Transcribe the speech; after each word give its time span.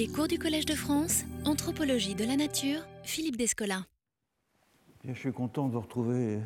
Les 0.00 0.08
cours 0.08 0.28
du 0.28 0.38
Collège 0.38 0.64
de 0.64 0.72
France, 0.72 1.24
Anthropologie 1.44 2.14
de 2.14 2.24
la 2.24 2.34
Nature, 2.34 2.80
Philippe 3.02 3.36
Descola. 3.36 3.84
je 5.04 5.12
suis 5.12 5.30
content 5.30 5.68
de 5.68 5.74
vous 5.74 5.80
retrouver 5.82 6.38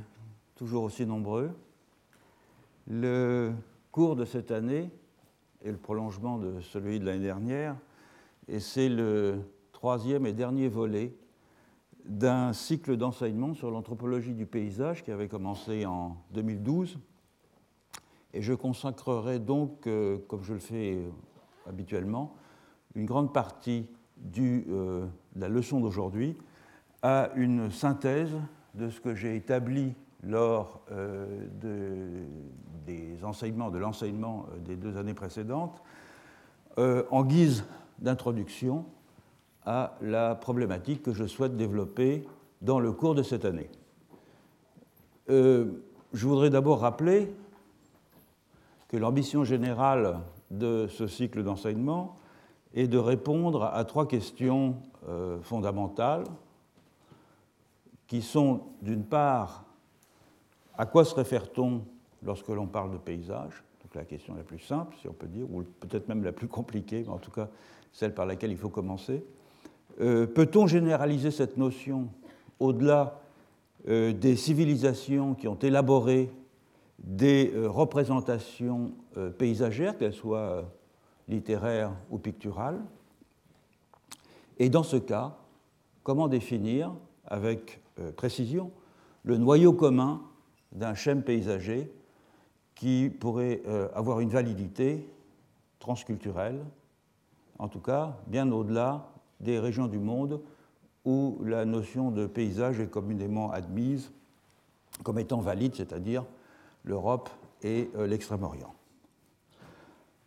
toujours 0.56 0.82
aussi 0.82 1.06
nombreux. 1.06 1.52
Le 2.88 3.52
cours 3.92 4.16
de 4.16 4.24
cette 4.24 4.50
année 4.50 4.90
est 5.64 5.70
le 5.70 5.76
prolongement 5.76 6.38
de 6.38 6.60
celui 6.62 6.98
de 6.98 7.04
l'année 7.06 7.22
dernière, 7.22 7.76
et 8.48 8.58
c'est 8.58 8.88
le 8.88 9.36
troisième 9.70 10.26
et 10.26 10.32
dernier 10.32 10.66
volet 10.66 11.14
d'un 12.06 12.52
cycle 12.52 12.96
d'enseignement 12.96 13.54
sur 13.54 13.70
l'anthropologie 13.70 14.34
du 14.34 14.46
paysage 14.46 15.04
qui 15.04 15.12
avait 15.12 15.28
commencé 15.28 15.86
en 15.86 16.16
2012. 16.32 16.98
Et 18.32 18.42
je 18.42 18.52
consacrerai 18.52 19.38
donc, 19.38 19.86
euh, 19.86 20.18
comme 20.26 20.42
je 20.42 20.54
le 20.54 20.58
fais 20.58 20.98
habituellement, 21.68 22.34
une 22.94 23.06
grande 23.06 23.32
partie 23.32 23.86
euh, 24.38 25.06
de 25.34 25.40
la 25.40 25.48
leçon 25.48 25.80
d'aujourd'hui 25.80 26.36
à 27.02 27.30
une 27.36 27.70
synthèse 27.70 28.32
de 28.74 28.90
ce 28.90 29.00
que 29.00 29.14
j'ai 29.14 29.36
établi 29.36 29.94
lors 30.22 30.80
euh, 30.90 31.44
des 32.86 33.24
enseignements, 33.24 33.70
de 33.70 33.78
l'enseignement 33.78 34.46
des 34.64 34.76
deux 34.76 34.96
années 34.96 35.14
précédentes, 35.14 35.82
en 36.76 37.24
guise 37.24 37.64
d'introduction 37.98 38.84
à 39.64 39.96
la 40.00 40.34
problématique 40.34 41.02
que 41.02 41.12
je 41.12 41.24
souhaite 41.24 41.56
développer 41.56 42.24
dans 42.62 42.80
le 42.80 42.92
cours 42.92 43.14
de 43.14 43.22
cette 43.22 43.44
année. 43.44 43.70
Euh, 45.30 45.66
je 46.12 46.26
voudrais 46.26 46.50
d'abord 46.50 46.80
rappeler 46.80 47.34
que 48.88 48.96
l'ambition 48.96 49.44
générale 49.44 50.20
de 50.50 50.86
ce 50.88 51.06
cycle 51.06 51.42
d'enseignement 51.42 52.16
est 52.74 52.88
de 52.88 52.98
répondre 52.98 53.64
à 53.64 53.84
trois 53.84 54.06
questions 54.06 54.76
euh, 55.08 55.40
fondamentales 55.42 56.24
qui 58.06 58.20
sont 58.20 58.62
d'une 58.82 59.04
part 59.04 59.64
à 60.76 60.84
quoi 60.86 61.04
se 61.04 61.14
réfère-t-on 61.14 61.82
lorsque 62.24 62.48
l'on 62.48 62.66
parle 62.66 62.90
de 62.92 62.98
paysage? 62.98 63.62
Donc 63.82 63.94
la 63.94 64.04
question 64.04 64.34
la 64.34 64.42
plus 64.42 64.58
simple, 64.58 64.96
si 65.00 65.08
on 65.08 65.12
peut 65.12 65.28
dire, 65.28 65.46
ou 65.50 65.62
peut-être 65.62 66.08
même 66.08 66.24
la 66.24 66.32
plus 66.32 66.48
compliquée, 66.48 67.04
mais 67.06 67.12
en 67.12 67.18
tout 67.18 67.30
cas 67.30 67.48
celle 67.92 68.12
par 68.12 68.26
laquelle 68.26 68.50
il 68.50 68.58
faut 68.58 68.70
commencer. 68.70 69.24
Euh, 70.00 70.26
peut-on 70.26 70.66
généraliser 70.66 71.30
cette 71.30 71.56
notion 71.56 72.08
au-delà 72.58 73.20
euh, 73.86 74.12
des 74.12 74.34
civilisations 74.34 75.34
qui 75.34 75.46
ont 75.46 75.58
élaboré 75.58 76.30
des 76.98 77.52
représentations 77.66 78.92
paysagères, 79.36 79.98
qu'elles 79.98 80.14
soient 80.14 80.64
littéraires 81.28 81.92
ou 82.10 82.18
picturales 82.18 82.80
Et 84.58 84.68
dans 84.68 84.82
ce 84.82 84.96
cas, 84.96 85.36
comment 86.02 86.28
définir 86.28 86.92
avec 87.26 87.80
précision 88.16 88.70
le 89.22 89.38
noyau 89.38 89.72
commun 89.72 90.22
d'un 90.72 90.94
schème 90.94 91.22
paysager 91.22 91.90
qui 92.74 93.08
pourrait 93.08 93.62
avoir 93.94 94.20
une 94.20 94.28
validité 94.28 95.08
transculturelle, 95.78 96.64
en 97.58 97.68
tout 97.68 97.80
cas 97.80 98.16
bien 98.26 98.50
au-delà 98.50 99.08
des 99.40 99.58
régions 99.58 99.86
du 99.86 99.98
monde 99.98 100.40
où 101.04 101.38
la 101.44 101.64
notion 101.64 102.10
de 102.10 102.26
paysage 102.26 102.80
est 102.80 102.88
communément 102.88 103.50
admise 103.50 104.10
comme 105.02 105.18
étant 105.18 105.40
valide, 105.40 105.74
c'est-à-dire 105.74 106.24
l'Europe 106.84 107.28
et 107.62 107.90
euh, 107.96 108.06
l'Extrême-Orient. 108.06 108.74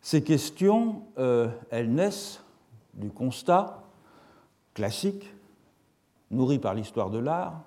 Ces 0.00 0.22
questions, 0.22 1.02
euh, 1.18 1.48
elles 1.70 1.92
naissent 1.92 2.42
du 2.94 3.10
constat 3.10 3.82
classique, 4.74 5.32
nourri 6.30 6.58
par 6.58 6.74
l'histoire 6.74 7.10
de 7.10 7.18
l'art, 7.18 7.64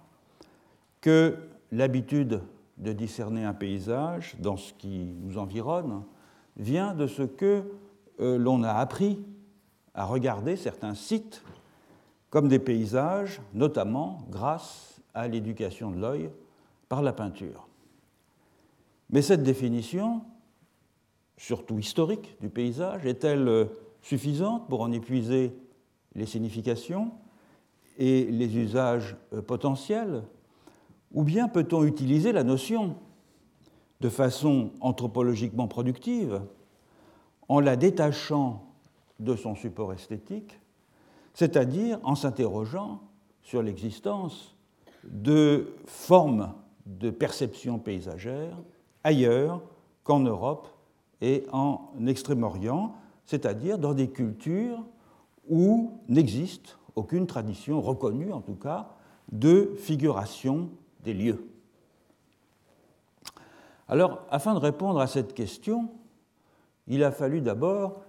que 1.02 1.38
l'habitude 1.72 2.42
de 2.78 2.94
discerner 2.94 3.44
un 3.44 3.54
paysage 3.54 4.36
dans 4.40 4.58
ce 4.58 4.74
qui 4.74 5.14
nous 5.22 5.38
environne 5.38 6.04
vient 6.58 6.94
de 6.94 7.08
ce 7.08 7.24
que 7.24 7.64
euh, 8.20 8.38
l'on 8.38 8.64
a 8.64 8.74
appris 8.74 9.24
à 9.94 10.06
regarder 10.06 10.56
certains 10.56 10.96
sites 10.96 11.44
comme 12.30 12.48
des 12.48 12.60
paysages, 12.60 13.42
notamment 13.54 14.20
grâce 14.30 15.02
à 15.14 15.28
l'éducation 15.28 15.92
de 15.92 16.00
l'œil 16.00 16.30
par 16.88 17.02
la 17.02 17.14
peinture. 17.14 17.68
Mais 19.10 19.22
cette 19.22 19.44
définition, 19.44 20.22
surtout 21.42 21.80
historique 21.80 22.38
du 22.40 22.50
paysage, 22.50 23.06
est-elle 23.08 23.68
suffisante 24.04 24.70
pour 24.70 24.82
en 24.82 24.92
épuiser 24.92 25.56
les 26.14 26.28
significations 26.28 27.12
et 27.98 28.26
les 28.26 28.58
usages 28.58 29.16
euh, 29.34 29.42
potentiels 29.42 30.24
Ou 31.14 31.24
bien 31.24 31.48
peut-on 31.48 31.84
utiliser 31.84 32.32
la 32.32 32.44
notion 32.44 32.96
de 34.02 34.10
façon 34.10 34.72
anthropologiquement 34.82 35.68
productive 35.68 36.42
en 37.50 37.60
la 37.60 37.76
détachant 37.76 38.64
de 39.20 39.36
son 39.36 39.56
support 39.56 39.94
esthétique, 39.94 40.60
c'est-à-dire 41.34 42.00
en 42.04 42.14
s'interrogeant 42.16 43.02
sur 43.42 43.64
l'existence 43.64 44.56
de 45.04 45.74
formes 45.86 46.54
de 46.86 47.10
perception 47.10 47.80
paysagère 47.80 48.58
ailleurs 49.04 49.62
qu'en 50.04 50.20
Europe 50.20 50.68
et 51.22 51.46
en 51.52 51.92
Extrême-Orient, 52.06 52.96
c'est-à-dire 53.26 53.78
dans 53.78 53.94
des 53.94 54.10
cultures 54.10 54.84
où 55.48 56.00
n'existe 56.10 56.78
aucune 56.96 57.28
tradition 57.28 57.82
reconnue, 57.82 58.34
en 58.34 58.42
tout 58.42 58.56
cas, 58.56 58.90
de 59.32 59.74
figuration 59.78 60.70
des 61.04 61.14
lieux. 61.14 61.48
Alors, 63.88 64.26
afin 64.30 64.54
de 64.54 64.60
répondre 64.60 65.00
à 65.00 65.08
cette 65.08 65.34
question, 65.34 65.90
il 66.88 67.04
a 67.04 67.12
fallu 67.12 67.42
d'abord 67.42 68.02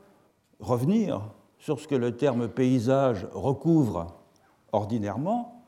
revenir 0.60 1.30
sur 1.58 1.78
ce 1.78 1.86
que 1.86 1.94
le 1.94 2.16
terme 2.16 2.48
paysage 2.48 3.26
recouvre 3.32 4.06
ordinairement, 4.72 5.62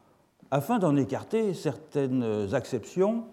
afin 0.50 0.78
d'en 0.78 0.96
écarter 0.96 1.52
certaines 1.52 2.54
acceptions 2.54 3.24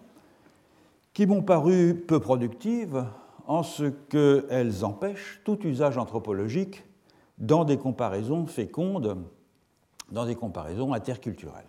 qui 1.12 1.26
m'ont 1.26 1.42
paru 1.42 1.94
peu 1.94 2.20
productives 2.20 3.04
en 3.46 3.62
ce 3.62 3.84
qu'elles 3.84 4.84
empêchent 4.84 5.40
tout 5.44 5.58
usage 5.66 5.98
anthropologique 5.98 6.84
dans 7.38 7.64
des 7.64 7.76
comparaisons 7.76 8.46
fécondes, 8.46 9.16
dans 10.10 10.26
des 10.26 10.36
comparaisons 10.36 10.92
interculturelles. 10.92 11.66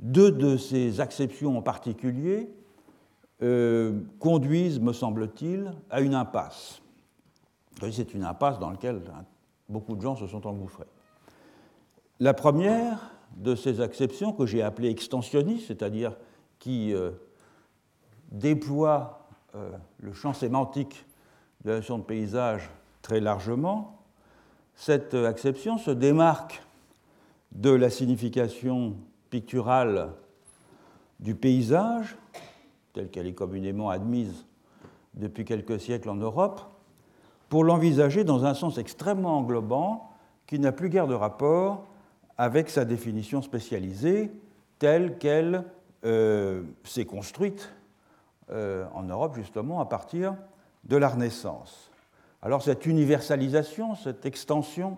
Deux 0.00 0.30
de 0.30 0.56
ces 0.56 1.00
acceptions 1.00 1.58
en 1.58 1.62
particulier 1.62 2.50
euh, 3.42 4.00
conduisent, 4.20 4.80
me 4.80 4.92
semble-t-il, 4.92 5.72
à 5.90 6.00
une 6.00 6.14
impasse 6.14 6.80
c'est 7.92 8.14
une 8.14 8.24
impasse 8.24 8.58
dans 8.58 8.70
laquelle 8.70 9.00
beaucoup 9.68 9.96
de 9.96 10.00
gens 10.00 10.16
se 10.16 10.26
sont 10.26 10.46
engouffrés. 10.46 10.86
La 12.20 12.34
première 12.34 13.12
de 13.36 13.54
ces 13.54 13.80
acceptions, 13.80 14.32
que 14.32 14.46
j'ai 14.46 14.62
appelée 14.62 14.90
extensionniste, 14.90 15.68
c'est-à-dire 15.68 16.16
qui 16.58 16.92
euh, 16.92 17.12
déploie 18.32 19.17
euh, 19.54 19.70
le 20.00 20.12
champ 20.12 20.32
sémantique 20.32 21.04
de 21.64 21.70
la 21.70 21.76
notion 21.76 21.98
de 21.98 22.04
paysage 22.04 22.70
très 23.02 23.20
largement, 23.20 23.98
cette 24.74 25.14
acception 25.14 25.78
se 25.78 25.90
démarque 25.90 26.62
de 27.52 27.70
la 27.70 27.90
signification 27.90 28.94
picturale 29.30 30.10
du 31.20 31.34
paysage, 31.34 32.16
telle 32.92 33.10
qu'elle 33.10 33.26
est 33.26 33.34
communément 33.34 33.90
admise 33.90 34.44
depuis 35.14 35.44
quelques 35.44 35.80
siècles 35.80 36.10
en 36.10 36.14
Europe, 36.14 36.60
pour 37.48 37.64
l'envisager 37.64 38.24
dans 38.24 38.44
un 38.44 38.54
sens 38.54 38.78
extrêmement 38.78 39.38
englobant 39.38 40.10
qui 40.46 40.58
n'a 40.58 40.72
plus 40.72 40.88
guère 40.88 41.06
de 41.06 41.14
rapport 41.14 41.86
avec 42.36 42.70
sa 42.70 42.84
définition 42.84 43.42
spécialisée 43.42 44.30
telle 44.78 45.18
qu'elle 45.18 45.64
euh, 46.04 46.62
s'est 46.84 47.04
construite 47.04 47.72
euh, 48.50 48.86
en 48.94 49.02
Europe 49.02 49.34
justement 49.34 49.78
à 49.78 49.84
partir 49.84 50.34
de 50.84 50.96
la 50.96 51.08
Renaissance. 51.08 51.90
Alors 52.40 52.62
cette 52.62 52.86
universalisation, 52.86 53.94
cette 53.94 54.24
extension 54.24 54.96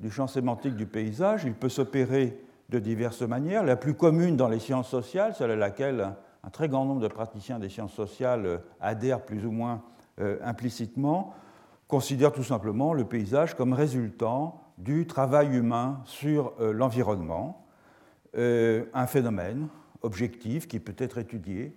du 0.00 0.10
champ 0.10 0.26
sémantique 0.26 0.76
du 0.76 0.84
paysage, 0.84 1.44
il 1.44 1.54
peut 1.54 1.70
s'opérer 1.70 2.38
de 2.68 2.78
diverses 2.78 3.22
manières. 3.22 3.64
La 3.64 3.76
plus 3.76 3.94
commune 3.94 4.36
dans 4.36 4.48
les 4.48 4.58
sciences 4.58 4.90
sociales, 4.90 5.34
celle 5.34 5.52
à 5.52 5.56
laquelle 5.56 6.12
un 6.42 6.50
très 6.50 6.68
grand 6.68 6.84
nombre 6.84 7.00
de 7.00 7.08
praticiens 7.08 7.58
des 7.58 7.70
sciences 7.70 7.94
sociales 7.94 8.60
adhèrent 8.82 9.22
plus 9.22 9.46
ou 9.46 9.50
moins 9.50 9.82
euh, 10.20 10.36
implicitement, 10.44 11.32
considère 11.88 12.32
tout 12.32 12.44
simplement 12.44 12.92
le 12.92 13.04
paysage 13.04 13.54
comme 13.54 13.72
résultant 13.72 14.60
du 14.76 15.06
travail 15.06 15.56
humain 15.56 16.02
sur 16.04 16.52
euh, 16.60 16.72
l'environnement, 16.72 17.64
un 18.36 19.06
phénomène 19.06 19.68
objectif 20.02 20.66
qui 20.66 20.80
peut 20.80 20.96
être 20.98 21.18
étudié 21.18 21.74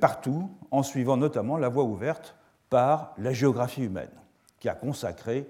partout 0.00 0.50
en 0.70 0.82
suivant 0.82 1.16
notamment 1.16 1.56
la 1.56 1.68
voie 1.68 1.84
ouverte 1.84 2.36
par 2.70 3.14
la 3.18 3.32
géographie 3.32 3.84
humaine, 3.84 4.10
qui 4.58 4.68
a 4.68 4.74
consacré 4.74 5.48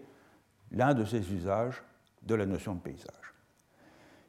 l'un 0.72 0.94
de 0.94 1.04
ces 1.04 1.32
usages 1.32 1.82
de 2.22 2.34
la 2.34 2.46
notion 2.46 2.74
de 2.74 2.80
paysage. 2.80 3.34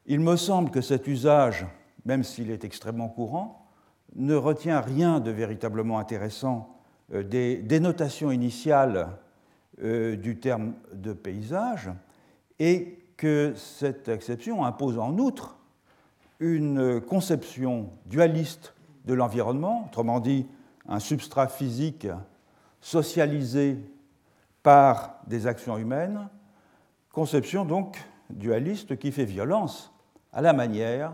Il 0.06 0.22
me 0.22 0.36
semble 0.36 0.72
que 0.72 0.82
cet 0.82 1.08
usage, 1.08 1.66
même 2.06 2.24
s'il 2.24 2.50
est 2.50 2.64
extrêmement 2.64 3.10
courant, 3.10 3.68
ne 4.16 4.36
retient 4.36 4.82
rien 4.82 5.20
de 5.20 5.32
véritablement 5.32 6.00
intéressant 6.00 6.80
euh, 7.14 7.24
des 7.24 7.58
dénotations 7.58 8.32
initiales 8.32 9.10
euh, 9.84 10.16
du 10.16 10.40
terme 10.40 10.74
de 10.94 11.14
paysage 11.14 11.92
et 12.58 12.98
que 13.18 13.54
cette 13.56 14.08
exception 14.08 14.66
impose 14.66 14.98
en 14.98 15.18
outre 15.18 15.58
une 16.40 17.02
conception 17.02 17.90
dualiste 18.06 18.74
de 19.10 19.16
l'environnement, 19.16 19.86
autrement 19.88 20.20
dit 20.20 20.46
un 20.88 21.00
substrat 21.00 21.48
physique 21.48 22.08
socialisé 22.80 23.80
par 24.62 25.16
des 25.26 25.48
actions 25.48 25.80
humaines, 25.80 26.30
conception 27.12 27.66
donc 27.66 27.98
dualiste 28.30 29.00
qui 29.00 29.12
fait 29.12 29.26
violence 29.26 29.92
à 30.32 30.44
la 30.44 30.54
manière 30.54 31.12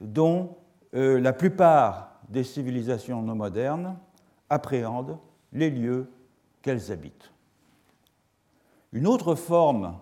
dont 0.00 0.56
euh, 0.94 1.20
la 1.20 1.34
plupart 1.34 2.20
des 2.30 2.42
civilisations 2.42 3.20
non 3.20 3.34
modernes 3.34 3.98
appréhendent 4.48 5.18
les 5.52 5.68
lieux 5.68 6.10
qu'elles 6.62 6.90
habitent. 6.90 7.32
Une 8.92 9.06
autre 9.06 9.34
forme 9.34 9.98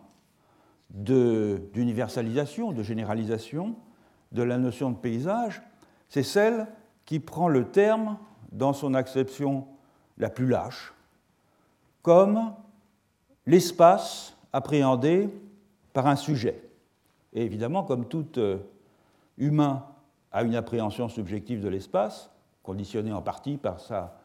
d'universalisation, 0.91 2.71
de, 2.71 2.85
généralisation 2.85 3.75
de 4.31 4.45
la 4.45 4.57
notion 4.57 4.93
de 4.93 4.97
paysage, 4.97 5.63
c'est 6.09 6.23
celle 6.23 6.69
qui 7.07 7.21
prend 7.21 7.49
le 7.49 7.67
terme 7.71 8.19
dans 8.53 8.73
son 8.73 8.95
acception 8.95 9.67
la 10.19 10.31
plus 10.31 10.47
lâche, 10.47 10.93
comme 12.03 12.53
l'espace 13.47 14.37
appréhendé 14.53 15.29
par 15.93 16.07
un 16.07 16.17
sujet. 16.17 16.63
Et 17.33 17.43
évidemment, 17.43 17.83
comme 17.83 18.07
tout 18.07 18.39
euh, 18.39 18.59
humain 19.39 19.85
a 20.33 20.43
une 20.43 20.55
appréhension 20.55 21.09
subjective 21.09 21.61
de 21.61 21.69
l'espace, 21.69 22.31
conditionnée 22.63 23.13
en 23.13 23.23
partie 23.23 23.57
par 23.57 23.81
sa 23.81 24.19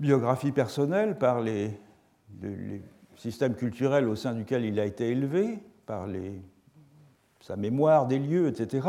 biographie 0.00 0.52
personnelle, 0.52 1.18
par 1.18 1.40
les, 1.40 1.78
systèmes 3.16 3.54
culturels 3.54 4.08
au 4.08 4.16
sein 4.16 4.34
duquel 4.34 4.64
il 4.64 4.80
a 4.80 4.84
été 4.84 5.10
élevé, 5.10 5.60
par 5.86 6.08
sa 7.40 7.54
mémoire 7.54 8.06
des 8.06 8.18
lieux, 8.18 8.48
etc., 8.48 8.88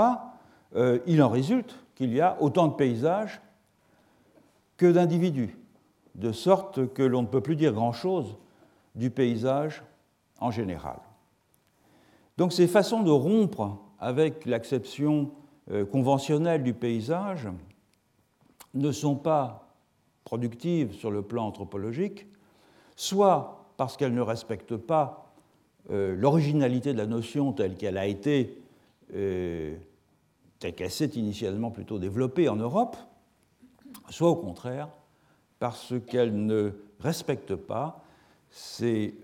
euh, 0.75 1.00
il 1.07 1.22
en 1.24 1.30
résulte 1.30 1.75
qu'il 1.95 2.13
y 2.13 2.19
a 2.22 2.38
autant 2.42 2.68
de 2.68 2.74
paysages 2.74 3.42
que 4.77 4.92
d'individus, 4.92 5.57
de 6.16 6.31
sorte 6.31 6.94
que 6.94 7.04
l'on 7.04 7.22
ne 7.22 7.27
peut 7.27 7.42
plus 7.42 7.56
dire 7.56 7.72
grand-chose 7.72 8.36
du 8.94 9.10
paysage 9.10 9.83
en 10.39 10.51
général. 10.51 10.98
Donc 12.38 12.51
ces 12.51 12.68
façons 12.68 13.01
de 13.04 13.12
rompre 13.12 13.77
avec 14.00 14.45
l'acception 14.45 15.31
euh, 15.72 15.86
conventionnelle 15.86 16.63
du 16.63 16.74
paysage 16.74 17.48
ne 18.74 18.92
sont 18.92 19.16
pas 19.16 19.69
productives 20.25 20.94
sur 20.94 21.12
le 21.12 21.22
plan 21.22 21.45
anthropologique, 21.45 22.27
soit 22.98 23.66
parce 23.77 23.95
qu'elles 23.95 24.13
ne 24.13 24.22
respectent 24.22 24.75
pas 24.75 25.33
euh, 25.92 26.16
l'originalité 26.18 26.92
de 26.92 26.98
la 26.98 27.06
notion 27.06 27.54
telle 27.54 27.75
qu'elle 27.75 27.98
a 27.98 28.07
été, 28.07 28.57
telle 30.59 30.75
qu'elle 30.75 30.91
s'est 30.91 31.05
initialement 31.05 31.71
plutôt 31.71 31.99
développée 31.99 32.49
en 32.49 32.55
Europe, 32.55 32.97
soit 34.09 34.29
au 34.29 34.35
contraire 34.35 34.89
parce 35.59 35.93
qu'elles 36.07 36.45
ne 36.45 36.71
respectent 36.99 37.55
pas 37.55 38.03
ces, 38.49 39.15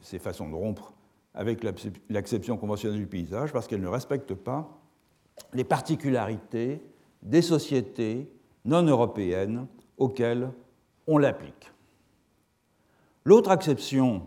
ces 0.00 0.18
façons 0.18 0.48
de 0.48 0.54
rompre 0.54 0.92
avec 1.34 1.62
l'acception 2.08 2.56
conventionnelle 2.56 2.98
du 2.98 3.06
paysage, 3.06 3.52
parce 3.52 3.66
qu'elle 3.66 3.82
ne 3.82 3.88
respecte 3.88 4.34
pas 4.34 4.80
les 5.52 5.64
particularités 5.64 6.80
des 7.22 7.42
sociétés 7.42 8.30
non 8.64 8.82
européennes 8.82 9.66
auxquelles 9.98 10.50
on 11.06 11.18
l'applique. 11.18 11.72
L'autre 13.24 13.50
acception 13.50 14.22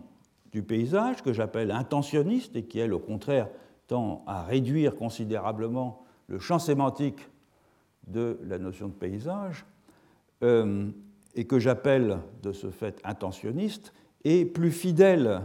du 0.52 0.64
paysage, 0.64 1.22
que 1.22 1.34
j'appelle 1.34 1.72
intentionniste 1.72 2.56
et 2.56 2.64
qui, 2.64 2.80
elle, 2.80 2.94
au 2.94 3.00
contraire, 3.00 3.50
tend 3.90 4.24
à 4.28 4.44
réduire 4.44 4.96
considérablement 4.96 6.06
le 6.28 6.40
champ 6.40 6.60
sémantique 6.60 7.28
de 8.08 8.40
la 8.44 8.60
notion 8.60 8.88
de 8.88 8.94
paysage, 8.94 9.66
euh, 10.44 10.90
et 11.36 11.46
que 11.46 11.60
j'appelle 11.60 12.20
de 12.44 12.54
ce 12.54 12.70
fait 12.70 13.02
intentionniste, 13.04 13.92
est 14.24 14.46
plus 14.46 14.72
fidèle 14.72 15.42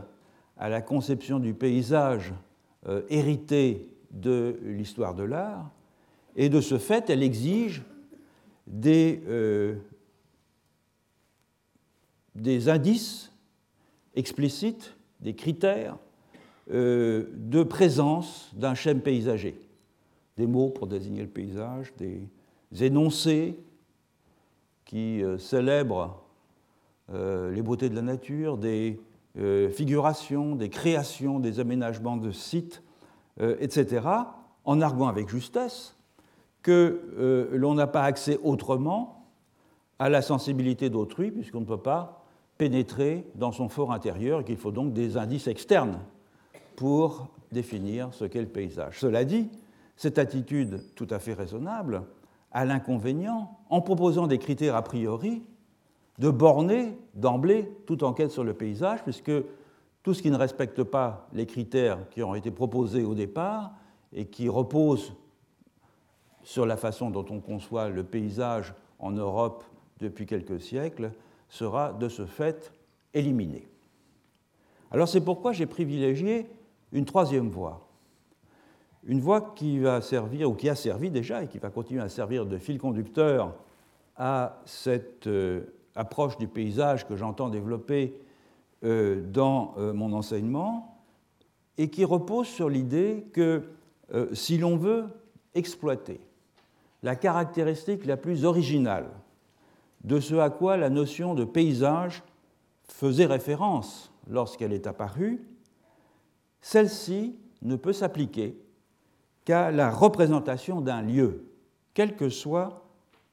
à 0.59 0.69
la 0.69 0.83
conception 0.83 1.41
du 1.41 1.55
paysage 1.55 2.33
euh, 2.87 3.03
hérité 3.09 3.89
de 4.11 4.59
l'histoire 4.63 5.15
de 5.15 5.25
l'art, 5.25 5.71
et 6.37 6.49
de 6.51 6.61
ce 6.61 6.79
fait, 6.79 7.09
elle 7.09 7.23
exige 7.23 7.83
des, 8.67 9.23
euh, 9.27 9.77
des 12.35 12.69
indices 12.69 13.33
explicites, 14.15 14.97
des 15.21 15.35
critères 15.35 15.97
euh, 16.73 17.27
de 17.35 17.63
présence 17.63 18.51
d'un 18.55 18.75
schème 18.75 19.01
paysager, 19.01 19.59
des 20.37 20.47
mots 20.47 20.71
pour 20.71 20.87
désigner 20.87 21.23
le 21.23 21.29
paysage, 21.29 21.93
des 21.97 22.29
énoncés 22.85 23.59
qui 24.85 25.23
célèbrent 25.39 26.23
les 27.13 27.63
beautés 27.63 27.89
de 27.89 27.95
la 27.95 28.03
nature, 28.03 28.59
des 28.59 28.99
euh, 29.37 29.69
figurations, 29.69 30.55
des 30.55 30.69
créations, 30.69 31.41
des 31.41 31.59
aménagements 31.59 32.17
de 32.17 32.31
sites, 32.31 32.85
euh, 33.41 33.57
etc., 33.59 34.07
en 34.65 34.81
arguant 34.81 35.09
avec 35.09 35.29
justesse 35.29 35.97
que 36.63 37.01
euh, 37.19 37.49
l'on 37.53 37.75
n'a 37.75 37.89
pas 37.89 38.05
accès 38.05 38.39
autrement 38.45 39.27
à 39.99 40.09
la 40.09 40.23
sensibilité 40.23 40.89
d'autrui, 40.89 41.33
puisqu'on 41.33 41.61
ne 41.61 41.67
peut 41.67 41.77
pas 41.77 42.25
pénétrer 42.59 43.27
dans 43.35 43.51
son 43.51 43.69
fort 43.69 43.93
intérieur 43.93 44.41
et 44.41 44.45
qu'il 44.45 44.57
faut 44.57 44.71
donc 44.71 44.93
des 44.93 45.17
indices 45.17 45.49
externes 45.49 45.99
pour 46.77 47.29
définir 47.53 48.13
ce 48.13 48.25
qu'est 48.25 48.41
le 48.41 48.49
paysage. 48.49 48.99
Cela 48.99 49.25
dit, 49.25 49.49
cette 49.97 50.19
attitude 50.19 50.83
tout 50.95 51.07
à 51.11 51.19
fait 51.19 51.35
raisonnable 51.35 52.03
a 52.53 52.65
l'inconvénient, 52.65 53.59
en 53.69 53.81
proposant 53.81 54.27
des 54.27 54.39
critères 54.39 54.77
a 54.77 54.83
priori, 54.83 55.43
de 56.19 56.31
borner 56.31 56.97
d'emblée 57.15 57.69
toute 57.87 58.03
enquête 58.03 58.31
sur 58.31 58.45
le 58.45 58.55
paysage, 58.55 59.03
puisque 59.03 59.33
tout 60.03 60.15
ce 60.15 60.23
qui 60.23 60.31
ne 60.31 60.37
respecte 60.37 60.83
pas 60.83 61.29
les 61.33 61.47
critères 61.47 61.99
qui 62.11 62.23
ont 62.23 62.35
été 62.35 62.51
proposés 62.51 63.05
au 63.05 63.15
départ 63.15 63.73
et 64.13 64.27
qui 64.27 64.49
reposent 64.49 65.15
sur 66.43 66.67
la 66.67 66.77
façon 66.77 67.11
dont 67.11 67.25
on 67.31 67.41
conçoit 67.41 67.89
le 67.89 68.05
paysage 68.05 68.75
en 68.99 69.11
Europe 69.11 69.65
depuis 69.99 70.27
quelques 70.27 70.61
siècles 70.61 71.13
sera 71.49 71.93
de 71.93 72.09
ce 72.09 72.27
fait 72.27 72.73
éliminé. 73.15 73.67
Alors 74.91 75.09
c'est 75.09 75.23
pourquoi 75.23 75.53
j'ai 75.53 75.67
privilégié 75.67 76.47
une 76.95 77.05
troisième 77.05 77.51
voie, 77.51 77.87
une 79.05 79.21
voie 79.21 79.53
qui 79.55 79.81
va 79.81 80.01
servir, 80.01 80.51
ou 80.51 80.55
qui 80.55 80.71
a 80.71 80.75
servi 80.75 81.11
déjà 81.11 81.43
et 81.43 81.49
qui 81.49 81.59
va 81.59 81.69
continuer 81.69 82.01
à 82.01 82.09
servir 82.09 82.47
de 82.47 82.57
fil 82.57 82.79
conducteur 82.79 83.55
à 84.17 84.63
cette 84.65 85.27
euh, 85.27 85.75
approche 85.97 86.39
du 86.39 86.47
paysage 86.47 87.07
que 87.07 87.17
j'entends 87.17 87.51
développer 87.51 88.15
euh, 88.85 89.23
dans 89.27 89.75
euh, 89.77 89.93
mon 89.93 90.13
enseignement 90.13 91.03
et 91.77 91.91
qui 91.91 92.05
repose 92.05 92.47
sur 92.47 92.71
l'idée 92.71 93.27
que 93.33 93.65
si 94.33 94.59
l'on 94.59 94.77
veut 94.77 95.07
exploiter 95.55 96.21
la 97.03 97.17
caractéristique 97.17 98.05
la 98.05 98.17
plus 98.17 98.45
originale 98.45 99.09
de 100.05 100.21
ce 100.21 100.37
à 100.37 100.51
quoi 100.51 100.77
la 100.77 100.91
notion 100.91 101.35
de 101.35 101.43
paysage 101.43 102.23
faisait 102.87 103.27
référence 103.27 104.13
lorsqu'elle 104.29 104.73
est 104.73 104.87
apparue, 104.87 105.43
celle-ci 106.65 107.37
ne 107.61 107.77
peut 107.77 107.93
s'appliquer 107.93 108.59
qu'à 109.45 109.71
la 109.71 109.91
représentation 109.91 110.81
d'un 110.81 111.03
lieu, 111.03 111.53
quelle 111.93 112.17
que 112.17 112.31
soit 112.31 112.89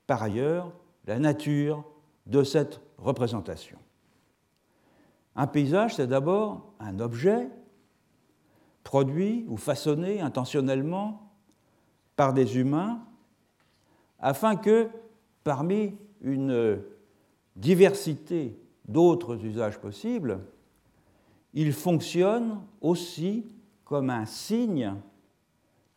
par 0.06 0.22
ailleurs 0.22 0.74
la 1.08 1.18
nature 1.18 1.86
de 2.26 2.44
cette 2.44 2.82
représentation. 2.98 3.78
Un 5.38 5.48
paysage, 5.48 5.96
c'est 5.96 6.08
d'abord 6.08 6.74
un 6.82 7.00
objet 7.00 7.48
produit 8.84 9.46
ou 9.48 9.56
façonné 9.56 10.20
intentionnellement 10.20 11.32
par 12.18 12.34
des 12.34 12.58
humains 12.58 13.00
afin 14.20 14.58
que, 14.58 14.90
parmi 15.46 15.96
une 16.20 16.84
diversité 17.56 18.60
d'autres 18.90 19.46
usages 19.46 19.80
possibles, 19.80 20.42
il 21.54 21.74
fonctionne 21.74 22.60
aussi 22.82 23.46
comme 23.84 24.10
un 24.10 24.26
signe 24.26 24.96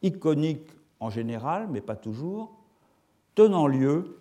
iconique 0.02 0.68
en 1.00 1.10
général, 1.10 1.68
mais 1.70 1.80
pas 1.80 1.96
toujours, 1.96 2.52
tenant 3.34 3.66
lieu 3.66 4.18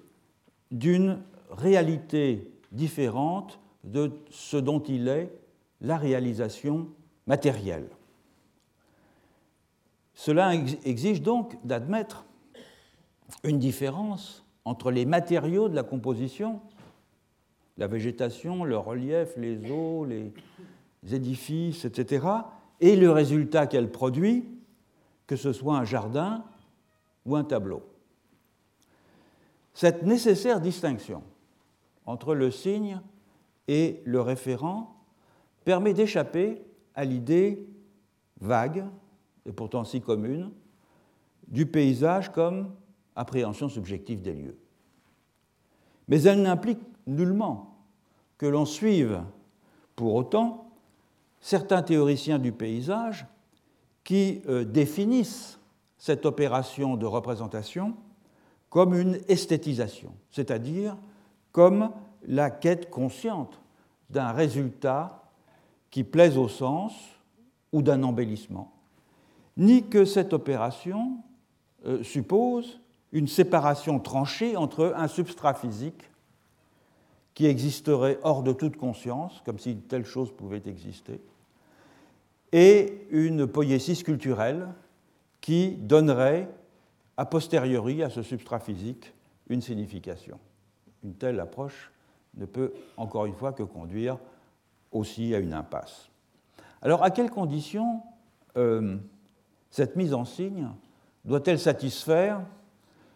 d'une 0.72 1.20
réalité 1.52 2.52
différente 2.72 3.60
de 3.84 4.12
ce 4.30 4.58
dont 4.58 4.80
il 4.80 5.08
est 5.08 5.32
la 5.82 5.98
réalisation 5.98 6.88
matérielle. 7.28 7.88
Cela 10.13 10.54
exige 10.54 11.22
donc 11.22 11.58
d'admettre 11.66 12.25
une 13.44 13.60
différence 13.60 14.46
entre 14.66 14.92
les 14.92 15.06
matériaux 15.06 15.68
de 15.68 15.75
la 15.75 15.84
composition, 15.84 16.62
la 17.78 17.88
végétation, 17.88 18.63
le 18.63 18.78
relief, 18.78 19.36
les 19.36 19.70
eaux, 19.72 20.06
les 20.06 20.32
édifices, 21.12 21.86
etc., 21.86 22.25
et 22.79 22.95
le 22.95 23.12
résultat 23.12 23.67
qu'elle 23.67 23.91
produit, 23.91 24.45
que 25.27 25.36
ce 25.36 25.53
soit 25.53 25.77
un 25.77 25.86
jardin 25.86 26.43
ou 27.25 27.36
un 27.36 27.43
tableau. 27.43 27.83
Cette 29.74 30.03
nécessaire 30.03 30.60
distinction 30.60 31.24
entre 32.05 32.36
le 32.36 32.51
signe 32.51 33.00
et 33.67 34.01
le 34.05 34.22
référent 34.22 34.95
permet 35.63 35.93
d'échapper 35.93 36.62
à 36.95 37.05
l'idée 37.05 37.65
vague, 38.41 38.86
et 39.45 39.51
pourtant 39.51 39.83
si 39.83 40.01
commune, 40.01 40.51
du 41.48 41.65
paysage 41.65 42.31
comme 42.31 42.74
appréhension 43.15 43.69
subjective 43.69 44.22
des 44.22 44.33
lieux. 44.33 44.57
Mais 46.07 46.24
elle 46.24 46.41
n'implique 46.41 46.81
nullement 47.07 47.77
que 48.38 48.45
l'on 48.45 48.65
suive 48.65 49.24
pour 49.95 50.15
autant 50.15 50.62
certains 51.44 51.84
théoriciens 51.84 52.40
du 52.40 52.54
paysage 52.54 53.28
qui 54.06 54.42
euh, 54.48 54.64
définissent 54.64 55.60
cette 55.98 56.26
opération 56.26 56.96
de 56.96 57.06
représentation 57.06 57.96
comme 58.70 58.96
une 58.96 59.20
esthétisation, 59.28 60.14
c'est-à-dire 60.32 60.96
comme 61.52 61.92
la 62.26 62.50
quête 62.50 62.90
consciente 62.90 63.60
d'un 64.10 64.32
résultat 64.32 65.22
qui 65.92 66.06
plaise 66.06 66.38
au 66.38 66.48
sens 66.48 66.94
ou 67.74 67.82
d'un 67.82 68.04
embellissement, 68.04 68.72
ni 69.58 69.84
que 69.84 70.06
cette 70.06 70.32
opération 70.32 71.18
euh, 71.86 72.02
suppose 72.04 72.80
une 73.12 73.28
séparation 73.28 74.00
tranchée 74.00 74.56
entre 74.56 74.94
un 74.96 75.10
substrat 75.10 75.56
physique 75.56 76.10
qui 77.34 77.48
existerait 77.48 78.18
hors 78.24 78.44
de 78.44 78.54
toute 78.54 78.78
conscience, 78.78 79.42
comme 79.46 79.60
si 79.60 79.76
telle 79.76 80.06
chose 80.06 80.32
pouvait 80.32 80.62
exister, 80.66 81.20
et 82.53 83.07
une 83.10 83.48
poésie 83.48 84.01
culturelle 84.03 84.67
qui 85.41 85.72
donnerait 85.72 86.48
a 87.17 87.25
posteriori 87.25 88.03
à 88.03 88.10
ce 88.10 88.22
substrat 88.22 88.60
physique 88.60 89.12
une 89.50 89.62
signification. 89.62 90.39
Une 91.03 91.15
telle 91.15 91.39
approche 91.39 91.91
ne 92.36 92.45
peut 92.45 92.72
encore 92.95 93.25
une 93.25 93.33
fois 93.33 93.53
que 93.53 93.63
conduire 93.63 94.17
aussi 94.91 95.33
à 95.36 95.39
une 95.39 95.53
impasse. 95.53 96.10
Alors 96.81 97.03
à 97.03 97.10
quelles 97.10 97.31
conditions 97.31 98.03
euh, 98.55 98.98
cette 99.72 99.95
mise 99.95 100.13
en 100.13 100.24
signe 100.24 100.69
doit-elle 101.25 101.60
satisfaire 101.60 102.41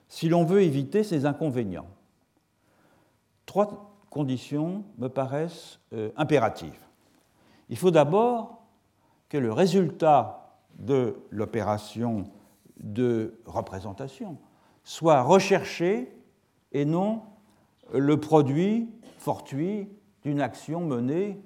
si 0.10 0.30
l'on 0.30 0.46
veut 0.46 0.64
éviter 0.64 1.04
ces 1.04 1.26
inconvénients? 1.26 1.88
Trois 3.46 3.96
conditions 4.10 4.84
me 4.98 5.10
paraissent 5.10 5.80
euh, 5.94 6.10
impératives. 6.18 6.86
Il 7.70 7.78
faut 7.78 7.92
d'abord 7.92 8.57
que 9.30 9.38
le 9.38 9.52
résultat 9.52 10.60
de 10.78 11.18
l'opération 11.32 12.26
de 12.80 13.40
représentation 13.46 14.38
soit 14.84 15.22
recherché 15.22 16.14
et 16.72 16.86
non 16.86 17.24
le 17.94 18.20
produit 18.20 18.90
fortuit 19.18 19.90
d'une 20.24 20.42
action 20.42 20.82
menée 20.82 21.42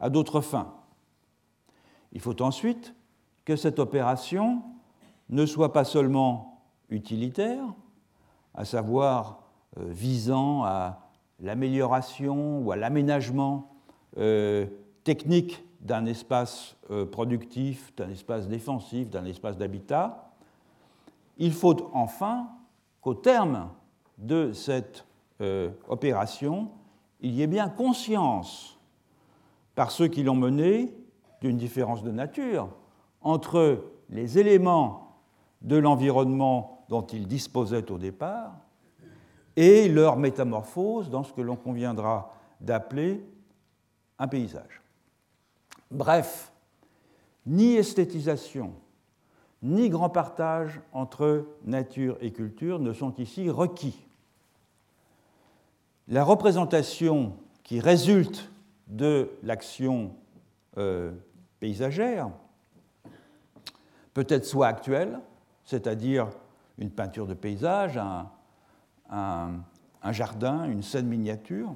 à 0.00 0.10
d'autres 0.10 0.40
fins. 0.40 0.74
Il 2.12 2.20
faut 2.20 2.40
ensuite 2.42 2.94
que 3.44 3.56
cette 3.56 3.78
opération 3.78 4.62
ne 5.28 5.46
soit 5.46 5.72
pas 5.72 5.84
seulement 5.84 6.62
utilitaire, 6.90 7.64
à 8.54 8.64
savoir 8.64 9.42
euh, 9.78 9.84
visant 9.88 10.64
à 10.64 11.10
l'amélioration 11.40 12.60
ou 12.60 12.72
à 12.72 12.76
l'aménagement 12.76 13.74
euh, 14.18 14.66
technique 15.04 15.65
d'un 15.80 16.06
espace 16.06 16.76
euh, 16.90 17.04
productif, 17.04 17.94
d'un 17.96 18.10
espace 18.10 18.48
défensif, 18.48 19.10
d'un 19.10 19.24
espace 19.24 19.56
d'habitat, 19.56 20.30
il 21.38 21.52
faut 21.52 21.90
enfin 21.92 22.48
qu'au 23.00 23.14
terme 23.14 23.70
de 24.18 24.52
cette 24.52 25.04
opération, 25.88 26.70
il 27.20 27.34
y 27.34 27.42
ait 27.42 27.46
bien 27.46 27.68
conscience 27.68 28.78
par 29.74 29.90
ceux 29.90 30.08
qui 30.08 30.22
l'ont 30.22 30.34
menée 30.34 30.96
d'une 31.42 31.58
différence 31.58 32.02
de 32.02 32.10
nature 32.10 32.70
entre 33.20 33.84
les 34.08 34.38
éléments 34.38 35.18
de 35.62 35.76
l'environnement 35.76 36.84
dont 36.88 37.02
ils 37.02 37.26
disposaient 37.26 37.90
au 37.90 37.98
départ 37.98 38.54
et 39.56 39.88
leur 39.88 40.16
métamorphose 40.16 41.10
dans 41.10 41.24
ce 41.24 41.32
que 41.32 41.40
l'on 41.40 41.56
conviendra 41.56 42.30
d'appeler 42.60 43.24
un 44.18 44.28
paysage. 44.28 44.82
Bref, 45.90 46.52
ni 47.46 47.74
esthétisation, 47.74 48.72
ni 49.62 49.88
grand 49.88 50.10
partage 50.10 50.80
entre 50.92 51.46
nature 51.64 52.16
et 52.20 52.32
culture 52.32 52.78
ne 52.78 52.92
sont 52.92 53.14
ici 53.14 53.50
requis. 53.50 54.06
La 56.08 56.24
représentation 56.24 57.36
qui 57.62 57.80
résulte 57.80 58.50
de 58.86 59.30
l'action 59.42 60.14
euh, 60.78 61.12
paysagère 61.58 62.30
peut 64.14 64.26
être 64.28 64.44
soit 64.44 64.68
actuelle, 64.68 65.18
c'est-à-dire 65.64 66.28
une 66.78 66.90
peinture 66.90 67.26
de 67.26 67.34
paysage, 67.34 68.00
un, 69.10 69.62
jardin, 70.10 70.64
une 70.64 70.82
scène 70.82 71.06
miniature, 71.06 71.74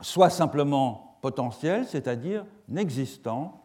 soit 0.00 0.30
simplement 0.30 1.09
potentielle, 1.20 1.86
c'est-à-dire 1.86 2.44
n'existant 2.68 3.64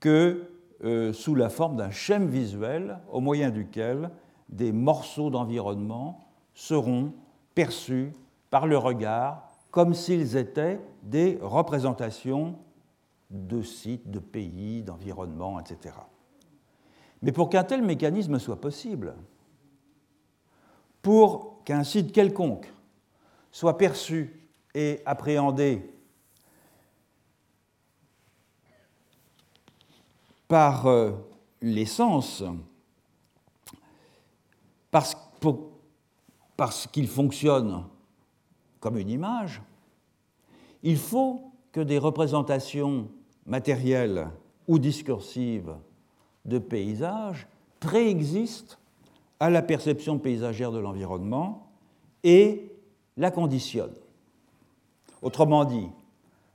que 0.00 0.50
euh, 0.84 1.12
sous 1.12 1.34
la 1.34 1.48
forme 1.48 1.76
d'un 1.76 1.90
schème 1.90 2.26
visuel 2.26 2.98
au 3.10 3.20
moyen 3.20 3.50
duquel 3.50 4.10
des 4.48 4.72
morceaux 4.72 5.30
d'environnement 5.30 6.28
seront 6.54 7.12
perçus 7.54 8.12
par 8.50 8.66
le 8.66 8.76
regard 8.76 9.48
comme 9.70 9.94
s'ils 9.94 10.36
étaient 10.36 10.80
des 11.02 11.38
représentations 11.40 12.56
de 13.30 13.62
sites, 13.62 14.10
de 14.10 14.18
pays, 14.18 14.82
d'environnements, 14.82 15.58
etc. 15.58 15.94
Mais 17.22 17.32
pour 17.32 17.48
qu'un 17.48 17.64
tel 17.64 17.82
mécanisme 17.82 18.38
soit 18.38 18.60
possible, 18.60 19.14
pour 21.00 21.62
qu'un 21.64 21.84
site 21.84 22.12
quelconque 22.12 22.70
soit 23.50 23.78
perçu 23.78 24.48
et 24.74 25.00
appréhendé 25.06 25.90
par 30.52 30.86
euh, 30.86 31.12
les 31.62 31.86
sens, 31.86 32.44
parce, 34.90 35.16
parce 36.58 36.86
qu'il 36.86 37.08
fonctionne 37.08 37.84
comme 38.78 38.98
une 38.98 39.08
image, 39.08 39.62
il 40.82 40.98
faut 40.98 41.54
que 41.72 41.80
des 41.80 41.96
représentations 41.96 43.08
matérielles 43.46 44.28
ou 44.68 44.78
discursives 44.78 45.74
de 46.44 46.58
paysages 46.58 47.48
préexistent 47.80 48.78
à 49.40 49.48
la 49.48 49.62
perception 49.62 50.18
paysagère 50.18 50.70
de 50.70 50.80
l'environnement 50.80 51.70
et 52.24 52.70
la 53.16 53.30
conditionnent. 53.30 53.96
Autrement 55.22 55.64
dit, 55.64 55.88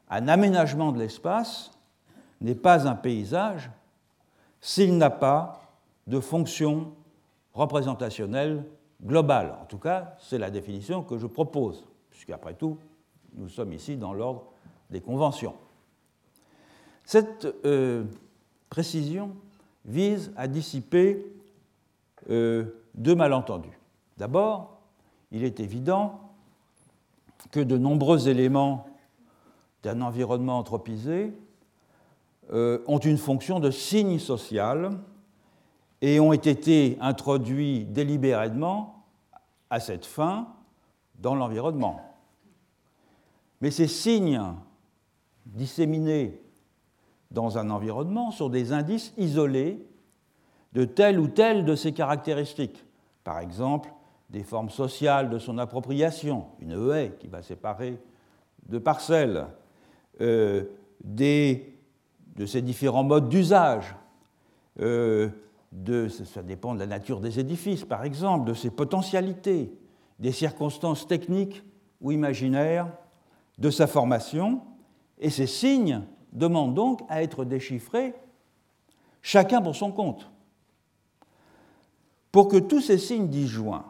un 0.07 0.27
aménagement 0.27 0.91
de 0.91 0.99
l'espace 0.99 1.71
n'est 2.41 2.53
pas 2.53 2.87
un 2.87 2.93
paysage 2.93 3.71
s'il 4.61 4.97
n'a 4.97 5.09
pas 5.09 5.61
de 6.07 6.19
fonction 6.19 6.93
représentationnelle 7.53 8.63
globale. 9.03 9.55
En 9.61 9.65
tout 9.65 9.77
cas, 9.77 10.15
c'est 10.19 10.37
la 10.37 10.49
définition 10.49 11.03
que 11.03 11.17
je 11.17 11.27
propose 11.27 11.85
puisqu'après 12.17 12.55
tout, 12.55 12.79
nous 13.35 13.47
sommes 13.47 13.73
ici 13.73 13.95
dans 13.95 14.11
l'ordre 14.11 14.45
des 14.89 15.01
conventions. 15.01 15.53
Cette 17.03 17.47
euh, 17.63 18.05
précision 18.69 19.35
vise 19.85 20.33
à 20.35 20.47
dissiper 20.47 21.25
euh, 22.31 22.65
deux 22.95 23.13
malentendus. 23.13 23.79
D'abord, 24.17 24.81
il 25.31 25.43
est 25.43 25.59
évident 25.59 26.19
que 27.51 27.59
de 27.59 27.77
nombreux 27.77 28.27
éléments 28.27 28.87
d'un 29.83 30.01
environnement 30.01 30.57
anthropisé 30.57 31.33
ont 32.51 32.99
une 32.99 33.17
fonction 33.17 33.59
de 33.59 33.71
signe 33.71 34.19
social 34.19 34.91
et 36.01 36.19
ont 36.19 36.33
été 36.33 36.97
introduits 37.01 37.85
délibérément 37.85 39.03
à 39.69 39.79
cette 39.79 40.05
fin 40.05 40.47
dans 41.19 41.35
l'environnement. 41.35 42.01
Mais 43.61 43.71
ces 43.71 43.87
signes 43.87 44.41
disséminés 45.45 46.41
dans 47.31 47.57
un 47.57 47.69
environnement 47.69 48.31
sur 48.31 48.49
des 48.49 48.71
indices 48.71 49.13
isolés 49.17 49.85
de 50.73 50.85
telle 50.85 51.19
ou 51.19 51.27
telle 51.27 51.65
de 51.65 51.75
ses 51.75 51.91
caractéristiques. 51.91 52.85
Par 53.23 53.39
exemple, 53.39 53.89
des 54.29 54.43
formes 54.43 54.69
sociales 54.69 55.29
de 55.29 55.39
son 55.39 55.57
appropriation, 55.57 56.45
une 56.59 56.91
haie 56.93 57.13
qui 57.19 57.27
va 57.27 57.41
séparer 57.41 57.97
deux 58.67 58.79
parcelles, 58.79 59.47
euh, 60.21 60.65
des, 61.03 61.76
de 62.37 62.45
ses 62.45 62.61
différents 62.61 63.03
modes 63.03 63.29
d'usage, 63.29 63.95
euh, 64.79 65.29
ça 66.25 66.43
dépend 66.43 66.73
de 66.73 66.79
la 66.79 66.87
nature 66.87 67.19
des 67.19 67.39
édifices, 67.39 67.83
par 67.83 68.03
exemple, 68.03 68.47
de 68.47 68.53
ses 68.53 68.69
potentialités, 68.69 69.71
des 70.19 70.31
circonstances 70.31 71.07
techniques 71.07 71.63
ou 72.01 72.11
imaginaires 72.11 72.87
de 73.57 73.69
sa 73.69 73.87
formation, 73.87 74.61
et 75.19 75.29
ces 75.29 75.47
signes 75.47 76.03
demandent 76.31 76.75
donc 76.75 77.01
à 77.09 77.23
être 77.23 77.43
déchiffrés 77.43 78.13
chacun 79.21 79.61
pour 79.61 79.75
son 79.75 79.91
compte. 79.91 80.29
Pour 82.31 82.47
que 82.47 82.57
tous 82.57 82.81
ces 82.81 82.97
signes 82.97 83.29
disjoints, 83.29 83.85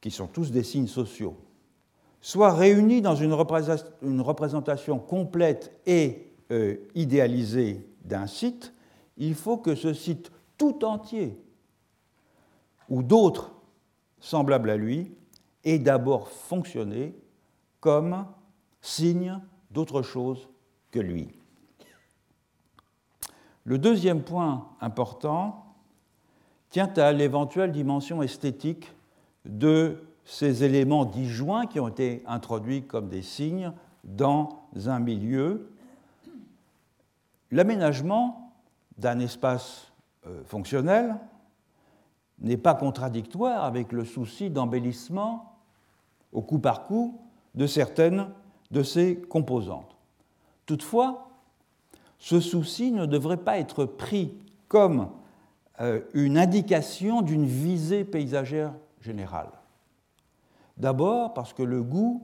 qui 0.00 0.10
sont 0.10 0.26
tous 0.26 0.50
des 0.50 0.62
signes 0.62 0.86
sociaux, 0.86 1.36
soient 2.20 2.54
réunis 2.54 3.02
dans 3.02 3.16
une 3.16 3.32
représentation 3.32 4.98
complète 4.98 5.78
et 5.86 6.27
euh, 6.50 6.76
idéalisée 6.94 7.86
d'un 8.04 8.26
site, 8.26 8.72
il 9.16 9.34
faut 9.34 9.58
que 9.58 9.74
ce 9.74 9.92
site 9.92 10.30
tout 10.56 10.84
entier, 10.84 11.38
ou 12.88 13.02
d'autres 13.02 13.52
semblables 14.20 14.70
à 14.70 14.76
lui, 14.76 15.12
ait 15.64 15.78
d'abord 15.78 16.28
fonctionné 16.28 17.14
comme 17.80 18.26
signe 18.80 19.40
d'autre 19.70 20.02
chose 20.02 20.48
que 20.90 21.00
lui. 21.00 21.28
Le 23.64 23.78
deuxième 23.78 24.22
point 24.22 24.68
important 24.80 25.66
tient 26.70 26.92
à 26.96 27.12
l'éventuelle 27.12 27.72
dimension 27.72 28.22
esthétique 28.22 28.90
de 29.44 30.02
ces 30.24 30.64
éléments 30.64 31.04
disjoints 31.04 31.66
qui 31.66 31.80
ont 31.80 31.88
été 31.88 32.22
introduits 32.26 32.82
comme 32.82 33.08
des 33.08 33.22
signes 33.22 33.72
dans 34.04 34.62
un 34.86 34.98
milieu. 35.00 35.70
L'aménagement 37.50 38.52
d'un 38.98 39.18
espace 39.20 39.92
euh, 40.26 40.42
fonctionnel 40.44 41.16
n'est 42.40 42.56
pas 42.56 42.74
contradictoire 42.74 43.64
avec 43.64 43.92
le 43.92 44.04
souci 44.04 44.50
d'embellissement 44.50 45.56
au 46.32 46.42
coup 46.42 46.58
par 46.58 46.86
coup 46.86 47.20
de 47.54 47.66
certaines 47.66 48.28
de 48.70 48.82
ses 48.82 49.16
composantes. 49.16 49.96
Toutefois, 50.66 51.30
ce 52.18 52.40
souci 52.40 52.92
ne 52.92 53.06
devrait 53.06 53.38
pas 53.38 53.58
être 53.58 53.84
pris 53.84 54.34
comme 54.68 55.10
euh, 55.80 56.02
une 56.12 56.36
indication 56.36 57.22
d'une 57.22 57.46
visée 57.46 58.04
paysagère 58.04 58.74
générale. 59.00 59.50
D'abord 60.76 61.32
parce 61.34 61.52
que 61.52 61.62
le 61.62 61.82
goût 61.82 62.22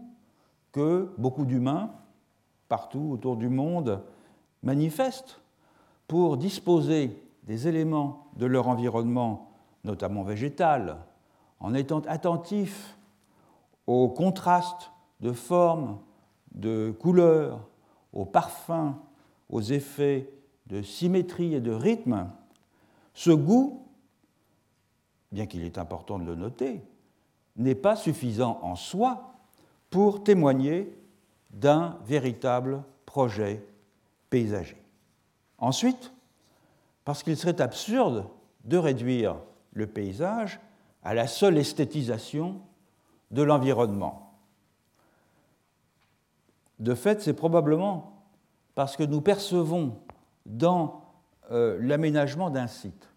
que 0.72 1.12
beaucoup 1.18 1.46
d'humains, 1.46 1.92
partout 2.68 3.10
autour 3.12 3.36
du 3.36 3.48
monde, 3.48 4.02
manifestent 4.64 5.40
pour 6.08 6.36
disposer 6.36 7.22
des 7.44 7.68
éléments 7.68 8.26
de 8.36 8.46
leur 8.46 8.68
environnement, 8.68 9.50
notamment 9.84 10.24
végétal, 10.24 10.96
en 11.60 11.74
étant 11.74 12.00
attentifs 12.00 12.96
aux 13.86 14.08
contrastes 14.08 14.90
de 15.20 15.32
formes, 15.32 15.98
de 16.54 16.94
couleurs, 16.98 17.60
aux 18.12 18.24
parfums, 18.24 18.94
aux 19.50 19.60
effets 19.60 20.30
de 20.66 20.82
symétrie 20.82 21.54
et 21.54 21.60
de 21.60 21.72
rythme, 21.72 22.30
ce 23.12 23.30
goût, 23.30 23.86
bien 25.30 25.46
qu'il 25.46 25.62
est 25.64 25.78
important 25.78 26.18
de 26.18 26.24
le 26.24 26.34
noter, 26.34 26.82
n'est 27.56 27.74
pas 27.74 27.96
suffisant 27.96 28.58
en 28.62 28.74
soi 28.74 29.34
pour 29.90 30.24
témoigner 30.24 30.96
d'un 31.50 31.98
véritable 32.04 32.82
projet 33.06 33.64
paysager. 34.34 34.82
Ensuite, 35.58 36.12
parce 37.04 37.22
qu'il 37.22 37.36
serait 37.36 37.60
absurde 37.60 38.26
de 38.64 38.76
réduire 38.76 39.36
le 39.74 39.86
paysage 39.86 40.58
à 41.04 41.14
la 41.14 41.28
seule 41.28 41.56
esthétisation 41.56 42.60
de 43.30 43.42
l'environnement. 43.44 44.34
De 46.80 46.96
fait, 46.96 47.22
c'est 47.22 47.32
probablement 47.34 48.24
parce 48.74 48.96
que 48.96 49.04
nous 49.04 49.20
percevons 49.20 50.00
dans 50.46 51.04
euh, 51.52 51.78
l'aménagement 51.80 52.50
d'un 52.50 52.66
site 52.66 53.08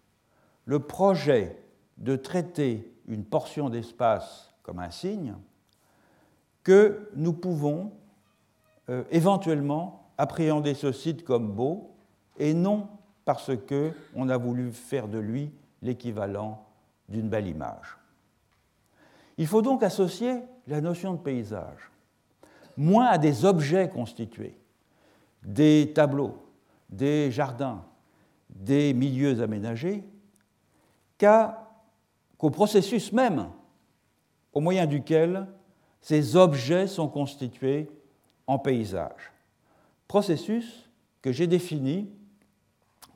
le 0.65 0.81
projet 0.81 1.57
de 1.97 2.15
traiter 2.15 2.93
une 3.07 3.25
portion 3.25 3.71
d'espace 3.71 4.53
comme 4.61 4.77
un 4.77 4.91
signe 4.91 5.33
que 6.61 7.09
nous 7.15 7.33
pouvons 7.33 7.93
euh, 8.89 9.03
éventuellement 9.09 10.06
appréhender 10.17 10.73
ce 10.73 10.91
site 10.91 11.23
comme 11.23 11.51
beau 11.51 11.91
et 12.37 12.53
non 12.53 12.87
parce 13.25 13.51
qu'on 13.67 14.29
a 14.29 14.37
voulu 14.37 14.71
faire 14.71 15.07
de 15.07 15.19
lui 15.19 15.51
l'équivalent 15.81 16.65
d'une 17.09 17.29
belle 17.29 17.47
image. 17.47 17.97
Il 19.37 19.47
faut 19.47 19.61
donc 19.61 19.83
associer 19.83 20.41
la 20.67 20.81
notion 20.81 21.13
de 21.13 21.19
paysage 21.19 21.91
moins 22.77 23.07
à 23.07 23.17
des 23.17 23.43
objets 23.43 23.89
constitués, 23.89 24.55
des 25.43 25.91
tableaux, 25.95 26.37
des 26.89 27.31
jardins, 27.31 27.83
des 28.49 28.93
milieux 28.93 29.41
aménagés, 29.41 30.03
qu'au 31.19 32.49
processus 32.51 33.11
même 33.11 33.49
au 34.53 34.59
moyen 34.59 34.85
duquel 34.85 35.47
ces 36.01 36.35
objets 36.35 36.87
sont 36.87 37.07
constitués 37.07 37.89
en 38.45 38.59
paysage. 38.59 39.33
Processus 40.07 40.89
que 41.21 41.31
j'ai 41.31 41.47
défini 41.47 42.09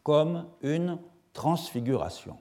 comme 0.04 0.48
une 0.62 1.00
transfiguration. 1.34 2.38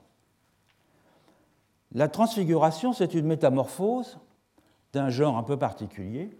La 1.93 2.07
transfiguration, 2.07 2.93
c'est 2.93 3.13
une 3.13 3.25
métamorphose 3.25 4.17
d'un 4.93 5.09
genre 5.09 5.37
un 5.37 5.43
peu 5.43 5.57
particulier. 5.57 6.37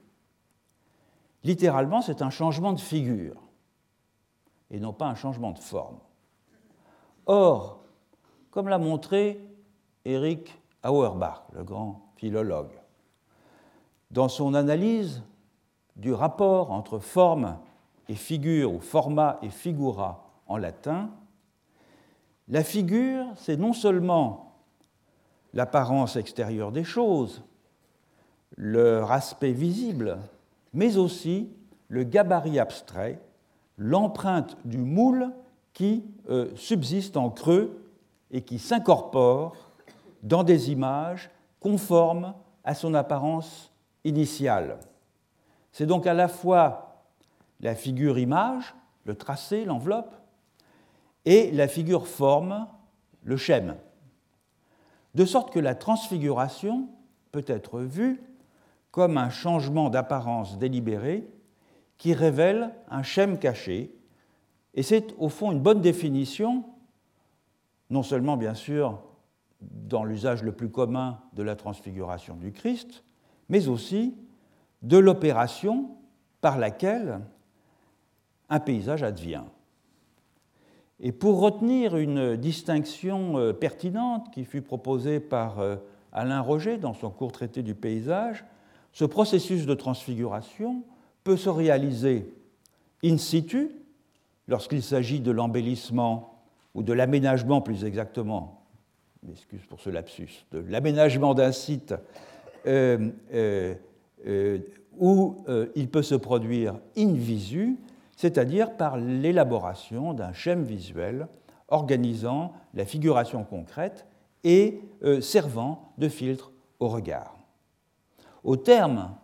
Littéralement, 1.43 2.01
c'est 2.01 2.21
un 2.21 2.29
changement 2.29 2.73
de 2.73 2.79
figure 2.79 3.41
et 4.69 4.79
non 4.79 4.93
pas 4.93 5.07
un 5.07 5.15
changement 5.15 5.51
de 5.51 5.59
forme. 5.59 5.99
Or, 7.25 7.83
comme 8.49 8.67
l'a 8.67 8.77
montré 8.77 9.45
Eric 10.05 10.59
Auerbach, 10.83 11.43
le 11.53 11.63
grand 11.63 12.11
philologue, 12.15 12.71
dans 14.11 14.29
son 14.29 14.53
analyse 14.53 15.23
du 15.95 16.13
rapport 16.13 16.71
entre 16.71 16.99
forme 16.99 17.57
et 18.09 18.15
figure, 18.15 18.73
ou 18.73 18.79
forma 18.79 19.39
et 19.41 19.49
figura 19.49 20.29
en 20.47 20.57
latin, 20.57 21.09
la 22.47 22.63
figure, 22.63 23.25
c'est 23.37 23.57
non 23.57 23.73
seulement 23.73 24.55
l'apparence 25.53 26.15
extérieure 26.15 26.71
des 26.71 26.83
choses, 26.83 27.43
leur 28.57 29.11
aspect 29.11 29.51
visible, 29.51 30.17
mais 30.73 30.97
aussi 30.97 31.49
le 31.87 32.03
gabarit 32.03 32.59
abstrait, 32.59 33.19
l'empreinte 33.77 34.57
du 34.65 34.77
moule 34.77 35.31
qui 35.73 36.03
euh, 36.29 36.51
subsiste 36.55 37.17
en 37.17 37.29
creux 37.29 37.85
et 38.31 38.41
qui 38.41 38.59
s'incorpore 38.59 39.55
dans 40.23 40.43
des 40.43 40.71
images 40.71 41.31
conformes 41.59 42.33
à 42.63 42.75
son 42.75 42.93
apparence 42.93 43.71
initiale. 44.03 44.79
C'est 45.71 45.85
donc 45.85 46.05
à 46.05 46.13
la 46.13 46.27
fois 46.27 46.90
la 47.61 47.75
figure 47.75 48.17
image, 48.19 48.75
le 49.05 49.15
tracé, 49.15 49.65
l'enveloppe, 49.65 50.15
et 51.25 51.51
la 51.51 51.67
figure 51.67 52.07
forme, 52.07 52.67
le 53.23 53.37
schème. 53.37 53.75
De 55.13 55.25
sorte 55.25 55.53
que 55.53 55.59
la 55.59 55.75
transfiguration 55.75 56.89
peut 57.31 57.45
être 57.47 57.79
vue 57.79 58.21
comme 58.91 59.17
un 59.17 59.29
changement 59.29 59.89
d'apparence 59.89 60.57
délibéré 60.57 61.27
qui 61.97 62.13
révèle 62.13 62.73
un 62.89 63.03
schème 63.03 63.37
caché, 63.37 63.95
et 64.73 64.83
c'est 64.83 65.13
au 65.17 65.29
fond 65.29 65.51
une 65.51 65.59
bonne 65.59 65.81
définition, 65.81 66.65
non 67.89 68.03
seulement 68.03 68.37
bien 68.37 68.53
sûr 68.53 69.01
dans 69.61 70.03
l'usage 70.03 70.43
le 70.43 70.51
plus 70.51 70.69
commun 70.69 71.19
de 71.33 71.43
la 71.43 71.55
transfiguration 71.55 72.35
du 72.35 72.51
Christ, 72.51 73.03
mais 73.49 73.67
aussi 73.67 74.15
de 74.81 74.97
l'opération 74.97 75.91
par 76.39 76.57
laquelle 76.57 77.19
un 78.51 78.59
paysage 78.59 79.01
advient. 79.01 79.43
Et 80.99 81.11
pour 81.11 81.39
retenir 81.39 81.97
une 81.97 82.35
distinction 82.35 83.37
euh, 83.37 83.53
pertinente 83.53 84.29
qui 84.31 84.45
fut 84.45 84.61
proposée 84.61 85.19
par 85.19 85.59
euh, 85.59 85.77
Alain 86.11 86.41
Roger 86.41 86.77
dans 86.77 86.93
son 86.93 87.09
court 87.09 87.31
traité 87.31 87.63
du 87.63 87.73
paysage, 87.73 88.45
ce 88.91 89.05
processus 89.05 89.65
de 89.65 89.73
transfiguration 89.73 90.83
peut 91.23 91.37
se 91.37 91.49
réaliser 91.49 92.31
in 93.03 93.17
situ, 93.17 93.71
lorsqu'il 94.47 94.83
s'agit 94.83 95.21
de 95.21 95.31
l'embellissement 95.31 96.43
ou 96.75 96.83
de 96.83 96.93
l'aménagement 96.93 97.61
plus 97.61 97.85
exactement, 97.85 98.65
excuse 99.31 99.61
pour 99.69 99.79
ce 99.79 99.89
lapsus, 99.89 100.45
de 100.51 100.59
l'aménagement 100.59 101.33
d'un 101.33 101.53
site 101.53 101.95
euh, 102.67 103.09
où 104.99 105.35
il 105.75 105.87
peut 105.87 106.03
se 106.03 106.15
produire 106.15 106.75
in 106.97 107.13
visu, 107.13 107.77
c'est-à-dire 108.21 108.77
par 108.77 108.97
l'élaboration 108.97 110.13
d'un 110.13 110.31
schème 110.31 110.61
visuel 110.61 111.27
organisant 111.69 112.53
la 112.75 112.85
figuration 112.85 113.43
concrète 113.43 114.05
et 114.43 114.79
servant 115.21 115.91
de 115.97 116.07
filtre 116.07 116.51
au 116.79 116.87
regard. 116.87 117.35
Au 118.43 118.57
terme 118.57 119.15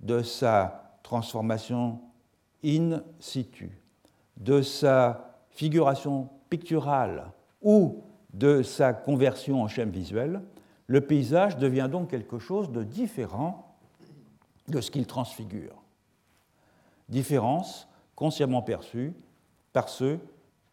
de 0.00 0.20
sa 0.20 0.98
transformation 1.04 2.00
in 2.64 3.04
situ, 3.20 3.80
de 4.36 4.62
sa 4.62 5.36
figuration 5.50 6.28
picturale 6.50 7.30
ou 7.62 8.02
de 8.32 8.64
sa 8.64 8.94
conversion 8.94 9.62
en 9.62 9.68
schème 9.68 9.90
visuel, 9.90 10.42
le 10.88 11.00
paysage 11.02 11.56
devient 11.56 11.88
donc 11.88 12.10
quelque 12.10 12.40
chose 12.40 12.72
de 12.72 12.82
différent 12.82 13.76
de 14.66 14.80
ce 14.80 14.90
qu'il 14.90 15.06
transfigure. 15.06 15.84
Différence 17.08 17.86
consciemment 18.16 18.62
perçue 18.62 19.12
par 19.72 19.88
ceux 19.88 20.18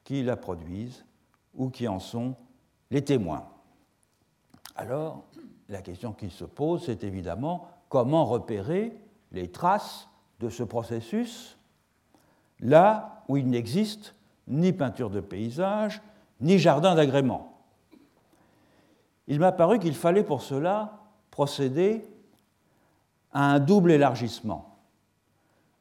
qui 0.04 0.24
la 0.24 0.38
produisent 0.38 1.06
ou 1.56 1.70
qui 1.70 1.88
en 1.88 2.00
sont 2.00 2.36
les 2.90 3.04
témoins. 3.04 3.48
Alors, 4.76 5.24
la 5.70 5.82
question 5.82 6.14
qui 6.14 6.30
se 6.30 6.44
pose, 6.44 6.86
c'est 6.86 7.04
évidemment 7.04 7.68
comment 7.90 8.26
repérer 8.26 8.94
les 9.32 9.50
traces 9.50 10.08
de 10.40 10.50
ce 10.50 10.64
processus 10.64 11.58
là 12.60 13.24
où 13.28 13.38
il 13.38 13.48
n'existe 13.48 14.16
ni 14.48 14.74
peinture 14.74 15.10
de 15.10 15.20
paysage, 15.20 16.02
ni 16.40 16.60
jardin 16.60 16.96
d'agrément. 16.96 17.58
Il 19.28 19.40
m'a 19.40 19.52
paru 19.52 19.80
qu'il 19.80 19.96
fallait 19.96 20.24
pour 20.24 20.42
cela 20.42 21.00
procéder 21.30 22.04
à 23.32 23.54
un 23.54 23.60
double 23.60 23.92
élargissement. 23.92 24.78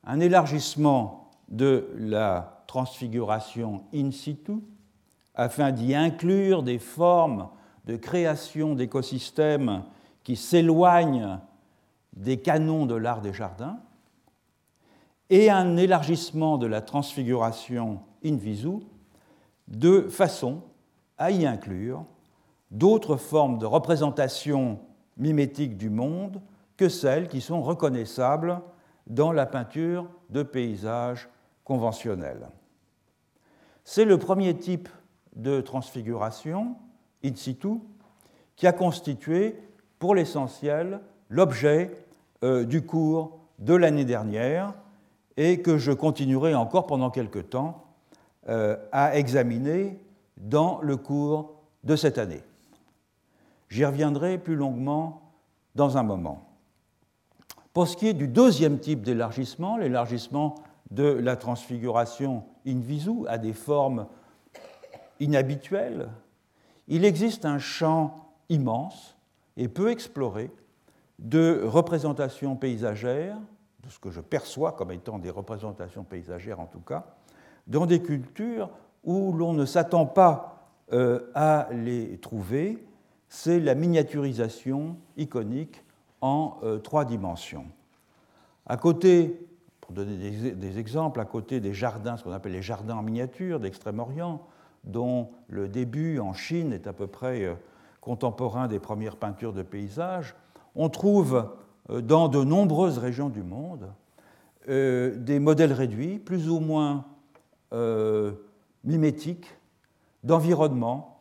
Un 0.05 0.21
élargissement 0.21 1.20
de 1.51 1.89
la 1.97 2.63
transfiguration 2.67 3.85
in 3.93 4.11
situ, 4.11 4.63
afin 5.35 5.73
d'y 5.73 5.95
inclure 5.95 6.63
des 6.63 6.79
formes 6.79 7.49
de 7.87 7.97
création 7.97 8.75
d'écosystèmes 8.75 9.85
qui 10.23 10.37
s'éloignent 10.37 11.41
des 12.13 12.39
canons 12.39 12.87
de 12.87 12.95
l'art 12.95 13.21
des 13.21 13.33
jardins, 13.33 13.79
et 15.31 15.51
un 15.51 15.77
élargissement 15.77 16.59
de 16.59 16.67
la 16.67 16.81
transfiguration 16.81 18.01
in 18.25 18.37
visu 18.37 18.81
de 19.69 20.03
façon 20.03 20.63
à 21.19 21.31
y 21.31 21.47
inclure 21.47 22.05
d'autres 22.71 23.17
formes 23.17 23.59
de 23.59 23.67
représentation 23.67 24.81
mimétique 25.17 25.77
du 25.77 25.91
monde 25.91 26.41
que 26.77 26.89
celles 26.89 27.29
qui 27.29 27.41
sont 27.41 27.63
reconnaissables 27.63 28.61
dans 29.07 29.33
la 29.33 29.47
peinture 29.47 30.09
de 30.31 30.43
paysage 30.43 31.29
conventionnelle. 31.65 32.49
C'est 33.85 34.05
le 34.05 34.19
premier 34.19 34.57
type 34.57 34.89
de 35.37 35.61
transfiguration 35.61 36.77
in 37.25 37.35
situ 37.35 37.81
qui 38.57 38.67
a 38.67 38.73
constitué 38.73 39.57
pour 39.99 40.15
l'essentiel 40.15 41.01
l'objet 41.29 41.91
euh, 42.43 42.65
du 42.65 42.85
cours 42.85 43.39
de 43.59 43.75
l'année 43.75 44.05
dernière 44.05 44.75
et 45.37 45.63
que 45.63 45.79
je 45.79 45.93
continuerai 45.93 46.55
encore 46.55 46.87
pendant 46.87 47.11
quelque 47.11 47.39
temps 47.39 47.85
euh, 48.49 48.77
à 48.93 49.17
examiner 49.17 49.99
dans 50.37 50.81
le 50.83 50.97
cours 50.97 51.55
de 51.85 51.97
cette 51.97 52.19
année. 52.19 52.43
J'y 53.69 53.85
reviendrai 53.85 54.39
plus 54.39 54.57
longuement 54.57 55.33
dans 55.75 55.97
un 55.97 56.03
moment. 56.03 56.47
Pour 57.73 57.87
ce 57.87 57.97
qui 57.97 58.09
est 58.09 58.15
du 58.15 58.27
deuxième 58.27 58.81
type 58.81 59.03
d'élargissement, 59.03 59.77
l'élargissement 59.77 60.57
de 60.91 61.05
la 61.05 61.37
transfiguration 61.37 62.45
in 62.67 62.81
visu 62.81 63.27
à 63.29 63.39
des 63.39 63.53
formes 63.53 64.07
inhabituelles, 65.21 66.09
il 66.89 67.05
existe 67.05 67.45
un 67.45 67.59
champ 67.59 68.33
immense 68.49 69.17
et 69.57 69.69
peu 69.69 69.91
exploré 69.91 70.51
de 71.19 71.63
représentations 71.65 72.57
paysagères, 72.57 73.37
de 73.85 73.89
ce 73.89 73.99
que 73.99 74.11
je 74.11 74.21
perçois 74.21 74.73
comme 74.73 74.91
étant 74.91 75.19
des 75.19 75.31
représentations 75.31 76.03
paysagères 76.03 76.61
en 76.61 76.67
tout 76.67 76.81
cas, 76.81 77.15
dans 77.67 77.87
des 77.87 78.03
cultures 78.03 78.71
où 79.05 79.33
l'on 79.33 79.53
ne 79.53 79.65
s'attend 79.65 80.07
pas 80.07 80.67
euh, 80.93 81.31
à 81.35 81.69
les 81.71 82.19
trouver, 82.19 82.85
c'est 83.29 83.61
la 83.61 83.75
miniaturisation 83.75 84.97
iconique 85.17 85.85
en 86.21 86.59
euh, 86.63 86.79
trois 86.79 87.05
dimensions. 87.05 87.67
À 88.67 88.77
côté, 88.77 89.50
pour 89.91 90.05
donner 90.05 90.31
des, 90.55 90.79
exemples, 90.79 91.19
à 91.19 91.25
côté 91.25 91.59
des 91.59 91.75
jardins, 91.75 92.17
ce 92.17 92.23
qu'on 92.23 92.31
appelle 92.31 92.53
les 92.53 92.63
jardins 92.63 92.95
en 92.95 93.03
miniature 93.03 93.59
d'Extrême-Orient, 93.59 94.41
dont 94.85 95.31
le 95.49 95.69
début 95.69 96.21
en 96.21 96.33
Chine 96.33 96.73
est 96.73 96.87
à 96.87 96.93
peu 96.93 97.09
près 97.09 97.43
euh, 97.43 97.55
contemporain 98.01 98.69
des 98.69 98.79
premières 98.79 99.17
peintures 99.17 99.53
de 99.53 99.65
paysages, 99.65 100.37
on 100.77 100.91
trouve 100.91 101.51
euh, 101.91 102.01
dans 102.03 102.29
de 102.29 102.45
nombreuses 102.45 102.99
régions 102.99 103.31
du 103.31 103.43
monde 103.43 103.93
euh, 104.69 105.17
des 105.17 105.41
modèles 105.41 105.73
réduits, 105.73 106.21
plus 106.21 106.49
ou 106.49 106.61
moins 106.61 107.05
mimétiques, 108.85 109.57
d'environnement, 110.23 111.21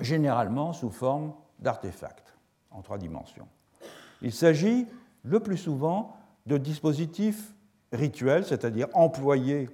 généralement 0.00 0.72
sous 0.72 0.90
forme 0.90 1.32
d'artefacts 1.58 2.34
en 2.70 2.80
trois 2.80 2.96
dimensions. 2.98 3.48
Il 4.22 4.32
s'agit 4.32 4.86
le 5.24 5.40
plus 5.40 5.56
souvent 5.58 6.16
de 6.46 6.58
dispositifs 6.58 7.52
rituels, 7.92 8.44
c'est-à-dire 8.44 8.88
employés 8.94 9.68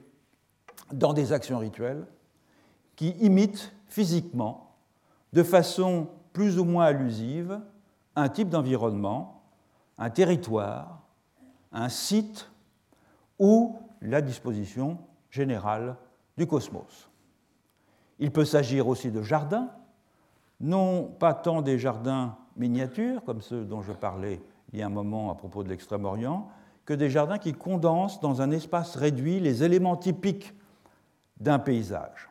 dans 0.93 1.13
des 1.13 1.33
actions 1.33 1.59
rituelles, 1.59 2.07
qui 2.97 3.11
imitent 3.21 3.73
physiquement, 3.87 4.77
de 5.33 5.43
façon 5.43 6.09
plus 6.33 6.59
ou 6.59 6.65
moins 6.65 6.87
allusive, 6.87 7.61
un 8.17 8.29
type 8.29 8.49
d'environnement, 8.49 9.43
un 9.99 10.11
territoire, 10.11 11.03
un 11.73 11.89
site 11.89 12.51
ou 13.39 13.79
la 14.03 14.21
disposition 14.21 14.99
générale 15.31 15.97
du 16.37 16.47
cosmos. 16.47 17.09
Il 18.19 18.31
peut 18.31 18.45
s'agir 18.45 18.89
aussi 18.89 19.11
de 19.11 19.23
jardins, 19.23 19.71
non 20.61 21.05
pas 21.05 21.35
tant 21.35 21.63
des 21.63 21.79
jardins 21.79 22.37
miniatures, 22.57 23.25
comme 23.25 23.41
ceux 23.41 23.65
dont 23.65 23.83
je 23.83 23.93
parlais 23.93 24.41
il 24.73 24.79
y 24.79 24.83
a 24.83 24.87
un 24.87 24.91
moment 24.91 25.31
à 25.31 25.35
propos 25.35 25.63
de 25.63 25.69
l'Extrême-Orient, 25.69 26.49
que 26.85 26.95
des 26.95 27.11
jardins 27.11 27.39
qui 27.39 27.53
condensent 27.53 28.21
dans 28.21 28.43
un 28.43 28.51
espace 28.51 28.97
réduit 28.97 29.41
les 29.41 29.63
éléments 29.63 29.97
typiques 29.97 30.53
d'un 31.39 31.59
paysage. 31.59 32.31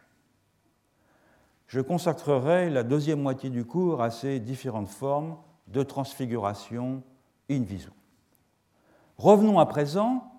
Je 1.67 1.79
consacrerai 1.79 2.69
la 2.69 2.83
deuxième 2.83 3.21
moitié 3.21 3.49
du 3.49 3.63
cours 3.63 4.01
à 4.01 4.09
ces 4.09 4.39
différentes 4.39 4.89
formes 4.89 5.37
de 5.67 5.83
transfiguration 5.83 7.01
in 7.49 7.61
visu. 7.61 7.89
Revenons 9.17 9.59
à 9.59 9.65
présent 9.65 10.31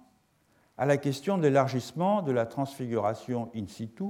à 0.77 0.85
la 0.85 0.97
question 0.97 1.39
de 1.39 1.43
l'élargissement 1.43 2.23
de 2.23 2.33
la 2.33 2.45
transfiguration 2.45 3.51
in 3.55 3.67
situ 3.67 4.05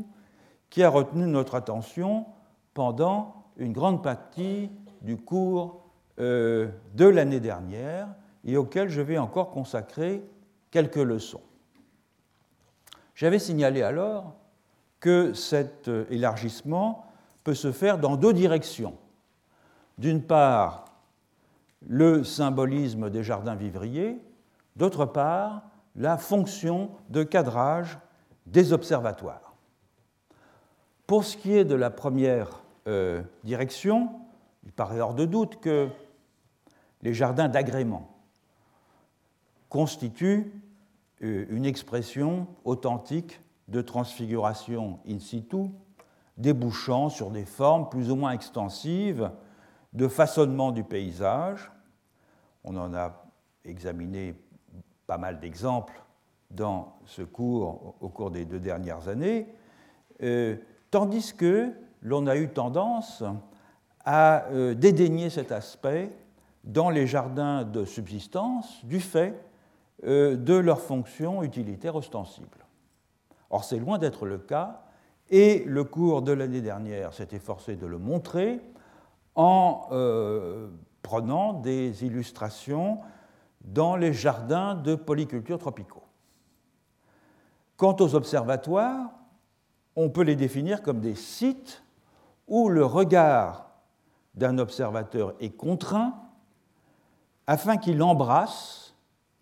qui 0.71 0.83
a 0.83 0.89
retenu 0.89 1.27
notre 1.27 1.55
attention 1.55 2.27
pendant 2.75 3.45
une 3.57 3.73
grande 3.73 4.03
partie 4.03 4.71
du 5.03 5.17
cours 5.17 5.85
euh, 6.19 6.71
de 6.95 7.05
l'année 7.05 7.41
dernière 7.41 8.09
et 8.45 8.57
auquel 8.57 8.89
je 8.89 9.01
vais 9.01 9.19
encore 9.19 9.51
consacrer 9.51 10.23
quelques 10.71 10.97
leçons. 10.97 11.43
J'avais 13.15 13.39
signalé 13.39 13.83
alors 13.83 14.35
que 15.01 15.33
cet 15.35 15.89
euh, 15.89 16.05
élargissement 16.11 17.07
peut 17.45 17.55
se 17.55 17.73
faire 17.73 17.99
dans 17.99 18.17
deux 18.17 18.33
directions. 18.33 18.97
D'une 19.99 20.23
part, 20.23 20.87
le 21.87 22.25
symbolisme 22.25 23.11
des 23.11 23.23
jardins 23.23 23.55
vivriers, 23.55 24.21
d'autre 24.77 25.05
part, 25.05 25.63
la 25.97 26.17
fonction 26.17 26.91
de 27.11 27.23
cadrage 27.23 27.99
des 28.47 28.73
observatoires. 28.73 29.55
Pour 31.07 31.25
ce 31.25 31.37
qui 31.37 31.55
est 31.55 31.65
de 31.65 31.75
la 31.75 31.91
première 31.91 32.63
euh, 32.87 33.23
direction, 33.45 34.11
il 34.65 34.73
paraît 34.73 35.01
hors 35.01 35.15
de 35.15 35.27
doute 35.27 35.61
que 35.61 35.89
les 37.03 37.13
jardins 37.13 37.49
d'agrément 37.49 38.12
constituent 39.73 40.53
euh, 41.23 41.47
une 41.49 41.65
expression 41.65 42.47
authentique 42.67 43.41
de 43.69 43.81
transfiguration 43.81 44.99
in 45.09 45.19
situ, 45.19 45.71
débouchant 46.37 47.09
sur 47.09 47.31
des 47.31 47.47
formes 47.47 47.89
plus 47.89 48.11
ou 48.11 48.17
moins 48.17 48.33
extensives 48.33 49.31
de 49.95 50.09
façonnement 50.09 50.73
du 50.73 50.85
paysage. 50.85 51.73
On 52.65 52.77
en 52.77 52.93
a 52.93 53.25
examiné 53.65 54.35
pas 55.07 55.17
mal 55.17 55.41
d'exemples 55.41 56.03
dans 56.51 56.99
ce 57.07 57.23
cours 57.23 57.95
au 58.03 58.11
cours 58.11 58.31
des 58.31 58.45
deux 58.45 58.61
dernières 58.61 59.09
années, 59.09 59.47
euh, 60.23 60.57
tandis 60.91 61.33
que 61.35 61.73
l'on 62.03 62.27
a 62.27 62.37
eu 62.37 62.51
tendance 62.51 63.25
à 64.05 64.45
euh, 64.51 64.75
dédaigner 64.75 65.31
cet 65.31 65.51
aspect 65.51 66.15
dans 66.63 66.91
les 66.91 67.07
jardins 67.07 67.65
de 67.65 67.87
subsistance 67.87 68.85
du 68.85 69.01
fait 69.01 69.35
de 70.03 70.55
leur 70.55 70.81
fonction 70.81 71.43
utilitaire 71.43 71.97
ostensible. 71.97 72.67
Or, 73.51 73.65
c'est 73.65 73.79
loin 73.79 73.99
d'être 73.99 74.27
le 74.27 74.39
cas, 74.39 74.83
et 75.31 75.65
le 75.65 75.85
cours 75.85 76.23
de 76.23 76.33
l'année 76.33 76.61
dernière 76.61 77.13
s'est 77.13 77.29
efforcé 77.33 77.77
de 77.77 77.87
le 77.87 77.99
montrer 77.99 78.61
en 79.35 79.89
prenant 81.03 81.55
des 81.55 82.05
illustrations 82.05 83.01
dans 83.63 83.97
les 83.97 84.13
jardins 84.13 84.75
de 84.75 84.95
polyculture 84.95 85.59
tropicaux. 85.59 86.03
Quant 87.77 87.97
aux 88.01 88.15
observatoires, 88.15 89.11
on 89.97 90.11
peut 90.11 90.23
les 90.23 90.37
définir 90.37 90.83
comme 90.83 91.01
des 91.01 91.15
sites 91.15 91.83
où 92.49 92.69
le 92.69 92.85
regard 92.85 93.71
d'un 94.35 94.59
observateur 94.59 95.35
est 95.41 95.51
contraint 95.51 96.15
afin 97.47 97.77
qu'il 97.77 98.03
embrasse 98.03 98.92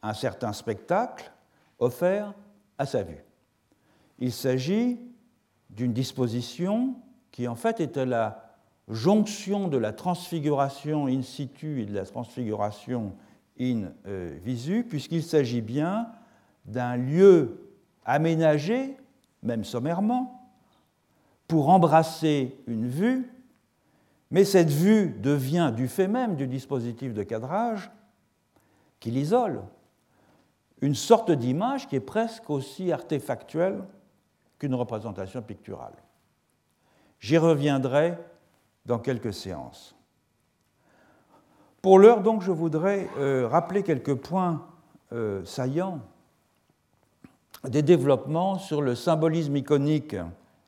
un 0.02 0.14
certain 0.14 0.52
spectacle 0.52 1.30
offert 1.78 2.34
à 2.78 2.86
sa 2.86 3.02
vue. 3.02 3.24
Il 4.18 4.32
s'agit 4.32 5.00
d'une 5.70 5.92
disposition 5.92 6.94
qui 7.30 7.48
en 7.48 7.54
fait 7.54 7.80
est 7.80 7.96
à 7.96 8.04
la 8.04 8.56
jonction 8.88 9.68
de 9.68 9.78
la 9.78 9.92
transfiguration 9.92 11.06
in 11.06 11.22
situ 11.22 11.82
et 11.82 11.86
de 11.86 11.94
la 11.94 12.04
transfiguration 12.04 13.14
in 13.58 13.92
euh, 14.06 14.36
visu, 14.42 14.84
puisqu'il 14.84 15.22
s'agit 15.22 15.60
bien 15.60 16.08
d'un 16.64 16.96
lieu 16.96 17.74
aménagé, 18.04 18.96
même 19.42 19.64
sommairement, 19.64 20.50
pour 21.46 21.68
embrasser 21.68 22.56
une 22.66 22.86
vue, 22.86 23.30
mais 24.30 24.44
cette 24.44 24.70
vue 24.70 25.10
devient, 25.20 25.72
du 25.74 25.88
fait 25.88 26.08
même 26.08 26.36
du 26.36 26.46
dispositif 26.46 27.12
de 27.12 27.22
cadrage, 27.22 27.90
qui 29.00 29.10
l'isole, 29.10 29.62
une 30.80 30.94
sorte 30.94 31.30
d'image 31.30 31.88
qui 31.88 31.96
est 31.96 32.00
presque 32.00 32.48
aussi 32.50 32.92
artefactuelle 32.92 33.82
qu'une 34.58 34.74
représentation 34.74 35.42
picturale. 35.42 35.94
J'y 37.18 37.38
reviendrai 37.38 38.16
dans 38.86 38.98
quelques 38.98 39.34
séances. 39.34 39.94
Pour 41.82 41.98
l'heure, 41.98 42.22
donc, 42.22 42.42
je 42.42 42.50
voudrais 42.50 43.08
euh, 43.18 43.48
rappeler 43.48 43.82
quelques 43.82 44.14
points 44.14 44.66
euh, 45.12 45.44
saillants 45.44 46.00
des 47.64 47.82
développements 47.82 48.58
sur 48.58 48.82
le 48.82 48.94
symbolisme 48.94 49.56
iconique 49.56 50.16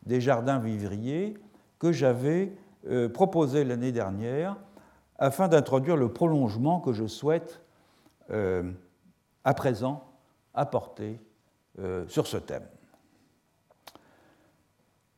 des 0.05 0.20
jardins 0.20 0.59
vivriers 0.59 1.35
que 1.79 1.92
j'avais 1.92 2.53
euh, 2.88 3.09
proposé 3.09 3.64
l'année 3.64 3.92
dernière 3.92 4.57
afin 5.18 5.48
d'introduire 5.48 5.96
le 5.96 6.09
prolongement 6.09 6.81
que 6.81 6.92
je 6.92 7.07
souhaite 7.07 7.61
à 9.45 9.55
présent 9.55 10.05
apporter 10.55 11.19
sur 12.09 12.27
ce 12.27 12.37
thème. 12.37 12.67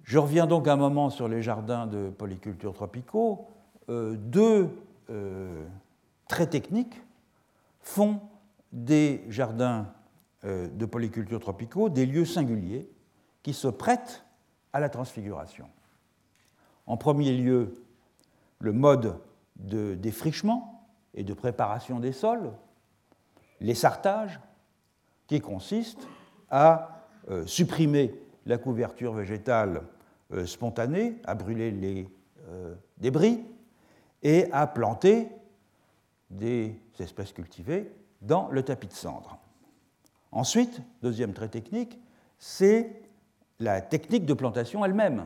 Je 0.03 0.19
reviens 0.19 0.47
donc 0.47 0.69
un 0.69 0.77
moment 0.77 1.11
sur 1.11 1.27
les 1.29 1.43
jardins 1.43 1.87
de 1.87 2.11
polyculture 2.11 2.73
tropicaux. 2.73 3.49
deux 3.89 4.69
très 6.29 6.47
techniques 6.47 7.01
font 7.81 8.21
des 8.73 9.25
jardins 9.29 9.87
euh, 10.45 10.69
de 10.69 10.87
polyculture 10.87 11.41
tropicaux 11.41 11.89
des 11.89 12.07
lieux 12.07 12.25
singuliers 12.25 12.91
qui 13.43 13.53
se 13.53 13.69
prêtent 13.69 14.25
à 14.73 14.81
la 14.81 14.89
transfiguration. 14.89 15.69
En 16.87 16.97
premier 16.97 17.33
lieu, 17.37 17.75
le 18.59 18.73
mode 18.73 19.19
de 19.57 19.95
défrichement 19.95 20.89
et 21.15 21.23
de 21.23 21.33
préparation 21.35 22.01
des 22.01 22.13
sols, 22.13 22.51
les 23.61 23.75
sartages, 23.75 24.41
qui 25.27 25.41
consistent 25.41 26.07
à 26.51 27.07
euh, 27.31 27.47
supprimer 27.47 28.15
la 28.47 28.59
couverture 28.59 29.15
végétale 29.15 29.83
euh, 30.33 30.47
spontanée, 30.47 31.17
à 31.25 31.35
brûler 31.35 31.71
les 31.71 32.09
débris 32.99 33.43
et 34.23 34.53
à 34.53 34.67
planter 34.67 35.29
des 36.29 36.79
espèces 36.99 37.33
cultivées 37.33 37.91
dans 38.21 38.49
le 38.51 38.63
tapis 38.63 38.87
de 38.87 38.93
cendre. 38.93 39.39
Ensuite, 40.31 40.83
deuxième 41.03 41.33
trait 41.33 41.49
technique, 41.49 41.99
c'est 42.39 43.03
la 43.61 43.81
technique 43.81 44.27
de 44.27 44.35
plantation 44.35 44.85
elle-même, 44.85 45.25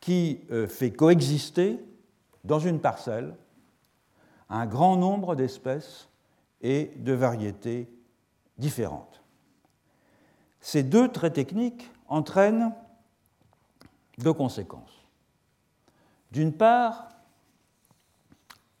qui 0.00 0.40
euh, 0.50 0.66
fait 0.66 0.90
coexister 0.90 1.78
dans 2.44 2.58
une 2.58 2.80
parcelle 2.80 3.34
un 4.48 4.66
grand 4.66 4.96
nombre 4.96 5.36
d'espèces 5.36 6.08
et 6.60 6.92
de 6.96 7.12
variétés 7.12 7.88
différentes. 8.58 9.22
Ces 10.60 10.82
deux 10.82 11.08
traits 11.08 11.34
techniques 11.34 11.90
entraînent 12.08 12.74
deux 14.18 14.32
conséquences. 14.32 15.06
D'une 16.32 16.52
part, 16.52 17.08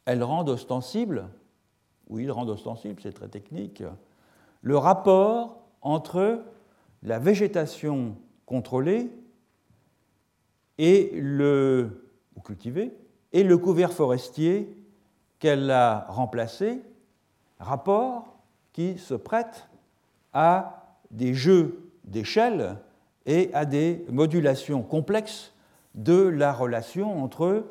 elles 0.04 0.22
rendent 0.22 0.50
ostensible, 0.50 1.28
ou 2.08 2.18
ils 2.18 2.30
rendent 2.30 2.50
ostensible, 2.50 3.00
c'est 3.02 3.12
très 3.12 3.28
technique, 3.28 3.82
le 4.62 4.76
rapport 4.76 5.62
entre 5.80 6.44
la 7.02 7.18
végétation 7.18 8.16
contrôlée 8.44 9.10
et 10.78 11.10
le, 11.14 12.10
ou 12.36 12.40
cultivée 12.40 12.92
et 13.32 13.42
le 13.42 13.56
couvert 13.56 13.92
forestier 13.92 14.76
qu'elle 15.38 15.70
a 15.70 16.06
remplacé, 16.08 16.82
rapport 17.60 18.36
qui 18.72 18.98
se 18.98 19.14
prête 19.14 19.68
à 20.32 20.96
des 21.10 21.34
jeux 21.34 21.92
d'échelle 22.04 22.78
et 23.26 23.52
à 23.54 23.64
des 23.64 24.04
modulations 24.10 24.82
complexes 24.82 25.54
de 25.94 26.22
la 26.22 26.52
relation 26.52 27.22
entre 27.22 27.66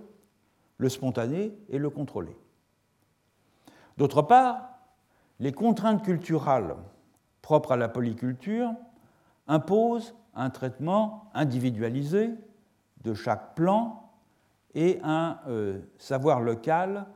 le 0.78 0.90
spontané 0.90 1.54
et 1.70 1.78
le 1.78 1.90
contrôlé. 1.90 2.36
D'autre 3.98 4.22
part, 4.22 4.70
les 5.40 5.52
contraintes 5.52 6.04
culturelles 6.04 6.76
propres 7.42 7.74
à 7.74 7.78
la 7.78 7.90
polyculture 7.90 8.72
imposent 9.48 10.16
un 10.36 10.50
traitement 10.50 11.30
individualisé 11.34 12.32
de 13.04 13.14
chaque 13.14 13.56
plan 13.56 14.12
et 14.76 15.00
un 15.04 15.40
euh, 15.48 15.80
savoir 15.98 16.42
local 16.42 17.08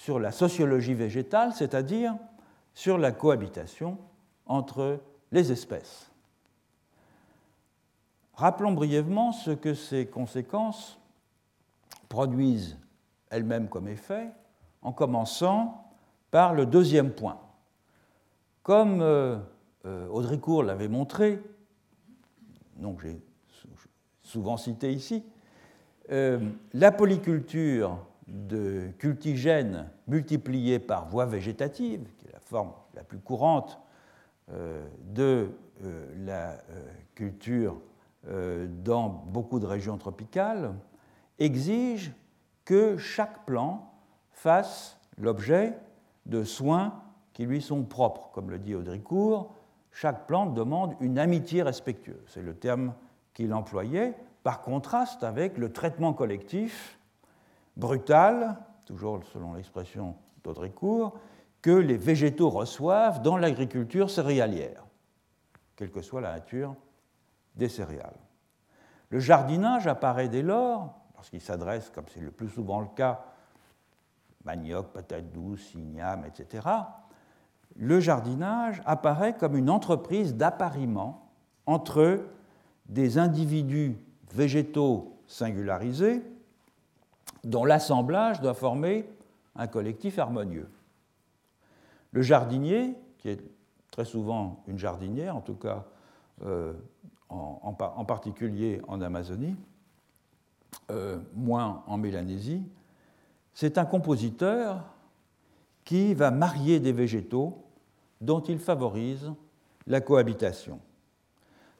sur 0.00 0.18
la 0.18 0.32
sociologie 0.32 0.94
végétale, 0.94 1.52
c'est-à-dire 1.52 2.16
sur 2.72 2.96
la 2.96 3.12
cohabitation 3.12 3.98
entre 4.46 4.98
les 5.30 5.52
espèces. 5.52 6.10
Rappelons 8.32 8.72
brièvement 8.72 9.32
ce 9.32 9.50
que 9.50 9.74
ces 9.74 10.06
conséquences 10.06 10.98
produisent 12.08 12.78
elle-même 13.28 13.68
comme 13.68 13.88
effet, 13.88 14.30
en 14.80 14.92
commençant 14.92 15.92
par 16.30 16.54
le 16.54 16.64
deuxième 16.64 17.10
point. 17.10 17.38
Comme 18.62 19.02
euh, 19.02 19.36
euh, 19.84 20.08
Audricourt 20.08 20.62
l'avait 20.62 20.88
montré, 20.88 21.42
donc 22.76 23.02
j'ai 23.02 23.20
souvent 24.22 24.56
cité 24.56 24.94
ici, 24.94 25.22
euh, 26.10 26.40
la 26.72 26.90
polyculture 26.90 27.98
de 28.30 28.90
cultigènes 28.98 29.90
multipliée 30.06 30.78
par 30.78 31.08
voie 31.08 31.26
végétative, 31.26 32.08
qui 32.18 32.26
est 32.26 32.32
la 32.32 32.40
forme 32.40 32.72
la 32.94 33.02
plus 33.04 33.18
courante 33.18 33.78
de 35.04 35.50
la 36.24 36.56
culture 37.14 37.80
dans 38.24 39.08
beaucoup 39.08 39.60
de 39.60 39.66
régions 39.66 39.98
tropicales, 39.98 40.74
exige 41.38 42.12
que 42.64 42.96
chaque 42.96 43.44
plant 43.46 43.92
fasse 44.32 44.98
l'objet 45.18 45.76
de 46.26 46.44
soins 46.44 47.02
qui 47.32 47.46
lui 47.46 47.62
sont 47.62 47.82
propres. 47.82 48.30
Comme 48.32 48.50
le 48.50 48.58
dit 48.58 48.74
Audricourt, 48.74 49.54
chaque 49.92 50.26
plante 50.26 50.54
demande 50.54 50.94
une 51.00 51.18
amitié 51.18 51.62
respectueuse. 51.62 52.22
C'est 52.28 52.42
le 52.42 52.54
terme 52.54 52.94
qu'il 53.34 53.52
employait, 53.54 54.14
par 54.42 54.62
contraste 54.62 55.22
avec 55.24 55.58
le 55.58 55.72
traitement 55.72 56.12
collectif 56.12 56.98
brutal, 57.76 58.58
toujours 58.84 59.20
selon 59.32 59.54
l'expression 59.54 60.16
d'Audricourt, 60.42 61.18
que 61.62 61.70
les 61.70 61.96
végétaux 61.96 62.50
reçoivent 62.50 63.22
dans 63.22 63.36
l'agriculture 63.36 64.10
céréalière, 64.10 64.84
quelle 65.76 65.90
que 65.90 66.00
soit 66.00 66.20
la 66.20 66.32
nature 66.32 66.74
des 67.54 67.68
céréales. 67.68 68.18
Le 69.10 69.18
jardinage 69.18 69.86
apparaît 69.86 70.28
dès 70.28 70.42
lors 70.42 70.94
lorsqu'il 71.14 71.40
s'adresse, 71.40 71.90
comme 71.90 72.06
c'est 72.08 72.20
le 72.20 72.30
plus 72.30 72.48
souvent 72.48 72.80
le 72.80 72.88
cas, 72.96 73.24
manioc, 74.44 74.86
patate 74.92 75.30
douce, 75.32 75.74
igname, 75.74 76.24
etc., 76.24 76.66
le 77.76 78.00
jardinage 78.00 78.82
apparaît 78.84 79.36
comme 79.36 79.56
une 79.56 79.70
entreprise 79.70 80.34
d'appariement 80.34 81.30
entre 81.66 82.26
des 82.86 83.18
individus 83.18 83.96
végétaux 84.32 85.20
singularisés 85.26 86.22
dont 87.44 87.64
l'assemblage 87.64 88.40
doit 88.40 88.54
former 88.54 89.08
un 89.56 89.66
collectif 89.66 90.18
harmonieux. 90.18 90.68
Le 92.12 92.22
jardinier, 92.22 92.94
qui 93.18 93.28
est 93.28 93.40
très 93.90 94.04
souvent 94.04 94.62
une 94.66 94.78
jardinière, 94.78 95.36
en 95.36 95.40
tout 95.40 95.54
cas 95.54 95.86
euh, 96.44 96.72
en, 97.28 98.04
particulier 98.04 98.80
en 98.88 99.00
Amazonie, 99.00 99.56
euh, 100.90 101.18
moins 101.34 101.84
en 101.86 101.96
Mélanésie, 101.96 102.62
c'est 103.54 103.78
un 103.78 103.84
compositeur 103.84 104.84
qui 105.84 106.14
va 106.14 106.30
marier 106.30 106.80
des 106.80 106.92
végétaux 106.92 107.64
dont 108.20 108.40
il 108.40 108.58
favorise 108.58 109.32
la 109.86 110.00
cohabitation. 110.00 110.80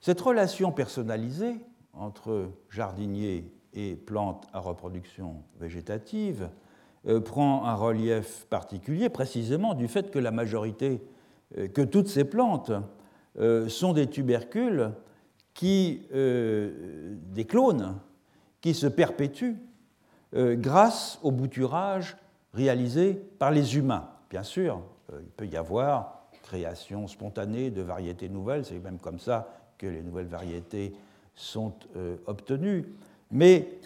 Cette 0.01 0.20
relation 0.20 0.73
personnalisée 0.73 1.57
entre 1.92 2.51
jardinier 2.70 3.53
et 3.74 3.96
plantes 3.96 4.46
à 4.52 4.61
reproduction 4.61 5.42
végétative 5.59 6.50
euh, 7.09 7.18
prend 7.18 7.64
un 7.64 7.74
relief 7.74 8.44
particulier 8.50 9.09
précisément 9.09 9.72
du 9.72 9.88
fait 9.88 10.11
que 10.11 10.18
la 10.18 10.30
majorité, 10.30 11.00
euh, 11.56 11.66
que 11.66 11.80
toutes 11.80 12.09
ces 12.09 12.24
plantes 12.24 12.72
euh, 13.38 13.70
sont 13.70 13.94
des 13.94 14.06
tubercules 14.06 14.90
qui, 15.54 16.02
des 16.11 17.44
clones 17.44 17.98
qui 18.62 18.72
se 18.72 18.87
perpétuent 18.87 19.56
grâce 20.33 21.18
au 21.22 21.33
bouturage 21.33 22.16
réalisé 22.54 23.14
par 23.38 23.50
les 23.50 23.76
humains. 23.76 24.09
Bien 24.30 24.42
sûr, 24.42 24.80
il 25.12 25.28
peut 25.37 25.46
y 25.46 25.59
avoir 25.59 26.28
création 26.42 27.09
spontanée 27.09 27.70
de 27.70 27.83
variétés 27.83 28.30
nouvelles, 28.30 28.64
c'est 28.64 28.78
même 28.78 28.98
comme 28.98 29.18
ça 29.18 29.52
que 29.76 29.87
les 29.87 30.02
nouvelles 30.02 30.28
variétés 30.28 30.94
sont 31.35 31.74
obtenues, 32.26 32.87
mais 33.30 33.78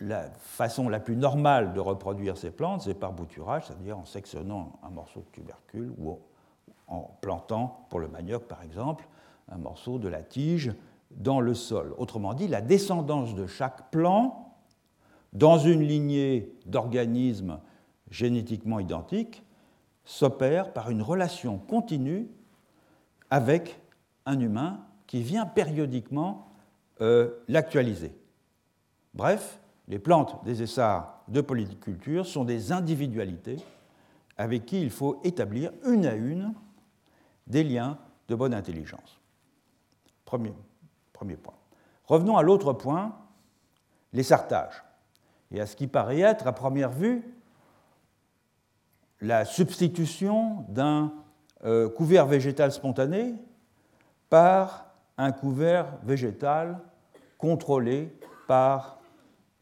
la 0.00 0.28
façon 0.40 0.88
la 0.88 1.00
plus 1.00 1.16
normale 1.16 1.72
de 1.72 1.80
reproduire 1.80 2.36
ces 2.36 2.50
plantes, 2.50 2.82
c'est 2.82 2.94
par 2.94 3.12
bouturage, 3.12 3.66
c'est-à-dire 3.66 3.98
en 3.98 4.04
sectionnant 4.04 4.78
un 4.82 4.90
morceau 4.90 5.20
de 5.20 5.30
tubercule 5.32 5.92
ou 5.98 6.18
en 6.88 7.16
plantant, 7.20 7.86
pour 7.90 8.00
le 8.00 8.08
manioc 8.08 8.44
par 8.44 8.62
exemple, 8.62 9.06
un 9.48 9.58
morceau 9.58 9.98
de 9.98 10.08
la 10.08 10.22
tige 10.22 10.72
dans 11.10 11.40
le 11.40 11.54
sol. 11.54 11.94
Autrement 11.98 12.34
dit, 12.34 12.48
la 12.48 12.60
descendance 12.60 13.34
de 13.34 13.46
chaque 13.46 13.90
plant 13.90 14.56
dans 15.32 15.58
une 15.58 15.82
lignée 15.82 16.52
d'organismes 16.66 17.60
génétiquement 18.10 18.80
identiques 18.80 19.42
s'opère 20.04 20.72
par 20.72 20.90
une 20.90 21.02
relation 21.02 21.58
continue 21.58 22.28
avec 23.30 23.80
un 24.26 24.38
humain 24.38 24.80
qui 25.06 25.22
vient 25.22 25.46
périodiquement 25.46 26.48
euh, 27.00 27.30
l'actualiser. 27.48 28.12
Bref, 29.14 29.60
les 29.88 29.98
plantes 29.98 30.44
des 30.44 30.62
essarts 30.62 31.22
de 31.28 31.40
polyculture 31.40 32.26
sont 32.26 32.44
des 32.44 32.72
individualités 32.72 33.56
avec 34.36 34.66
qui 34.66 34.80
il 34.80 34.90
faut 34.90 35.20
établir 35.22 35.70
une 35.86 36.06
à 36.06 36.14
une 36.14 36.52
des 37.46 37.62
liens 37.62 37.98
de 38.28 38.34
bonne 38.34 38.54
intelligence. 38.54 39.20
Premier, 40.24 40.52
point. 41.36 41.54
Revenons 42.06 42.36
à 42.36 42.42
l'autre 42.42 42.72
point, 42.72 43.16
les 44.12 44.22
sartages, 44.22 44.82
et 45.50 45.60
à 45.60 45.66
ce 45.66 45.76
qui 45.76 45.86
paraît 45.86 46.20
être, 46.20 46.46
à 46.46 46.52
première 46.52 46.90
vue, 46.90 47.22
la 49.20 49.44
substitution 49.44 50.66
d'un 50.68 51.12
euh, 51.64 51.88
couvert 51.88 52.26
végétal 52.26 52.72
spontané 52.72 53.34
par 54.28 54.86
un 55.16 55.32
couvert 55.32 55.98
végétal 56.02 56.80
contrôlé 57.38 58.12
par 58.48 58.98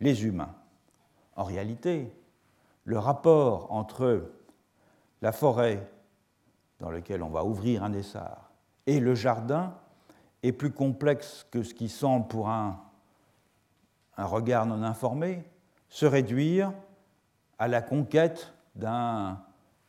les 0.03 0.25
humains. 0.25 0.55
En 1.37 1.45
réalité, 1.45 2.13
le 2.85 2.99
rapport 2.99 3.73
entre 3.73 4.31
la 5.23 5.33
forêt 5.33 5.89
dans 6.81 6.91
laquelle 6.91 7.23
on 7.23 7.31
va 7.31 7.45
ouvrir 7.45 7.85
un 7.85 7.93
essart 7.93 8.51
et 8.87 8.99
le 9.01 9.15
jardin 9.15 9.75
est 10.43 10.53
plus 10.53 10.73
complexe 10.73 11.47
que 11.51 11.63
ce 11.63 11.73
qui 11.73 11.89
semble 11.89 12.27
pour 12.27 12.49
un, 12.49 12.81
un 14.17 14.27
regard 14.27 14.67
non 14.67 14.83
informé 14.83 15.45
se 15.89 16.05
réduire 16.05 16.73
à 17.59 17.69
la 17.69 17.81
conquête 17.81 18.53
d'un 18.75 19.41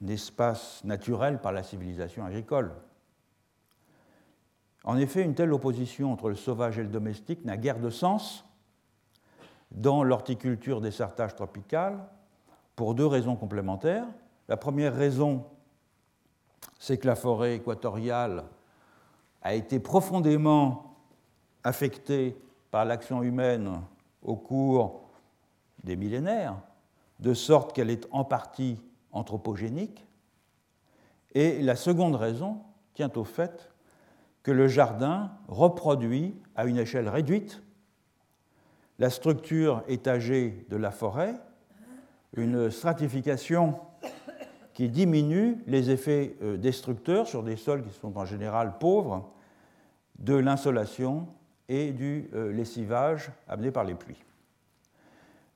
espace 0.08 0.84
naturel 0.84 1.40
par 1.42 1.52
la 1.52 1.64
civilisation 1.64 2.24
agricole. 2.24 2.72
En 4.84 4.98
effet, 4.98 5.24
une 5.24 5.34
telle 5.34 5.54
opposition 5.54 6.12
entre 6.12 6.30
le 6.30 6.36
sauvage 6.36 6.78
et 6.78 6.84
le 6.84 6.90
domestique 6.90 7.46
n'a 7.46 7.58
guère 7.58 7.80
de 7.80 7.90
sens 7.90 8.46
dans 9.74 10.04
l'horticulture 10.04 10.82
des 10.82 10.92
sartages 10.92 11.36
tropicales 11.36 12.00
pour 12.76 12.96
deux 12.96 13.06
raisons 13.06 13.36
complémentaires. 13.36 14.06
La 14.48 14.58
première 14.58 14.96
raison, 14.96 15.46
c'est 16.80 16.98
que 16.98 17.08
la 17.08 17.16
forêt 17.16 17.56
équatoriale 17.56 18.44
a 19.42 19.54
été 19.54 19.80
profondément 19.80 20.96
affectée 21.64 22.38
par 22.72 22.86
l'action 22.86 23.24
humaine 23.24 23.82
au 24.22 24.36
cours 24.36 25.02
des 25.84 25.96
millénaires, 25.96 26.56
de 27.20 27.34
sorte 27.34 27.74
qu'elle 27.74 27.90
est 27.90 28.08
en 28.12 28.24
partie 28.24 28.80
anthropogénique. 29.12 30.06
Et 31.34 31.62
la 31.62 31.76
seconde 31.76 32.16
raison 32.16 32.60
tient 32.94 33.12
au 33.16 33.24
fait 33.24 33.72
que 34.44 34.52
le 34.52 34.68
jardin 34.68 35.32
reproduit 35.48 36.36
à 36.56 36.66
une 36.66 36.78
échelle 36.78 37.10
réduite 37.10 37.63
la 39.04 39.10
structure 39.10 39.84
étagée 39.90 40.66
de 40.70 40.78
la 40.78 40.90
forêt, 40.90 41.36
une 42.38 42.72
stratification 42.72 43.76
qui 44.74 44.88
diminue 44.88 45.58
les 45.68 45.90
effets 45.90 46.38
euh, 46.42 46.56
destructeurs 46.56 47.28
sur 47.28 47.44
des 47.44 47.58
sols 47.58 47.84
qui 47.84 47.94
sont 47.94 48.18
en 48.18 48.24
général 48.24 48.78
pauvres 48.80 49.30
de 50.20 50.36
l'insolation 50.36 51.28
et 51.68 51.92
du 51.92 52.30
euh, 52.34 52.54
lessivage 52.54 53.30
amené 53.50 53.72
par 53.72 53.84
les 53.84 53.94
pluies. 53.94 54.24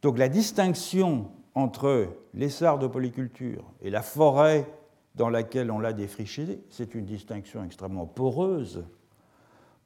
Donc 0.02 0.18
la 0.18 0.28
distinction 0.28 1.32
entre 1.56 2.10
l'essar 2.34 2.80
de 2.80 2.88
polyculture 2.88 3.64
et 3.82 3.90
la 3.90 4.02
forêt 4.02 4.70
dans 5.16 5.30
laquelle 5.30 5.72
on 5.72 5.80
l'a 5.80 5.94
défriché, 5.94 6.66
c'est 6.70 6.96
une 6.96 7.06
distinction 7.06 7.64
extrêmement 7.64 8.08
poreuse 8.08 8.84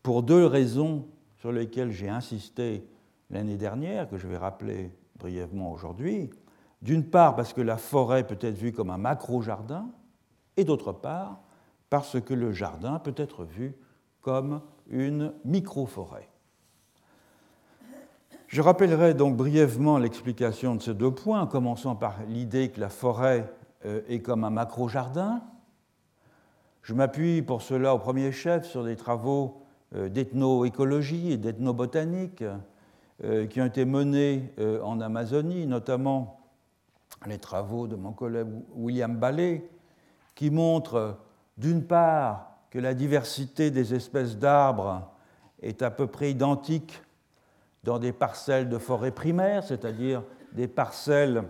pour 0.02 0.24
deux 0.24 0.48
raisons 0.48 1.06
sur 1.38 1.52
lesquelles 1.52 1.92
j'ai 1.92 2.10
insisté 2.10 2.88
l'année 3.32 3.58
dernière, 3.58 4.10
que 4.10 4.18
je 4.18 4.28
vais 4.28 4.38
rappeler 4.38 4.92
brièvement 5.18 5.72
aujourd'hui, 5.72 6.30
d'une 6.82 7.04
part 7.04 7.36
parce 7.36 7.54
que 7.54 7.62
la 7.62 7.78
forêt 7.78 8.26
peut 8.26 8.38
être 8.42 8.58
vue 8.58 8.74
comme 8.74 8.90
un 8.90 8.98
macro-jardin, 8.98 9.90
et 10.58 10.64
d'autre 10.64 10.92
part 10.92 11.42
parce 11.90 12.20
que 12.22 12.34
le 12.34 12.52
jardin 12.52 13.00
peut 13.00 13.14
être 13.18 13.44
vu 13.44 13.76
comme 14.22 14.62
une 14.90 15.34
micro-forêt. 15.46 16.30
Je 18.48 18.62
rappellerai 18.62 19.14
donc 19.14 19.38
brièvement 19.38 19.98
l'explication 19.98 20.76
de 20.76 20.82
ces 20.82 20.94
deux 20.94 21.12
points, 21.12 21.42
en 21.42 21.48
commençant 21.48 21.96
par 21.96 22.18
l'idée 22.28 22.70
que 22.70 22.82
la 22.82 22.90
forêt 22.90 23.52
euh, 23.86 24.02
est 24.10 24.20
comme 24.20 24.44
un 24.44 24.50
macro-jardin. 24.50 25.42
Je 26.82 26.94
m'appuie 26.94 27.42
pour 27.42 27.62
cela 27.62 27.96
au 27.96 28.00
premier 28.00 28.32
chef 28.32 28.66
sur 28.66 28.84
des 28.84 28.98
travaux 28.98 29.62
euh, 29.96 30.10
d'ethnoécologie 30.10 31.32
et 31.32 31.38
d'ethnobotanique 31.38 32.44
qui 33.50 33.62
ont 33.62 33.66
été 33.66 33.86
menés 33.86 34.52
euh, 34.60 34.82
en 34.82 35.00
Amazonie, 35.00 35.68
notamment 35.68 36.40
les 37.28 37.38
travaux 37.38 37.88
de 37.88 37.96
mon 37.96 38.14
collègue 38.14 38.48
William 38.76 39.16
Ballet, 39.16 39.70
qui 40.34 40.50
montrent 40.50 41.18
d'une 41.58 41.84
part 41.84 42.58
que 42.72 42.80
la 42.80 42.94
diversité 42.94 43.70
des 43.70 43.94
espèces 43.94 44.38
d'arbres 44.38 45.12
est 45.62 45.84
à 45.84 45.92
peu 45.92 46.08
près 46.08 46.32
identique 46.32 47.02
dans 47.84 48.00
des 48.00 48.12
parcelles 48.12 48.70
de 48.70 48.78
forêt 48.78 49.12
primaire, 49.12 49.64
c'est-à-dire 49.64 50.24
des 50.54 50.68
parcelles 50.68 51.44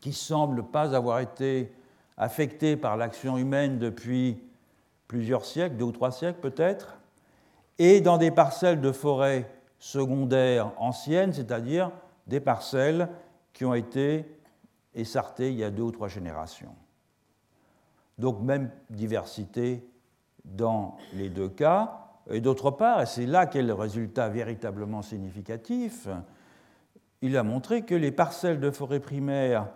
qui 0.00 0.12
semblent 0.12 0.64
pas 0.64 0.94
avoir 0.94 1.20
été 1.20 1.72
affectées 2.16 2.76
par 2.76 2.96
l'action 2.96 3.36
humaine 3.36 3.78
depuis 3.78 4.42
plusieurs 5.08 5.44
siècles, 5.44 5.76
deux 5.76 5.86
ou 5.86 5.92
trois 5.92 6.12
siècles 6.12 6.40
peut-être, 6.40 6.98
et 7.78 8.00
dans 8.00 8.18
des 8.18 8.30
parcelles 8.30 8.80
de 8.80 8.92
forêt 8.92 9.50
secondaires 9.78 10.72
anciennes, 10.78 11.32
c'est-à-dire 11.32 11.90
des 12.26 12.40
parcelles 12.40 13.08
qui 13.52 13.64
ont 13.64 13.74
été 13.74 14.26
essartées 14.94 15.50
il 15.50 15.58
y 15.58 15.64
a 15.64 15.70
deux 15.70 15.82
ou 15.82 15.90
trois 15.90 16.08
générations. 16.08 16.74
Donc 18.18 18.40
même 18.40 18.70
diversité 18.90 19.88
dans 20.44 20.96
les 21.12 21.30
deux 21.30 21.48
cas. 21.48 22.04
Et 22.30 22.40
d'autre 22.40 22.70
part, 22.70 23.00
et 23.00 23.06
c'est 23.06 23.26
là 23.26 23.46
qu'est 23.46 23.62
le 23.62 23.74
résultat 23.74 24.28
véritablement 24.28 25.02
significatif, 25.02 26.08
il 27.22 27.36
a 27.36 27.42
montré 27.42 27.82
que 27.82 27.94
les 27.94 28.12
parcelles 28.12 28.60
de 28.60 28.70
forêt 28.70 29.00
primaire 29.00 29.68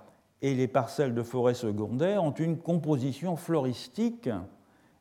et 0.42 0.55
les 0.55 0.68
parcelles 0.68 1.14
de 1.14 1.22
forêt 1.22 1.55
secondaire 1.55 2.22
ont 2.22 2.32
une 2.32 2.59
composition 2.59 3.36
floristique 3.36 4.28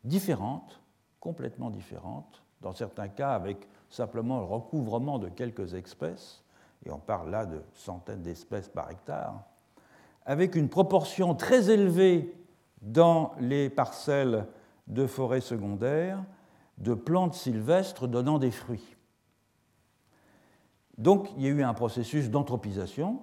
différente, 0.04 0.82
complètement 1.20 1.70
différente, 1.70 2.44
dans 2.62 2.74
certains 2.74 3.10
cas 3.10 3.34
avec 3.34 3.68
simplement 3.92 4.40
le 4.40 4.46
recouvrement 4.46 5.20
de 5.20 5.30
quelques 5.30 5.76
espèces, 5.76 6.44
et 6.86 6.92
on 6.92 6.98
parle 6.98 7.30
là 7.30 7.46
de 7.46 7.62
centaines 7.74 8.24
d'espèces 8.24 8.70
par 8.70 8.90
hectare, 8.90 9.44
avec 10.26 10.56
une 10.56 10.70
proportion 10.70 11.36
très 11.36 11.70
élevée 11.70 12.34
dans 12.82 13.34
les 13.40 13.70
parcelles 13.70 14.48
de 14.88 15.06
forêt 15.06 15.42
secondaire 15.42 16.24
de 16.80 16.94
plantes 16.94 17.36
sylvestres 17.36 18.08
donnant 18.08 18.40
des 18.40 18.50
fruits. 18.50 18.96
Donc 20.98 21.30
il 21.38 21.44
y 21.44 21.48
a 21.48 21.50
eu 21.50 21.64
un 21.64 21.74
processus 21.74 22.30
d'anthropisation 22.30 23.22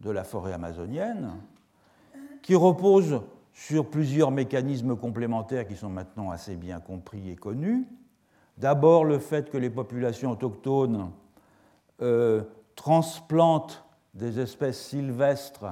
de 0.00 0.10
la 0.10 0.24
forêt 0.24 0.52
amazonienne 0.52 1.32
qui 2.42 2.54
repose 2.54 3.22
sur 3.52 3.88
plusieurs 3.88 4.30
mécanismes 4.30 4.96
complémentaires 4.96 5.66
qui 5.66 5.76
sont 5.76 5.88
maintenant 5.88 6.30
assez 6.30 6.56
bien 6.56 6.80
compris 6.80 7.30
et 7.30 7.36
connus. 7.36 7.86
D'abord 8.58 9.04
le 9.04 9.18
fait 9.18 9.50
que 9.50 9.58
les 9.58 9.70
populations 9.70 10.30
autochtones 10.30 11.10
euh, 12.02 12.42
transplantent 12.76 13.84
des 14.14 14.38
espèces 14.38 14.80
sylvestres 14.80 15.66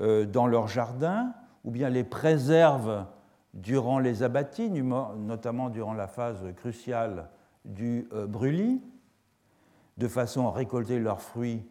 euh, 0.00 0.24
dans 0.24 0.46
leurs 0.46 0.68
jardins, 0.68 1.34
ou 1.64 1.70
bien 1.70 1.88
les 1.88 2.04
préservent 2.04 3.06
durant 3.52 3.98
les 3.98 4.22
abattis, 4.22 4.70
notamment 4.70 5.70
durant 5.70 5.94
la 5.94 6.08
phase 6.08 6.44
cruciale 6.56 7.30
du 7.64 8.08
euh, 8.12 8.26
brûlis, 8.26 8.82
de 9.96 10.08
façon 10.08 10.48
à 10.48 10.52
récolter 10.52 10.98
leurs 10.98 11.20
fruits 11.20 11.64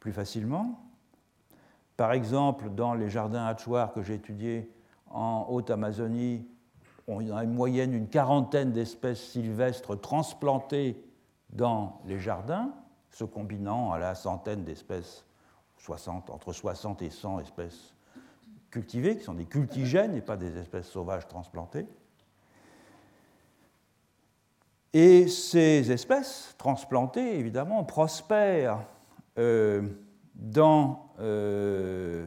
plus 0.00 0.12
facilement. 0.12 0.80
Par 1.96 2.12
exemple, 2.12 2.70
dans 2.70 2.94
les 2.94 3.08
jardins 3.08 3.46
hachoirs 3.46 3.92
que 3.92 4.02
j'ai 4.02 4.14
étudiés 4.14 4.70
en 5.10 5.46
Haute-Amazonie, 5.48 6.46
on 7.06 7.18
a 7.34 7.44
une 7.44 7.54
moyenne 7.54 7.90
d'une 7.90 8.08
quarantaine 8.08 8.72
d'espèces 8.72 9.20
sylvestres 9.20 10.00
transplantées 10.00 11.02
dans 11.50 12.00
les 12.06 12.18
jardins, 12.18 12.72
se 13.10 13.24
combinant 13.24 13.92
à 13.92 13.98
la 13.98 14.14
centaine 14.14 14.64
d'espèces, 14.64 15.24
entre 16.06 16.52
60 16.52 17.02
et 17.02 17.10
100 17.10 17.40
espèces 17.40 17.94
cultivées, 18.70 19.18
qui 19.18 19.24
sont 19.24 19.34
des 19.34 19.44
cultigènes 19.44 20.16
et 20.16 20.22
pas 20.22 20.36
des 20.36 20.56
espèces 20.56 20.88
sauvages 20.88 21.28
transplantées. 21.28 21.86
Et 24.94 25.28
ces 25.28 25.90
espèces 25.90 26.54
transplantées, 26.56 27.38
évidemment, 27.38 27.84
prospèrent 27.84 28.84
euh, 29.38 29.82
dans 30.34 31.10
euh, 31.18 32.24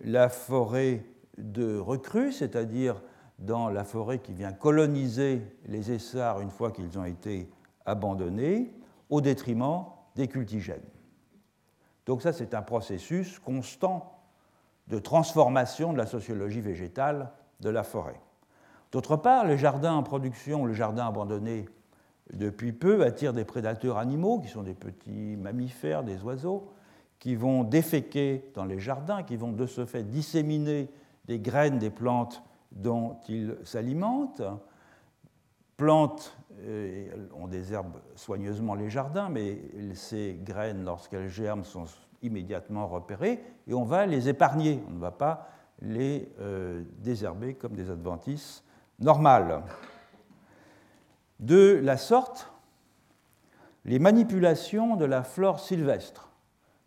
la 0.00 0.28
forêt 0.28 1.04
de 1.38 1.78
recrue, 1.78 2.32
c'est-à-dire 2.32 3.02
dans 3.38 3.68
la 3.68 3.84
forêt 3.84 4.18
qui 4.18 4.32
vient 4.32 4.52
coloniser 4.52 5.42
les 5.66 5.90
essarts 5.90 6.40
une 6.40 6.50
fois 6.50 6.70
qu'ils 6.70 6.98
ont 6.98 7.04
été 7.04 7.50
abandonnés, 7.84 8.72
au 9.10 9.20
détriment 9.20 9.84
des 10.16 10.28
cultigènes. 10.28 10.80
Donc 12.06 12.22
ça, 12.22 12.32
c'est 12.32 12.54
un 12.54 12.62
processus 12.62 13.38
constant 13.38 14.18
de 14.88 14.98
transformation 14.98 15.92
de 15.92 15.98
la 15.98 16.06
sociologie 16.06 16.60
végétale 16.60 17.30
de 17.60 17.68
la 17.68 17.82
forêt. 17.82 18.20
D'autre 18.90 19.16
part, 19.16 19.46
les 19.46 19.58
jardins 19.58 19.94
en 19.94 20.02
production, 20.02 20.64
le 20.64 20.72
jardin 20.72 21.06
abandonné 21.06 21.66
depuis 22.32 22.72
peu, 22.72 23.04
attirent 23.04 23.32
des 23.32 23.44
prédateurs 23.44 23.98
animaux, 23.98 24.40
qui 24.40 24.48
sont 24.48 24.62
des 24.62 24.74
petits 24.74 25.36
mammifères, 25.36 26.02
des 26.02 26.22
oiseaux, 26.22 26.72
qui 27.18 27.36
vont 27.36 27.64
déféquer 27.64 28.50
dans 28.54 28.64
les 28.64 28.80
jardins, 28.80 29.22
qui 29.22 29.36
vont 29.36 29.52
de 29.52 29.66
ce 29.66 29.86
fait 29.86 30.02
disséminer 30.02 30.90
des 31.26 31.38
graines 31.38 31.78
des 31.78 31.90
plantes 31.90 32.42
dont 32.74 33.16
ils 33.28 33.56
s'alimentent. 33.64 34.42
Plantes, 35.76 36.36
euh, 36.60 37.08
on 37.34 37.48
désherbe 37.48 37.96
soigneusement 38.14 38.74
les 38.74 38.90
jardins, 38.90 39.28
mais 39.28 39.58
ces 39.94 40.38
graines, 40.42 40.84
lorsqu'elles 40.84 41.28
germent, 41.28 41.64
sont 41.64 41.86
immédiatement 42.22 42.86
repérées 42.86 43.42
et 43.66 43.74
on 43.74 43.84
va 43.84 44.06
les 44.06 44.28
épargner. 44.28 44.82
On 44.88 44.92
ne 44.92 45.00
va 45.00 45.10
pas 45.10 45.48
les 45.80 46.28
euh, 46.40 46.84
désherber 46.98 47.54
comme 47.54 47.74
des 47.74 47.90
adventices 47.90 48.64
normales. 49.00 49.62
De 51.40 51.80
la 51.82 51.96
sorte, 51.96 52.52
les 53.84 53.98
manipulations 53.98 54.94
de 54.94 55.04
la 55.04 55.24
flore 55.24 55.58
sylvestre 55.58 56.30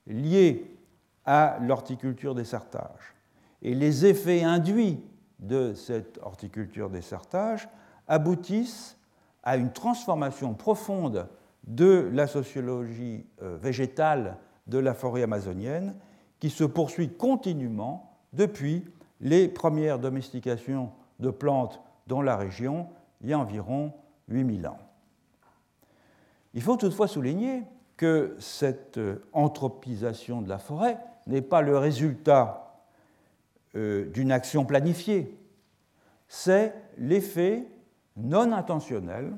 liées 0.08 0.78
à 1.26 1.58
l'horticulture 1.60 2.36
des 2.36 2.46
sertages 2.46 3.16
et 3.62 3.76
les 3.76 4.06
effets 4.06 4.44
induits 4.44 5.04
de 5.40 5.74
cette 5.74 6.20
horticulture 6.22 6.90
des 6.90 7.02
sertages 7.02 7.68
aboutissent 8.08 8.98
à 9.44 9.58
une 9.58 9.72
transformation 9.72 10.54
profonde 10.54 11.28
de 11.68 12.10
la 12.14 12.28
sociologie 12.28 13.26
euh, 13.42 13.58
végétale 13.58 14.38
de 14.68 14.78
la 14.78 14.94
forêt 14.94 15.24
amazonienne 15.24 15.96
qui 16.40 16.50
se 16.50 16.64
poursuit 16.64 17.10
continuellement 17.10 18.18
depuis 18.34 18.86
les 19.22 19.48
premières 19.48 20.00
domestications 20.00 20.92
de 21.20 21.30
plantes 21.30 21.82
dans 22.08 22.22
la 22.22 22.36
région 22.36 22.88
il 23.22 23.30
y 23.30 23.34
a 23.34 23.40
environ 23.40 23.94
8000 24.28 24.68
ans. 24.68 24.80
Il 26.54 26.62
faut 26.62 26.78
toutefois 26.78 27.08
souligner 27.08 27.64
que 27.98 28.36
cette 28.40 28.98
euh, 28.98 29.26
anthropisation 29.34 30.42
de 30.42 30.50
la 30.50 30.58
forêt 30.58 30.98
n'est 31.28 31.42
pas 31.42 31.62
le 31.62 31.78
résultat 31.78 32.65
d'une 33.76 34.32
action 34.32 34.66
planifiée, 34.66 35.38
c'est 36.28 36.74
l'effet 36.98 37.68
non 38.16 38.52
intentionnel 38.52 39.38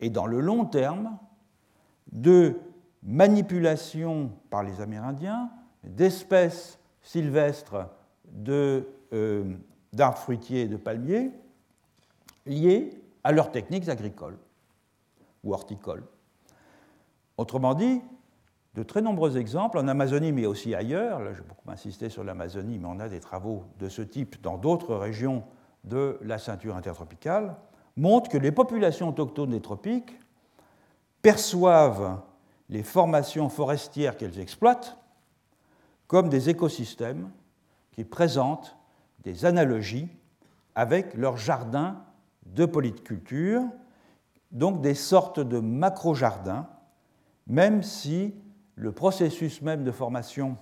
et 0.00 0.10
dans 0.10 0.26
le 0.26 0.40
long 0.40 0.64
terme 0.64 1.16
de 2.12 2.56
manipulation 3.02 4.32
par 4.50 4.62
les 4.62 4.80
Amérindiens 4.80 5.50
d'espèces 5.84 6.78
sylvestres 7.02 7.86
euh, 8.48 9.54
d'arbres 9.92 10.18
fruitiers 10.18 10.62
et 10.62 10.68
de 10.68 10.76
palmiers 10.76 11.30
liées 12.46 12.90
à 13.24 13.32
leurs 13.32 13.50
techniques 13.50 13.88
agricoles 13.88 14.38
ou 15.44 15.54
horticoles. 15.54 16.04
Autrement 17.36 17.74
dit, 17.74 18.02
de 18.80 18.84
très 18.84 19.02
nombreux 19.02 19.36
exemples 19.36 19.76
en 19.76 19.88
Amazonie, 19.88 20.32
mais 20.32 20.46
aussi 20.46 20.74
ailleurs. 20.74 21.20
Là, 21.20 21.34
j'ai 21.34 21.42
beaucoup 21.42 21.70
insisté 21.70 22.08
sur 22.08 22.24
l'Amazonie, 22.24 22.78
mais 22.78 22.88
on 22.88 22.98
a 22.98 23.10
des 23.10 23.20
travaux 23.20 23.64
de 23.78 23.90
ce 23.90 24.00
type 24.00 24.40
dans 24.40 24.56
d'autres 24.56 24.94
régions 24.94 25.44
de 25.84 26.18
la 26.22 26.38
ceinture 26.38 26.76
intertropicale, 26.76 27.56
montrent 27.98 28.30
que 28.30 28.38
les 28.38 28.52
populations 28.52 29.10
autochtones 29.10 29.50
des 29.50 29.60
tropiques 29.60 30.18
perçoivent 31.20 32.22
les 32.70 32.82
formations 32.82 33.50
forestières 33.50 34.16
qu'elles 34.16 34.40
exploitent 34.40 34.96
comme 36.06 36.30
des 36.30 36.48
écosystèmes 36.48 37.30
qui 37.92 38.04
présentent 38.04 38.78
des 39.24 39.44
analogies 39.44 40.08
avec 40.74 41.12
leurs 41.12 41.36
jardins 41.36 42.02
de 42.46 42.64
polyculture, 42.64 43.62
donc 44.52 44.80
des 44.80 44.94
sortes 44.94 45.40
de 45.40 45.58
macro-jardins, 45.58 46.66
même 47.46 47.82
si 47.82 48.34
le 48.80 48.92
processus 48.92 49.60
même 49.60 49.84
de 49.84 49.92
formation, 49.92 50.56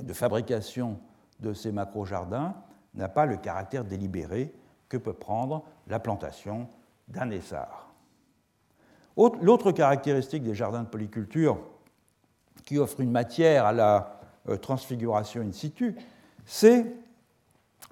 de 0.00 0.12
fabrication 0.12 1.00
de 1.40 1.52
ces 1.52 1.72
macro-jardins 1.72 2.54
n'a 2.94 3.08
pas 3.08 3.26
le 3.26 3.36
caractère 3.36 3.84
délibéré 3.84 4.54
que 4.88 4.96
peut 4.96 5.12
prendre 5.12 5.64
la 5.88 5.98
plantation 5.98 6.68
d'un 7.08 7.30
essar. 7.30 7.92
L'autre 9.16 9.72
caractéristique 9.72 10.44
des 10.44 10.54
jardins 10.54 10.84
de 10.84 10.88
polyculture 10.88 11.58
qui 12.64 12.78
offre 12.78 13.00
une 13.00 13.10
matière 13.10 13.66
à 13.66 13.72
la 13.72 14.20
euh, 14.48 14.56
transfiguration 14.56 15.42
in 15.42 15.50
situ, 15.50 15.96
c'est 16.44 16.86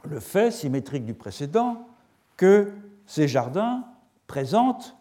le 0.05 0.21
fait 0.21 0.53
symétrique 0.53 1.05
du 1.05 1.15
précédent 1.15 1.89
que 2.37 2.73
ces 3.07 3.27
jardins 3.27 3.85
présentent 4.29 4.97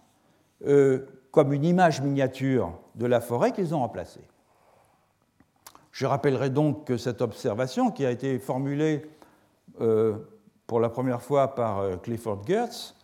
euh, 0.65 1.05
comme 1.33 1.51
une 1.51 1.65
image 1.65 1.99
miniature 1.99 2.71
de 2.93 3.07
la 3.07 3.19
forêt 3.19 3.51
qu'ils 3.51 3.73
ont 3.73 3.79
remplacée. 3.79 4.21
Je 5.91 6.05
rappellerai 6.05 6.51
donc 6.51 6.85
que 6.85 6.95
cette 6.95 7.23
observation, 7.23 7.89
qui 7.89 8.05
a 8.05 8.11
été 8.11 8.37
formulée 8.37 9.03
euh, 9.81 10.13
pour 10.67 10.79
la 10.79 10.89
première 10.89 11.23
fois 11.23 11.55
par 11.55 11.79
euh, 11.79 11.97
Clifford 11.97 12.45
Geertz, 12.45 12.95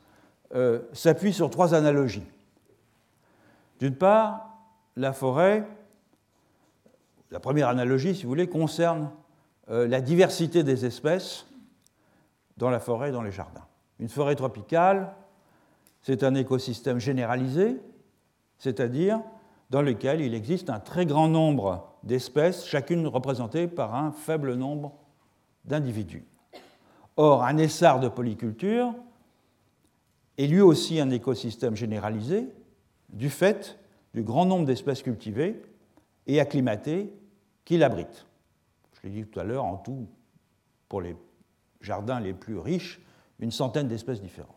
euh, 0.54 0.80
s'appuie 0.94 1.34
sur 1.34 1.50
trois 1.50 1.74
analogies. 1.74 2.26
D'une 3.80 3.96
part, 3.96 4.60
la 4.96 5.12
forêt, 5.12 5.68
la 7.32 7.40
première 7.40 7.68
analogie, 7.68 8.14
si 8.14 8.24
vous 8.24 8.30
voulez, 8.30 8.48
concerne 8.48 9.10
la 9.68 10.02
diversité 10.02 10.64
des 10.64 10.86
espèces 10.86 11.46
dans 12.58 12.72
la 12.72 12.80
forêt 12.80 13.10
et 13.10 13.12
dans 13.12 13.22
les 13.22 13.32
jardins. 13.32 13.66
Une 14.00 14.10
forêt 14.10 14.36
tropicale, 14.36 15.14
c'est 16.02 16.24
un 16.24 16.34
écosystème 16.34 17.00
généralisé 17.00 17.80
c'est-à-dire 18.60 19.22
dans 19.70 19.82
lequel 19.82 20.22
il 20.22 20.34
existe 20.34 20.70
un 20.70 20.80
très 20.80 21.06
grand 21.06 21.28
nombre 21.28 21.96
d'espèces, 22.04 22.66
chacune 22.66 23.08
représentée 23.08 23.68
par 23.68 23.96
un 23.96 24.12
faible 24.12 24.56
nombre 24.56 24.94
d'individus. 25.66 26.26
Or, 27.18 27.44
un 27.44 27.58
essar 27.58 28.00
de 28.00 28.08
polyculture 28.08 28.94
est 30.38 30.48
lui 30.48 30.62
aussi 30.62 31.00
un 31.00 31.10
écosystème 31.10 31.76
généralisé 31.76 32.48
du 33.10 33.30
fait 33.30 33.78
du 34.14 34.24
grand 34.24 34.46
nombre 34.46 34.66
d'espèces 34.66 35.04
cultivées 35.04 35.62
et 36.28 36.40
acclimatées 36.40 37.14
qu'il 37.66 37.84
abrite. 37.84 38.26
Je 38.94 39.08
l'ai 39.08 39.14
dit 39.14 39.26
tout 39.26 39.40
à 39.40 39.44
l'heure, 39.44 39.66
en 39.66 39.78
tout, 39.78 40.08
pour 40.88 41.02
les 41.02 41.16
jardins 41.82 42.20
les 42.20 42.34
plus 42.34 42.58
riches, 42.58 43.00
une 43.40 43.52
centaine 43.52 43.88
d'espèces 43.88 44.22
différentes. 44.22 44.56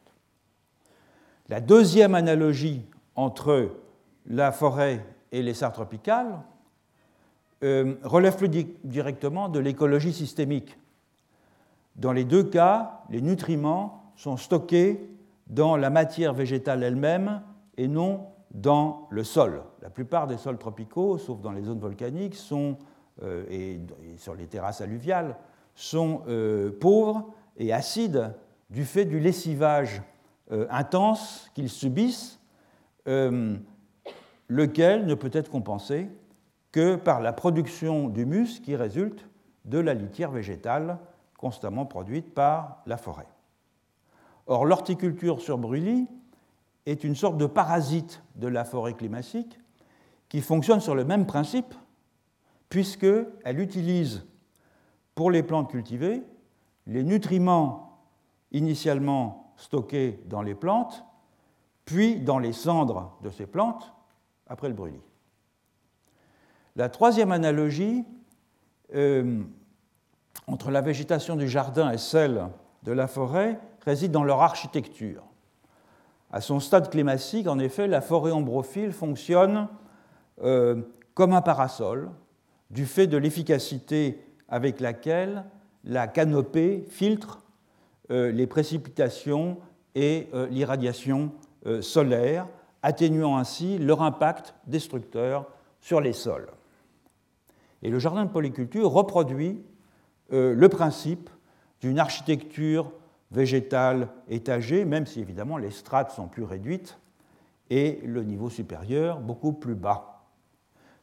La 1.49 1.61
deuxième 1.61 2.15
analogie 2.15 2.83
entre 3.15 3.71
la 4.27 4.53
forêt 4.53 5.05
et 5.33 5.43
les 5.43 5.55
sarres 5.55 5.73
tropicales 5.73 6.39
euh, 7.63 7.95
relève 8.03 8.37
plus 8.37 8.49
directement 8.49 9.49
de 9.49 9.61
l'écologie 9.61 10.13
systémique. 10.13 10.77
Dans 11.95 12.13
les 12.13 12.25
deux 12.25 12.43
cas, 12.43 13.03
les 13.09 13.21
nutriments 13.21 14.13
sont 14.17 14.37
stockés 14.37 15.09
dans 15.47 15.77
la 15.77 15.89
matière 15.89 16.33
végétale 16.35 16.83
elle-même 16.83 17.41
et 17.77 17.87
non 17.87 18.27
dans 18.51 19.07
le 19.11 19.23
sol. 19.23 19.63
La 19.81 19.91
plupart 19.91 20.27
des 20.27 20.39
sols 20.39 20.59
tropicaux, 20.59 21.19
sauf 21.19 21.41
dans 21.41 21.53
les 21.53 21.63
zones 21.63 21.79
volcaniques, 21.79 22.37
euh, 23.23 23.45
et, 23.49 23.81
sur 24.17 24.35
les 24.35 24.47
terrasses 24.47 24.81
alluviales, 24.81 25.37
sont 25.77 26.23
euh, 26.27 26.73
pauvres 26.81 27.33
et 27.57 27.73
acides 27.73 28.35
du 28.71 28.85
fait 28.85 29.05
du 29.05 29.21
lessivage 29.21 30.03
intense 30.71 31.51
qu'ils 31.55 31.71
subissent 31.71 32.39
lequel 34.49 35.07
ne 35.07 35.15
peut 35.15 35.31
être 35.33 35.51
compensé 35.51 36.09
que 36.73 36.97
par 36.97 37.21
la 37.21 37.33
production 37.33 38.09
d'humus 38.09 38.61
qui 38.61 38.77
résulte 38.77 39.27
de 39.65 39.79
la 39.79 39.95
litière 39.95 40.31
végétale 40.31 40.99
constamment 41.37 41.87
produite 41.87 42.33
par 42.35 42.83
la 42.87 42.97
forêt. 42.97 43.29
Or, 44.47 44.65
l'horticulture 44.65 45.41
sur 45.41 45.59
brûlis 45.59 46.09
est 46.87 47.05
une 47.05 47.15
sorte 47.15 47.37
de 47.37 47.47
parasite 47.47 48.23
de 48.37 48.49
la 48.49 48.65
forêt 48.65 48.95
climatique 48.95 49.59
qui 50.29 50.41
fonctionne 50.41 50.81
sur 50.81 50.95
le 50.95 51.05
même 51.05 51.27
principe, 51.27 51.75
puisqu'elle 52.69 53.61
utilise 53.61 54.25
pour 55.15 55.31
les 55.31 55.43
plantes 55.43 55.71
cultivées 55.71 56.23
les 56.87 57.05
nutriments 57.05 58.01
initialement 58.51 59.53
stockés 59.57 60.21
dans 60.27 60.43
les 60.43 60.55
plantes, 60.55 61.05
puis 61.85 62.21
dans 62.21 62.39
les 62.39 62.53
cendres 62.53 63.17
de 63.23 63.31
ces 63.31 63.47
plantes, 63.47 63.93
après 64.53 64.69
le 64.69 64.75
brûlis. 64.75 65.01
La 66.77 66.91
troisième 66.91 67.33
analogie 67.33 68.05
euh, 68.95 69.43
entre 70.47 70.71
la 70.71 70.83
végétation 70.83 71.37
du 71.37 71.49
jardin 71.49 71.91
et 71.91 71.97
celle 71.97 72.49
de 72.83 72.93
la 72.93 73.07
forêt 73.07 73.59
réside 73.81 74.13
dans 74.13 74.25
leur 74.25 74.43
architecture. 74.43 75.25
À 76.31 76.43
son 76.43 76.61
stade 76.61 76.91
climatique, 76.91 77.47
en 77.47 77.59
effet, 77.59 77.87
la 77.87 78.03
forêt 78.03 78.31
ombrophile 78.31 78.93
fonctionne 78.93 79.69
euh, 80.43 80.83
comme 81.15 81.33
un 81.33 81.43
parasol 81.43 82.11
du 82.71 82.85
fait 82.85 83.07
de 83.07 83.17
l'efficacité 83.17 84.23
avec 84.49 84.81
laquelle 84.81 85.45
la 85.85 86.07
canopée 86.07 86.85
filtre 86.91 87.41
euh, 88.11 88.31
les 88.31 88.47
précipitations 88.47 89.59
et 89.95 90.29
l'irradiation 90.51 91.33
solaire 91.83 92.47
atténuant 92.83 93.37
ainsi 93.37 93.79
leur 93.79 94.03
impact 94.03 94.55
destructeur 94.67 95.47
sur 95.81 96.01
les 96.01 96.13
sols. 96.13 96.51
Et 97.83 97.91
le 97.91 97.99
jardin 97.99 98.25
de 98.25 98.31
polyculture 98.31 98.91
reproduit 98.91 99.63
euh, 100.33 100.55
le 100.55 100.69
principe 100.69 101.31
d'une 101.81 101.99
architecture 101.99 102.93
végétale 103.31 104.09
étagée, 104.29 104.85
même 104.85 105.07
si 105.07 105.21
évidemment 105.21 105.57
les 105.57 105.71
strates 105.71 106.13
sont 106.13 106.29
plus 106.29 106.45
réduites 106.45 106.99
et 107.71 108.01
le 108.05 108.23
niveau 108.23 108.51
supérieur 108.51 109.21
beaucoup 109.21 109.53
plus 109.53 109.75
bas. 109.75 110.27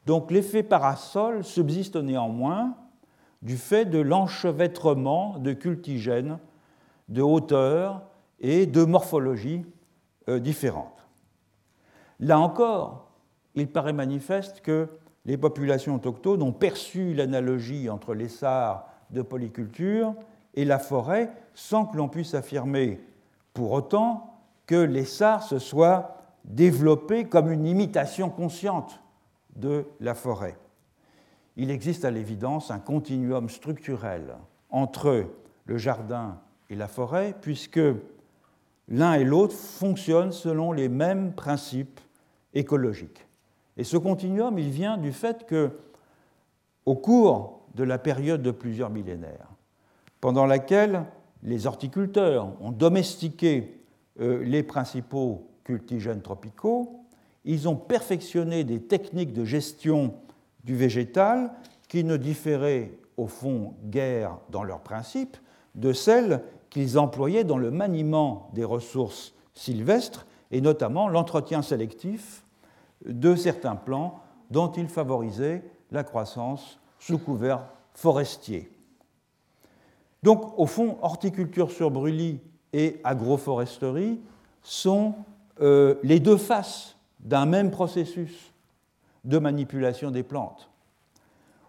Donc 0.05 0.31
l'effet 0.31 0.63
parasol 0.63 1.43
subsiste 1.43 1.95
néanmoins 1.95 2.75
du 3.41 3.57
fait 3.57 3.85
de 3.85 3.99
l'enchevêtrement 3.99 5.37
de 5.39 5.53
cultigènes 5.53 6.39
de 7.09 7.21
hauteur 7.21 8.03
et 8.39 8.65
de 8.65 8.83
morphologie 8.83 9.65
euh, 10.29 10.39
différentes. 10.39 10.98
Là 12.19 12.39
encore, 12.39 13.09
il 13.55 13.67
paraît 13.67 13.93
manifeste 13.93 14.61
que 14.61 14.89
les 15.25 15.37
populations 15.37 15.95
autochtones 15.95 16.41
ont 16.41 16.51
perçu 16.51 17.13
l'analogie 17.13 17.89
entre 17.89 18.13
les 18.13 18.29
sars 18.29 18.87
de 19.09 19.21
polyculture 19.21 20.13
et 20.55 20.65
la 20.65 20.79
forêt 20.79 21.31
sans 21.53 21.85
que 21.85 21.97
l'on 21.97 22.09
puisse 22.09 22.33
affirmer 22.33 23.01
pour 23.53 23.71
autant 23.71 24.39
que 24.65 24.75
les 24.75 25.05
sars 25.05 25.43
se 25.43 25.59
soient 25.59 26.17
développés 26.45 27.25
comme 27.25 27.51
une 27.51 27.65
imitation 27.65 28.29
consciente 28.29 29.01
de 29.55 29.85
la 29.99 30.13
forêt. 30.13 30.57
Il 31.57 31.71
existe 31.71 32.05
à 32.05 32.11
l'évidence 32.11 32.71
un 32.71 32.79
continuum 32.79 33.49
structurel 33.49 34.35
entre 34.69 35.25
le 35.65 35.77
jardin 35.77 36.39
et 36.69 36.75
la 36.75 36.87
forêt, 36.87 37.35
puisque 37.41 37.81
l'un 38.87 39.13
et 39.13 39.23
l'autre 39.23 39.55
fonctionnent 39.55 40.31
selon 40.31 40.71
les 40.71 40.87
mêmes 40.87 41.33
principes 41.33 41.99
écologique. 42.53 43.25
Et 43.77 43.83
ce 43.83 43.97
continuum, 43.97 44.57
il 44.59 44.69
vient 44.69 44.97
du 44.97 45.11
fait 45.11 45.45
que, 45.45 45.71
au 46.85 46.95
cours 46.95 47.61
de 47.75 47.83
la 47.83 47.97
période 47.97 48.41
de 48.41 48.51
plusieurs 48.51 48.89
millénaires, 48.89 49.47
pendant 50.21 50.45
laquelle 50.45 51.05
les 51.43 51.67
horticulteurs 51.67 52.51
ont 52.61 52.71
domestiqué 52.71 53.81
euh, 54.19 54.43
les 54.43 54.63
principaux 54.63 55.47
cultigènes 55.63 56.21
tropicaux, 56.21 56.99
ils 57.45 57.69
ont 57.69 57.75
perfectionné 57.75 58.63
des 58.63 58.81
techniques 58.81 59.33
de 59.33 59.45
gestion 59.45 60.13
du 60.63 60.75
végétal 60.75 61.51
qui 61.87 62.03
ne 62.03 62.17
différaient 62.17 62.91
au 63.17 63.27
fond 63.27 63.75
guère 63.85 64.37
dans 64.49 64.63
leurs 64.63 64.81
principes 64.81 65.37
de 65.75 65.93
celles 65.93 66.43
qu'ils 66.69 66.99
employaient 66.99 67.43
dans 67.43 67.57
le 67.57 67.71
maniement 67.71 68.49
des 68.53 68.63
ressources 68.63 69.33
sylvestres 69.53 70.25
et 70.51 70.61
notamment 70.61 71.07
l'entretien 71.07 71.61
sélectif 71.61 72.43
de 73.05 73.35
certains 73.35 73.75
plants 73.75 74.19
dont 74.49 74.71
ils 74.71 74.87
favorisaient 74.89 75.63
la 75.91 76.03
croissance 76.03 76.79
sous 76.99 77.17
couvert 77.17 77.61
forestier. 77.93 78.71
Donc, 80.23 80.57
au 80.57 80.65
fond, 80.65 80.97
horticulture 81.01 81.71
sur 81.71 81.91
brûlis 81.91 82.39
et 82.73 82.99
agroforesterie 83.03 84.19
sont 84.61 85.15
euh, 85.61 85.95
les 86.03 86.19
deux 86.19 86.37
faces 86.37 86.97
d'un 87.19 87.45
même 87.45 87.71
processus 87.71 88.53
de 89.23 89.37
manipulation 89.37 90.11
des 90.11 90.23
plantes. 90.23 90.69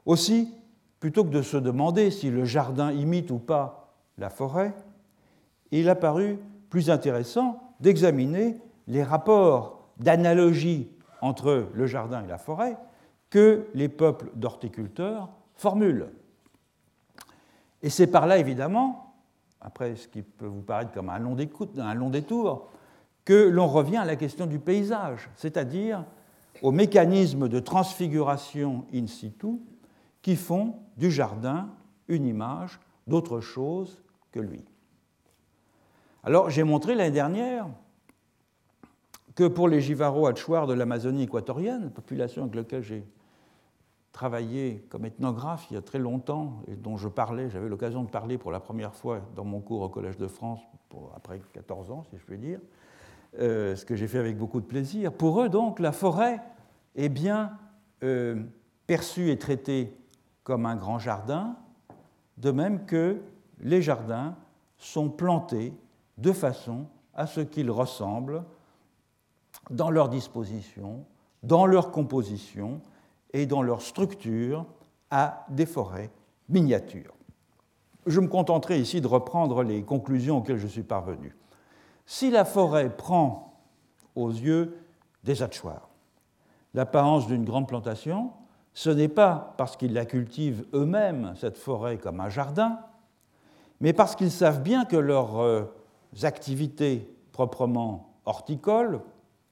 Aussi, 0.07 0.53
plutôt 0.99 1.25
que 1.25 1.31
de 1.31 1.43
se 1.43 1.57
demander 1.57 2.11
si 2.11 2.31
le 2.31 2.45
jardin 2.45 2.93
imite 2.93 3.31
ou 3.31 3.39
pas 3.39 3.95
la 4.19 4.31
forêt, 4.31 4.75
il 5.71 5.89
a 5.89 5.95
paru 5.95 6.39
plus 6.69 6.91
intéressant 6.91 7.61
d'examiner 7.81 8.59
les 8.91 9.05
rapports 9.05 9.89
d'analogie 9.99 10.91
entre 11.23 11.69
le 11.73 11.87
jardin 11.87 12.25
et 12.25 12.27
la 12.27 12.39
forêt 12.39 12.77
que 13.31 13.69
les 13.73 13.89
peuples 13.89 14.33
d'horticulteurs 14.35 15.29
formulent. 15.55 16.09
Et 17.83 17.89
c'est 17.89 18.09
par 18.09 18.27
là, 18.27 18.39
évidemment, 18.39 19.15
après 19.61 19.95
ce 19.95 20.09
qui 20.09 20.23
peut 20.23 20.47
vous 20.47 20.63
paraître 20.63 20.91
comme 20.91 21.09
un 21.09 21.19
long, 21.21 21.37
détour, 22.11 22.69
que 23.25 23.49
l'on 23.49 23.69
revient 23.69 23.99
à 23.99 24.05
la 24.05 24.17
question 24.17 24.47
du 24.47 24.59
paysage, 24.59 25.31
c'est-à-dire 25.37 26.05
aux 26.61 26.73
mécanismes 26.73 27.49
de 27.49 27.61
transfiguration 27.61 28.87
in 28.93 29.07
situ 29.07 29.61
qui 30.21 30.35
font 30.35 30.75
du 30.97 31.13
jardin 31.13 31.69
une 32.09 32.27
image 32.27 32.81
d'autre 33.07 33.41
chose 33.41 34.03
que 34.33 34.41
lui. 34.41 34.65
Alors 36.25 36.51
j'ai 36.51 36.65
montré 36.65 36.97
l'année 36.97 37.13
dernière 37.13 37.69
que 39.41 39.49
pour 39.49 39.69
les 39.69 39.81
Jivaro 39.81 40.27
Achuar 40.27 40.67
de 40.67 40.75
l'Amazonie 40.75 41.23
équatorienne, 41.23 41.91
population 41.91 42.43
avec 42.43 42.57
laquelle 42.57 42.83
j'ai 42.83 43.07
travaillé 44.13 44.85
comme 44.91 45.07
ethnographe 45.07 45.67
il 45.71 45.75
y 45.75 45.77
a 45.79 45.81
très 45.81 45.99
longtemps 45.99 46.61
et 46.69 46.77
dont 46.77 46.99
je 46.99 47.09
parlais, 47.09 47.49
j'avais 47.49 47.71
l'occasion 47.71 48.05
de 48.05 48.11
parler 48.11 48.37
pour 48.37 48.53
la 48.53 48.61
première 48.61 48.95
fois 48.95 49.23
dans 49.35 49.45
mon 49.45 49.61
cours 49.61 49.81
au 49.81 49.89
Collège 49.89 50.19
de 50.19 50.27
France, 50.27 50.61
après 51.17 51.41
14 51.55 51.91
ans, 51.91 52.05
si 52.11 52.19
je 52.19 52.25
puis 52.27 52.37
dire, 52.37 52.61
euh, 53.39 53.75
ce 53.77 53.87
que 53.87 53.97
j'ai 53.97 54.09
fait 54.09 54.19
avec 54.19 54.37
beaucoup 54.37 54.61
de 54.61 54.67
plaisir. 54.67 55.11
Pour 55.11 55.41
eux, 55.41 55.49
donc, 55.49 55.79
la 55.79 55.93
forêt 55.93 56.43
est 56.95 57.09
bien 57.09 57.53
euh, 58.03 58.43
perçue 58.87 59.31
et 59.31 59.39
traitée 59.39 59.97
comme 60.45 60.67
un 60.67 60.77
grand 60.77 60.99
jardin, 60.99 61.57
de 62.37 62.51
même 62.51 62.85
que 62.85 63.17
les 63.59 63.81
jardins 63.81 64.37
sont 64.77 65.09
plantés 65.09 65.73
de 66.19 66.31
façon 66.31 66.85
à 67.15 67.27
ce 67.27 67.41
qu'ils 67.41 67.71
ressemblent 67.71 68.45
dans 69.71 69.91
leur 69.91 70.09
disposition 70.09 71.05
dans 71.43 71.67
leur 71.67 71.91
composition 71.91 72.81
et 73.33 73.47
dans 73.47 73.63
leur 73.63 73.83
structure 73.83 74.67
à 75.11 75.47
des 75.49 75.67
forêts 75.67 76.11
miniatures. 76.49 77.15
Je 78.07 78.21
me 78.21 78.29
contenterai 78.29 78.81
ici 78.81 79.01
de 79.01 79.07
reprendre 79.07 79.63
les 79.63 79.83
conclusions 79.83 80.39
auxquelles 80.39 80.59
je 80.59 80.67
suis 80.67 80.83
parvenu. 80.83 81.37
Si 82.07 82.31
la 82.31 82.45
forêt 82.45 82.95
prend 82.95 83.61
aux 84.17 84.31
yeux 84.31 84.77
des 85.25 85.43
hachoirs 85.43 85.89
l'apparence 86.75 87.27
d'une 87.27 87.45
grande 87.45 87.69
plantation, 87.69 88.31
ce 88.75 88.91
n'est 88.91 89.09
pas 89.09 89.55
parce 89.57 89.77
qu'ils 89.77 89.93
la 89.93 90.07
cultivent 90.07 90.65
eux-mêmes, 90.73 91.35
cette 91.37 91.59
forêt, 91.59 91.99
comme 91.99 92.21
un 92.21 92.29
jardin, 92.29 92.79
mais 93.81 93.93
parce 93.93 94.15
qu'ils 94.15 94.31
savent 94.31 94.63
bien 94.63 94.85
que 94.85 94.97
leurs 94.97 95.39
euh, 95.41 95.65
activités 96.23 97.13
proprement 97.33 98.13
horticoles, 98.25 99.01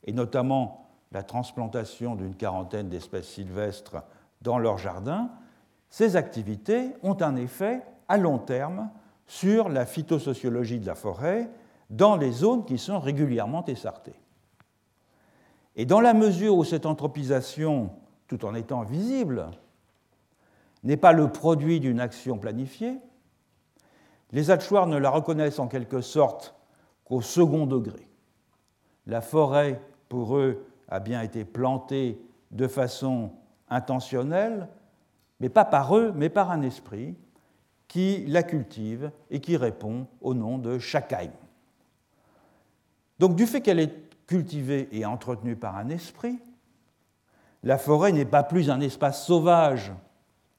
et 0.09 0.13
notamment 0.13 0.87
la 1.13 1.23
transplantation 1.23 2.15
d'une 2.15 2.35
quarantaine 2.35 2.89
d'espèces 2.89 3.29
sylvestres 3.29 3.99
dans 4.41 4.59
leur 4.59 4.79
jardin, 4.79 5.29
ces 5.91 6.17
activités 6.17 6.95
ont 7.03 7.21
un 7.21 7.37
effet 7.37 7.83
à 8.09 8.17
long 8.17 8.39
terme 8.39 8.89
sur 9.27 9.69
la 9.69 9.85
phytosociologie 9.85 10.81
de 10.81 10.87
la 10.87 10.95
forêt 10.95 11.51
dans 11.91 12.17
les 12.17 12.33
zones 12.33 12.65
qui 12.65 12.79
sont 12.79 12.99
régulièrement 12.99 13.67
essartées. 13.67 14.19
Et 15.77 15.85
dans 15.85 16.01
la 16.01 16.15
mesure 16.15 16.57
où 16.57 16.65
cette 16.65 16.87
anthropisation, 16.87 17.91
tout 18.29 18.47
en 18.47 18.55
étant 18.55 18.85
visible, 18.85 19.51
n'est 20.85 20.97
pas 20.97 21.13
le 21.13 21.31
produit 21.31 21.81
d'une 21.81 22.01
action 22.01 22.39
planifiée, 22.39 22.97
les 24.33 24.51
hachoirs 24.51 24.87
ne 24.87 24.97
la 24.97 25.11
reconnaissent 25.11 25.59
en 25.59 25.69
quelque 25.69 26.01
sorte 26.01 26.55
qu'au 27.05 27.21
second 27.21 27.67
degré. 27.67 28.09
La 29.07 29.21
forêt, 29.21 29.83
pour 30.09 30.37
eux, 30.37 30.67
a 30.89 31.01
bien 31.01 31.23
été 31.23 31.45
plantée 31.45 32.21
de 32.51 32.67
façon 32.67 33.31
intentionnelle, 33.69 34.69
mais 35.41 35.49
pas 35.49 35.65
par 35.65 35.97
eux, 35.97 36.13
mais 36.15 36.29
par 36.29 36.51
un 36.51 36.63
esprit 36.63 37.15
qui 37.87 38.25
la 38.27 38.43
cultive 38.43 39.11
et 39.31 39.41
qui 39.41 39.57
répond 39.57 40.07
au 40.21 40.35
nom 40.35 40.59
de 40.59 40.79
Shakaim. 40.79 41.31
Donc 43.19 43.35
du 43.35 43.47
fait 43.47 43.61
qu'elle 43.61 43.81
est 43.81 43.95
cultivée 44.27 44.89
et 44.93 45.05
entretenue 45.05 45.57
par 45.57 45.77
un 45.77 45.89
esprit, 45.89 46.39
la 47.63 47.79
forêt 47.79 48.13
n'est 48.13 48.25
pas 48.25 48.43
plus 48.43 48.71
un 48.71 48.81
espace 48.81 49.27
sauvage 49.27 49.93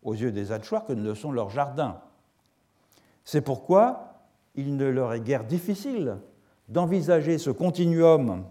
aux 0.04 0.14
yeux 0.14 0.32
des 0.32 0.52
Hatchoirs 0.52 0.86
que 0.86 0.94
ne 0.94 1.04
le 1.04 1.16
sont 1.16 1.32
leurs 1.32 1.50
jardins. 1.50 2.02
C'est 3.24 3.42
pourquoi 3.42 4.16
il 4.56 4.76
ne 4.76 4.86
leur 4.86 5.14
est 5.14 5.22
guère 5.22 5.46
difficile 5.46 6.18
d'envisager 6.68 7.38
ce 7.38 7.52
continuum 7.52 8.46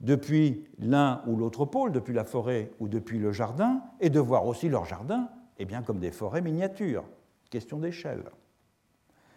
depuis 0.00 0.66
l'un 0.78 1.22
ou 1.26 1.36
l'autre 1.36 1.64
pôle, 1.64 1.92
depuis 1.92 2.14
la 2.14 2.24
forêt 2.24 2.70
ou 2.80 2.88
depuis 2.88 3.18
le 3.18 3.32
jardin, 3.32 3.82
et 4.00 4.10
de 4.10 4.20
voir 4.20 4.46
aussi 4.46 4.68
leur 4.68 4.84
jardin 4.84 5.28
eh 5.58 5.64
bien, 5.64 5.82
comme 5.82 5.98
des 5.98 6.10
forêts 6.10 6.42
miniatures, 6.42 7.04
question 7.50 7.78
d'échelle, 7.78 8.24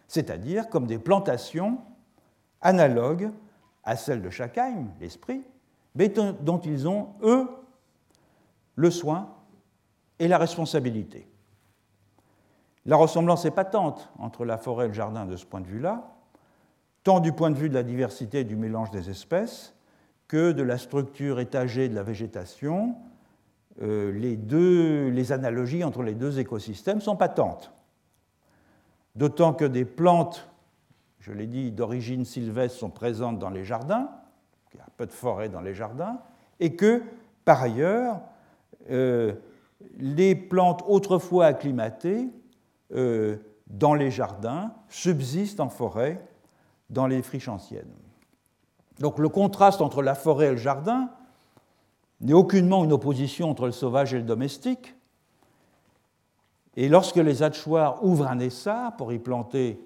c'est-à-dire 0.08 0.70
comme 0.70 0.88
des 0.88 0.98
plantations 0.98 1.80
analogues 2.62 3.32
à 3.84 3.96
celles 3.96 4.22
de 4.22 4.30
Schakheim, 4.30 4.88
l'esprit, 5.00 5.44
mais 5.96 6.10
dont 6.10 6.60
ils 6.60 6.88
ont, 6.88 7.10
eux, 7.22 7.48
le 8.76 8.92
soin 8.92 9.34
et 10.20 10.28
la 10.28 10.38
responsabilité. 10.38 11.28
La 12.86 12.96
ressemblance 12.96 13.46
est 13.46 13.52
patente 13.52 14.10
entre 14.18 14.46
la 14.46 14.58
forêt 14.58 14.86
et 14.86 14.88
le 14.90 14.94
jardin 14.94 15.26
de 15.26 15.36
ce 15.36 15.46
point 15.46 15.62
de 15.62 15.68
vue-là, 15.68 16.16
tant 17.04 17.20
du 17.20 17.34
point 17.34 17.52
de 17.52 17.58
vue 17.58 17.70
de 17.70 17.74
la 17.74 17.84
diversité 17.84 18.40
et 18.40 18.44
du 18.44 18.56
mélange 18.56 18.92
des 18.92 19.10
espèces 19.10 19.77
que 20.28 20.52
de 20.52 20.64
la 20.64 20.78
structure 20.78 21.40
étagée 21.40 21.90
de 21.90 21.96
la 21.96 22.04
végétation. 22.04 22.96
Euh, 23.82 24.12
les, 24.12 25.32
analogies 25.32 25.84
entre 25.84 26.04
les 26.04 26.16
deux 26.16 26.40
écosystèmes 26.40 27.02
sont 27.02 27.16
patentes. 27.16 27.72
D'autant 29.16 29.54
que 29.54 29.66
des 29.66 29.86
plantes, 29.86 30.50
je 31.20 31.32
l'ai 31.32 31.48
dit, 31.48 31.72
d'origine 31.72 32.26
sylvestre 32.26 32.78
sont 32.78 32.90
présentes 32.90 33.40
dans 33.40 33.50
les 33.50 33.64
jardins, 33.64 34.10
il 34.74 34.78
y 34.78 34.82
a 34.82 34.88
peu 34.96 35.06
de 35.06 35.12
forêts 35.12 35.50
dans 35.50 35.62
les 35.62 35.74
jardins, 35.74 36.20
et 36.60 36.76
que, 36.76 37.04
par 37.46 37.62
ailleurs, 37.62 38.22
euh, 38.90 39.34
les 39.98 40.36
plantes 40.36 40.84
autrefois 40.88 41.46
acclimatées 41.46 42.28
euh, 42.94 43.38
dans 43.68 43.94
les 43.94 44.12
jardins 44.12 44.74
subsistent 44.90 45.60
en 45.60 45.70
forêt 45.70 46.22
dans 46.90 47.08
les 47.08 47.22
friches 47.22 47.50
anciennes. 47.50 47.94
Donc 49.00 49.20
le 49.20 49.30
contraste 49.30 49.82
entre 49.82 50.02
la 50.02 50.16
forêt 50.16 50.48
et 50.48 50.52
le 50.52 50.58
jardin 50.58 51.10
n'est 52.22 52.34
aucunement 52.34 52.84
une 52.84 52.94
opposition 52.94 53.50
entre 53.50 53.66
le 53.66 53.72
sauvage 53.72 54.14
et 54.14 54.18
le 54.18 54.24
domestique. 54.24 54.96
Et 56.76 56.90
lorsque 56.90 57.18
les 57.18 57.44
hachoirs 57.44 58.04
ouvrent 58.04 58.28
un 58.28 58.40
essar 58.40 58.96
pour 58.98 59.12
y 59.14 59.20
planter 59.20 59.80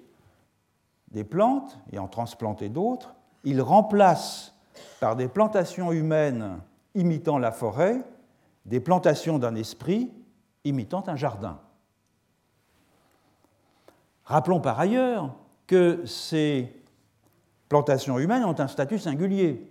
des 1.10 1.24
plantes 1.24 1.78
et 1.90 1.98
en 1.98 2.08
transplanter 2.08 2.68
d'autres, 2.68 3.14
ils 3.44 3.60
remplacent 3.60 4.54
par 5.00 5.16
des 5.16 5.28
plantations 5.28 5.92
humaines 5.92 6.60
imitant 6.94 7.38
la 7.38 7.52
forêt 7.52 8.02
des 8.64 8.80
plantations 8.80 9.38
d'un 9.38 9.54
esprit 9.54 10.10
imitant 10.64 11.02
un 11.06 11.16
jardin. 11.16 11.58
Rappelons 14.24 14.60
par 14.60 14.78
ailleurs 14.78 15.34
que 15.66 16.06
ces 16.06 16.72
plantations 17.72 18.18
humaines 18.18 18.44
ont 18.44 18.60
un 18.60 18.68
statut 18.68 18.98
singulier. 18.98 19.66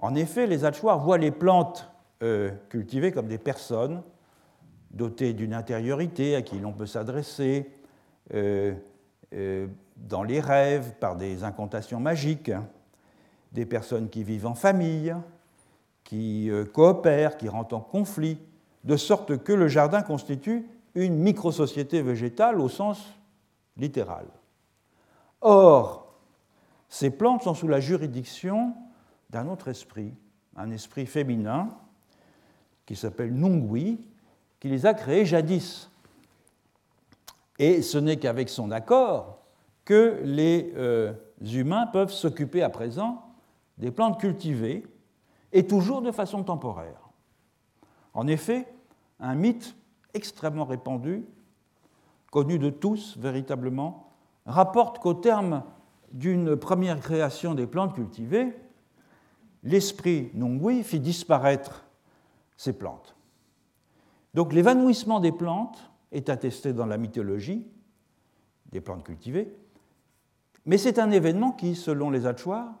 En 0.00 0.16
effet, 0.16 0.48
les 0.48 0.64
Hachoirs 0.64 0.98
voient 0.98 1.16
les 1.16 1.30
plantes 1.30 1.88
euh, 2.20 2.50
cultivées 2.68 3.12
comme 3.12 3.28
des 3.28 3.38
personnes 3.38 4.02
dotées 4.90 5.34
d'une 5.34 5.54
intériorité 5.54 6.34
à 6.34 6.42
qui 6.42 6.58
l'on 6.58 6.72
peut 6.72 6.86
s'adresser 6.86 7.70
euh, 8.34 8.74
euh, 9.34 9.68
dans 9.96 10.24
les 10.24 10.40
rêves 10.40 10.94
par 10.98 11.14
des 11.14 11.44
incantations 11.44 12.00
magiques, 12.00 12.50
des 13.52 13.64
personnes 13.64 14.08
qui 14.08 14.24
vivent 14.24 14.46
en 14.46 14.56
famille, 14.56 15.14
qui 16.02 16.50
coopèrent, 16.72 17.36
qui 17.36 17.48
rentrent 17.48 17.76
en 17.76 17.80
conflit, 17.80 18.36
de 18.82 18.96
sorte 18.96 19.44
que 19.44 19.52
le 19.52 19.68
jardin 19.68 20.02
constitue 20.02 20.66
une 20.96 21.18
microsociété 21.18 22.02
végétale 22.02 22.60
au 22.60 22.68
sens 22.68 23.14
littéral. 23.76 24.26
Or, 25.40 26.07
ces 26.88 27.10
plantes 27.10 27.42
sont 27.42 27.54
sous 27.54 27.68
la 27.68 27.80
juridiction 27.80 28.74
d'un 29.30 29.48
autre 29.48 29.68
esprit, 29.68 30.14
un 30.56 30.70
esprit 30.70 31.06
féminin 31.06 31.68
qui 32.86 32.96
s'appelle 32.96 33.34
Nungui, 33.34 34.00
qui 34.60 34.68
les 34.68 34.86
a 34.86 34.94
créées 34.94 35.26
jadis. 35.26 35.90
Et 37.58 37.82
ce 37.82 37.98
n'est 37.98 38.16
qu'avec 38.16 38.48
son 38.48 38.70
accord 38.70 39.42
que 39.84 40.20
les 40.24 40.72
euh, 40.76 41.12
humains 41.40 41.86
peuvent 41.86 42.12
s'occuper 42.12 42.62
à 42.62 42.70
présent 42.70 43.24
des 43.76 43.90
plantes 43.90 44.20
cultivées, 44.20 44.84
et 45.52 45.66
toujours 45.66 46.02
de 46.02 46.10
façon 46.10 46.42
temporaire. 46.42 47.08
En 48.14 48.26
effet, 48.26 48.66
un 49.20 49.34
mythe 49.34 49.74
extrêmement 50.14 50.64
répandu, 50.64 51.24
connu 52.30 52.58
de 52.58 52.70
tous 52.70 53.16
véritablement, 53.18 54.10
rapporte 54.46 54.98
qu'au 54.98 55.14
terme 55.14 55.62
d'une 56.12 56.56
première 56.56 57.00
création 57.00 57.54
des 57.54 57.66
plantes 57.66 57.94
cultivées, 57.94 58.54
l'esprit 59.62 60.30
Nungui 60.34 60.82
fit 60.82 61.00
disparaître 61.00 61.84
ces 62.56 62.72
plantes. 62.72 63.16
Donc 64.34 64.52
l'évanouissement 64.52 65.20
des 65.20 65.32
plantes 65.32 65.90
est 66.12 66.28
attesté 66.28 66.72
dans 66.72 66.86
la 66.86 66.98
mythologie 66.98 67.66
des 68.70 68.80
plantes 68.80 69.04
cultivées, 69.04 69.54
mais 70.66 70.78
c'est 70.78 70.98
un 70.98 71.10
événement 71.10 71.52
qui, 71.52 71.74
selon 71.74 72.10
les 72.10 72.26
Hachoirs 72.26 72.74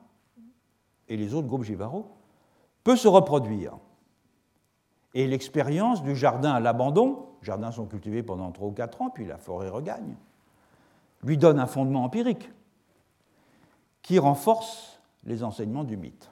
et 1.08 1.16
les 1.16 1.34
autres 1.34 1.46
groupes 1.46 1.64
Givaro, 1.64 2.06
peut 2.84 2.96
se 2.96 3.08
reproduire. 3.08 3.78
Et 5.14 5.26
l'expérience 5.26 6.02
du 6.02 6.14
jardin 6.14 6.52
à 6.52 6.60
l'abandon, 6.60 7.26
jardins 7.42 7.70
sont 7.70 7.86
cultivés 7.86 8.22
pendant 8.22 8.52
3 8.52 8.68
ou 8.68 8.72
4 8.72 9.02
ans, 9.02 9.10
puis 9.10 9.24
la 9.24 9.38
forêt 9.38 9.70
regagne, 9.70 10.16
lui 11.22 11.38
donne 11.38 11.58
un 11.58 11.66
fondement 11.66 12.04
empirique 12.04 12.50
qui 14.08 14.18
renforce 14.18 14.98
les 15.26 15.44
enseignements 15.44 15.84
du 15.84 15.98
mythe. 15.98 16.30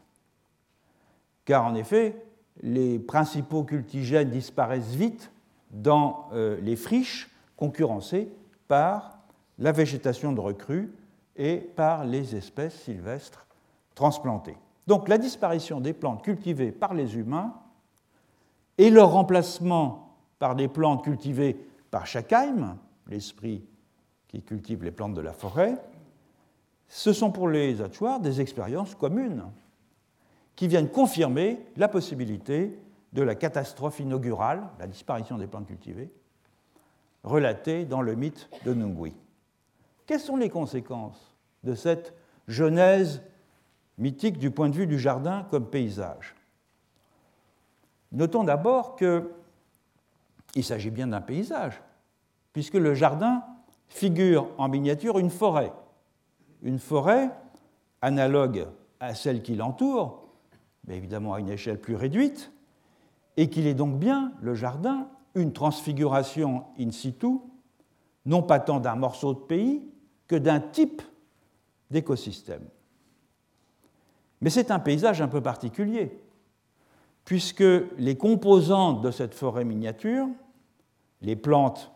Car 1.45 1.67
en 1.67 1.75
effet, 1.75 2.25
les 2.63 2.99
principaux 2.99 3.65
cultigènes 3.65 4.31
disparaissent 4.31 4.95
vite 4.95 5.31
dans 5.71 6.31
euh, 6.33 6.59
les 6.63 6.75
friches 6.75 7.31
concurrencées 7.55 8.33
par 8.67 9.19
la 9.59 9.73
végétation 9.73 10.33
de 10.33 10.41
recrue 10.41 10.91
et 11.37 11.59
par 11.59 12.07
les 12.07 12.35
espèces 12.35 12.81
sylvestres 12.81 13.47
transplantées. 13.95 14.57
Donc 14.87 15.07
la 15.07 15.19
disparition 15.19 15.79
des 15.79 15.93
plantes 15.93 16.25
cultivées 16.25 16.73
par 16.73 16.95
les 16.95 17.19
humains 17.19 17.53
et 18.79 18.89
leur 18.89 19.11
remplacement 19.11 20.17
par 20.39 20.57
des 20.57 20.69
plantes 20.69 21.05
cultivées 21.05 21.59
par 21.91 22.07
Schakheim, 22.07 22.79
l'esprit 23.07 23.63
qui 24.29 24.41
cultive 24.41 24.83
les 24.83 24.93
plantes 24.93 25.13
de 25.13 25.21
la 25.21 25.35
forêt, 25.35 25.77
ce 26.89 27.13
sont 27.13 27.31
pour 27.31 27.49
les 27.49 27.81
Hachoirs 27.81 28.21
des 28.21 28.41
expériences 28.41 28.95
communes. 28.95 29.45
qui 30.57 30.69
viennent 30.69 30.89
confirmer 30.89 31.61
la 31.77 31.87
possibilité 31.87 32.81
de 33.13 33.23
la 33.23 33.35
catastrophe 33.35 34.01
inaugurale, 34.01 34.63
la 34.79 34.87
disparition 34.87 35.39
des 35.39 35.47
plantes 35.47 35.67
cultivées, 35.67 36.11
relatée 37.23 37.85
dans 37.85 38.03
le 38.03 38.15
mythe 38.15 38.49
de 38.65 38.75
Nungui. 38.75 39.15
Quelles 40.07 40.21
sont 40.21 40.37
les 40.37 40.49
conséquences 40.49 41.35
de 41.63 41.75
cette 41.75 42.15
genèse 42.49 43.23
mythique 43.99 44.39
du 44.39 44.51
point 44.51 44.69
de 44.69 44.77
vue 44.77 44.87
du 44.87 44.99
jardin 44.99 45.47
comme 45.51 45.69
paysage? 45.69 46.35
Notons 48.13 48.45
d'abord 48.45 48.97
qu'il 48.97 50.65
s'agit 50.65 50.91
bien 50.91 51.09
d'un 51.09 51.21
paysage, 51.21 51.83
puisque 52.53 52.75
le 52.75 52.95
jardin 52.95 53.43
figure 53.89 54.49
en 54.59 54.69
miniature 54.69 55.19
une 55.19 55.31
forêt. 55.31 55.73
Une 56.63 56.79
forêt 56.79 57.31
analogue 58.03 58.67
à 59.01 59.15
celle 59.15 59.43
qui 59.43 59.55
l'entoure, 59.55 60.29
mais 60.87 60.97
évidemment 60.97 61.35
à 61.35 61.41
une 61.41 61.49
échelle 61.49 61.81
plus 61.81 61.97
réduite, 61.97 62.53
et 63.37 63.51
qu'il 63.51 63.67
est 63.67 63.75
donc 63.75 63.99
bien, 63.99 64.33
le 64.41 64.55
jardin, 64.55 65.09
une 65.35 65.53
transfiguration 65.53 66.65
in 66.79 66.91
situ, 66.91 67.39
non 68.25 68.43
pas 68.43 68.61
tant 68.61 68.81
d'un 68.81 68.97
morceau 68.97 69.35
de 69.35 69.41
pays 69.41 69.83
que 70.27 70.37
d'un 70.37 70.61
type 70.61 71.03
d'écosystème. 71.91 72.65
Mais 74.41 74.51
c'est 74.51 74.71
un 74.71 74.79
paysage 74.79 75.21
un 75.21 75.29
peu 75.29 75.41
particulier, 75.41 76.19
puisque 77.25 77.65
les 77.99 78.17
composantes 78.17 79.03
de 79.03 79.11
cette 79.11 79.35
forêt 79.35 79.65
miniature, 79.65 80.29
les 81.21 81.37
plantes 81.37 81.93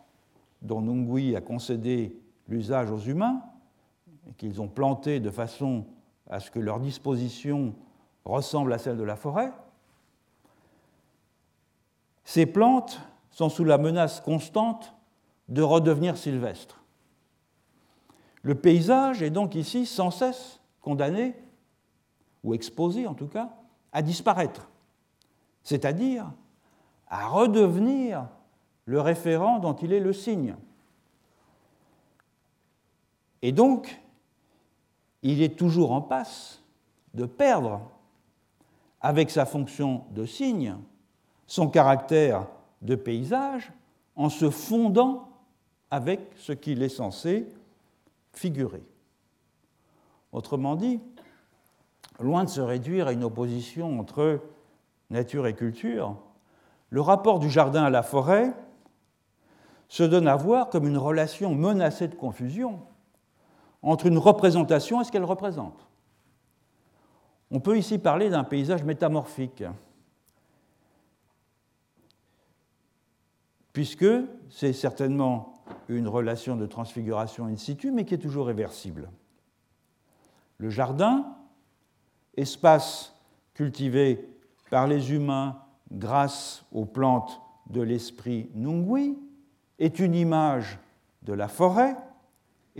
dont 0.62 0.80
Nungui 0.80 1.36
a 1.36 1.40
concédé 1.40 2.20
l'usage 2.48 2.90
aux 2.90 2.98
humains, 2.98 3.42
qu'ils 4.36 4.60
ont 4.60 4.68
plantées 4.68 5.20
de 5.20 5.30
façon 5.30 5.84
à 6.28 6.40
ce 6.40 6.50
que 6.50 6.58
leur 6.58 6.80
disposition 6.80 7.74
ressemble 8.24 8.72
à 8.72 8.78
celle 8.78 8.96
de 8.96 9.02
la 9.02 9.16
forêt, 9.16 9.52
ces 12.24 12.46
plantes 12.46 13.00
sont 13.30 13.48
sous 13.48 13.64
la 13.64 13.78
menace 13.78 14.20
constante 14.20 14.94
de 15.48 15.62
redevenir 15.62 16.16
sylvestres. 16.16 16.82
Le 18.42 18.54
paysage 18.54 19.22
est 19.22 19.30
donc 19.30 19.54
ici 19.54 19.84
sans 19.86 20.10
cesse 20.10 20.60
condamné, 20.80 21.34
ou 22.42 22.54
exposé 22.54 23.06
en 23.06 23.14
tout 23.14 23.26
cas, 23.26 23.50
à 23.92 24.02
disparaître, 24.02 24.70
c'est-à-dire 25.62 26.30
à 27.08 27.26
redevenir 27.26 28.28
le 28.84 29.00
référent 29.00 29.58
dont 29.58 29.74
il 29.74 29.92
est 29.92 30.00
le 30.00 30.12
signe. 30.12 30.56
Et 33.42 33.52
donc, 33.52 34.00
il 35.22 35.42
est 35.42 35.56
toujours 35.56 35.92
en 35.92 36.00
passe 36.00 36.62
de 37.14 37.26
perdre, 37.26 37.80
avec 39.00 39.30
sa 39.30 39.46
fonction 39.46 40.04
de 40.10 40.26
signe, 40.26 40.76
son 41.46 41.68
caractère 41.68 42.46
de 42.82 42.94
paysage 42.94 43.72
en 44.14 44.28
se 44.28 44.50
fondant 44.50 45.28
avec 45.90 46.20
ce 46.36 46.52
qu'il 46.52 46.82
est 46.82 46.90
censé 46.90 47.48
figurer. 48.32 48.82
Autrement 50.32 50.76
dit, 50.76 51.00
loin 52.20 52.44
de 52.44 52.50
se 52.50 52.60
réduire 52.60 53.08
à 53.08 53.12
une 53.12 53.24
opposition 53.24 53.98
entre 53.98 54.40
nature 55.08 55.46
et 55.46 55.54
culture, 55.54 56.16
le 56.90 57.00
rapport 57.00 57.38
du 57.38 57.50
jardin 57.50 57.84
à 57.84 57.90
la 57.90 58.02
forêt 58.02 58.52
se 59.88 60.02
donne 60.02 60.28
à 60.28 60.36
voir 60.36 60.68
comme 60.68 60.86
une 60.86 60.98
relation 60.98 61.54
menacée 61.54 62.08
de 62.08 62.14
confusion 62.14 62.80
entre 63.82 64.06
une 64.06 64.18
représentation 64.18 65.00
et 65.00 65.04
ce 65.04 65.12
qu'elle 65.12 65.24
représente. 65.24 65.86
On 67.50 67.60
peut 67.60 67.78
ici 67.78 67.98
parler 67.98 68.30
d'un 68.30 68.44
paysage 68.44 68.84
métamorphique, 68.84 69.64
puisque 73.72 74.06
c'est 74.48 74.72
certainement 74.72 75.64
une 75.88 76.08
relation 76.08 76.56
de 76.56 76.66
transfiguration 76.66 77.46
in 77.46 77.56
situ, 77.56 77.90
mais 77.90 78.04
qui 78.04 78.14
est 78.14 78.18
toujours 78.18 78.46
réversible. 78.46 79.10
Le 80.58 80.70
jardin, 80.70 81.36
espace 82.36 83.14
cultivé 83.54 84.28
par 84.70 84.86
les 84.86 85.12
humains 85.12 85.58
grâce 85.90 86.64
aux 86.72 86.84
plantes 86.84 87.40
de 87.68 87.80
l'esprit 87.80 88.50
Nungui, 88.54 89.18
est 89.78 89.98
une 89.98 90.14
image 90.14 90.78
de 91.22 91.32
la 91.32 91.48
forêt, 91.48 91.96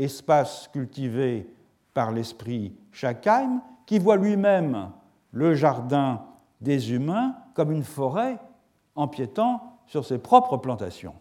espace 0.04 0.68
cultivé 0.68 1.52
par 1.94 2.12
l'esprit 2.12 2.74
Shakheim, 2.92 3.60
qui 3.86 3.98
voit 3.98 4.16
lui-même 4.16 4.90
le 5.32 5.54
jardin 5.54 6.24
des 6.60 6.92
humains 6.92 7.36
comme 7.54 7.72
une 7.72 7.84
forêt 7.84 8.38
empiétant 8.94 9.78
sur 9.86 10.04
ses 10.04 10.18
propres 10.18 10.56
plantations. 10.56 11.14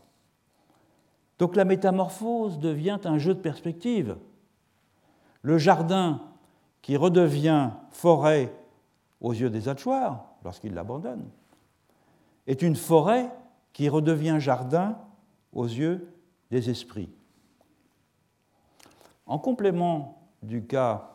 Donc 1.40 1.56
la 1.56 1.66
métamorphose 1.66 2.60
devient 2.60 3.00
un 3.06 3.18
jeu 3.18 3.34
de 3.34 3.40
perspective. 3.40 4.18
Le 5.42 5.58
jardin 5.58 6.22
qui 6.82 6.98
redevient 6.98 7.72
forêt 7.92 8.54
aux 9.22 9.34
yeux 9.34 9.50
des 9.50 9.68
Hatchoirs, 9.68 10.26
lorsqu'ils 10.44 10.74
l'abandonnent, 10.74 11.30
est 12.48 12.62
une 12.62 12.76
forêt 12.76 13.32
qui 13.74 13.90
redevient 13.90 14.38
jardin 14.40 14.98
aux 15.54 15.66
yeux 15.66 16.14
des 16.52 16.70
esprits. 16.70 17.10
En 19.30 19.38
complément 19.38 20.24
du 20.42 20.64
cas 20.64 21.12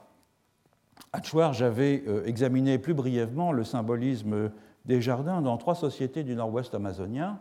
Hatchwar, 1.13 1.53
j'avais 1.53 2.05
euh, 2.07 2.25
examiné 2.27 2.79
plus 2.79 2.95
brièvement 2.95 3.51
le 3.51 3.65
symbolisme 3.65 4.53
des 4.85 5.03
jardins 5.03 5.43
dans 5.43 5.57
trois 5.57 5.75
sociétés 5.75 6.23
du 6.23 6.37
nord-ouest 6.37 6.73
amazonien, 6.77 7.41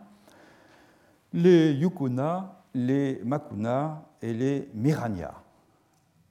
les 1.32 1.70
Yukuna, 1.74 2.64
les 2.74 3.20
Makuna 3.24 4.02
et 4.20 4.34
les 4.34 4.68
Miranya. 4.74 5.34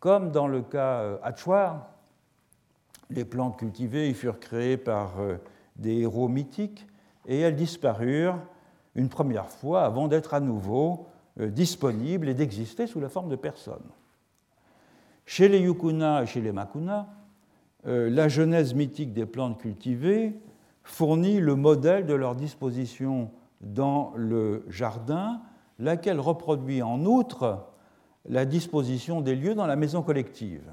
Comme 0.01 0.31
dans 0.31 0.49
le 0.49 0.61
cas 0.61 1.19
Hatchwar, 1.23 1.75
euh, 1.75 1.77
les 3.11 3.23
plantes 3.23 3.57
cultivées 3.57 4.09
y 4.09 4.13
furent 4.13 4.41
créées 4.41 4.77
par 4.77 5.21
euh, 5.21 5.37
des 5.77 5.99
héros 5.99 6.27
mythiques 6.27 6.85
et 7.27 7.39
elles 7.39 7.55
disparurent 7.55 8.39
une 8.95 9.07
première 9.07 9.49
fois 9.49 9.85
avant 9.85 10.09
d'être 10.09 10.33
à 10.33 10.41
nouveau 10.41 11.07
disponibles 11.37 12.27
et 12.27 12.33
d'exister 12.33 12.87
sous 12.87 12.99
la 12.99 13.07
forme 13.07 13.29
de 13.29 13.37
personnes. 13.37 13.89
Chez 15.25 15.47
les 15.47 15.59
Yukuna 15.59 16.23
et 16.23 16.25
chez 16.25 16.41
les 16.41 16.51
Makuna, 16.51 17.07
euh, 17.85 18.09
la 18.09 18.27
genèse 18.27 18.73
mythique 18.73 19.13
des 19.13 19.25
plantes 19.25 19.59
cultivées 19.59 20.33
fournit 20.83 21.39
le 21.39 21.55
modèle 21.55 22.05
de 22.05 22.13
leur 22.13 22.35
disposition 22.35 23.31
dans 23.61 24.13
le 24.15 24.65
jardin, 24.67 25.41
laquelle 25.79 26.19
reproduit 26.19 26.81
en 26.81 27.05
outre 27.05 27.65
la 28.27 28.45
disposition 28.45 29.21
des 29.21 29.35
lieux 29.35 29.55
dans 29.55 29.67
la 29.67 29.75
maison 29.75 30.01
collective. 30.01 30.71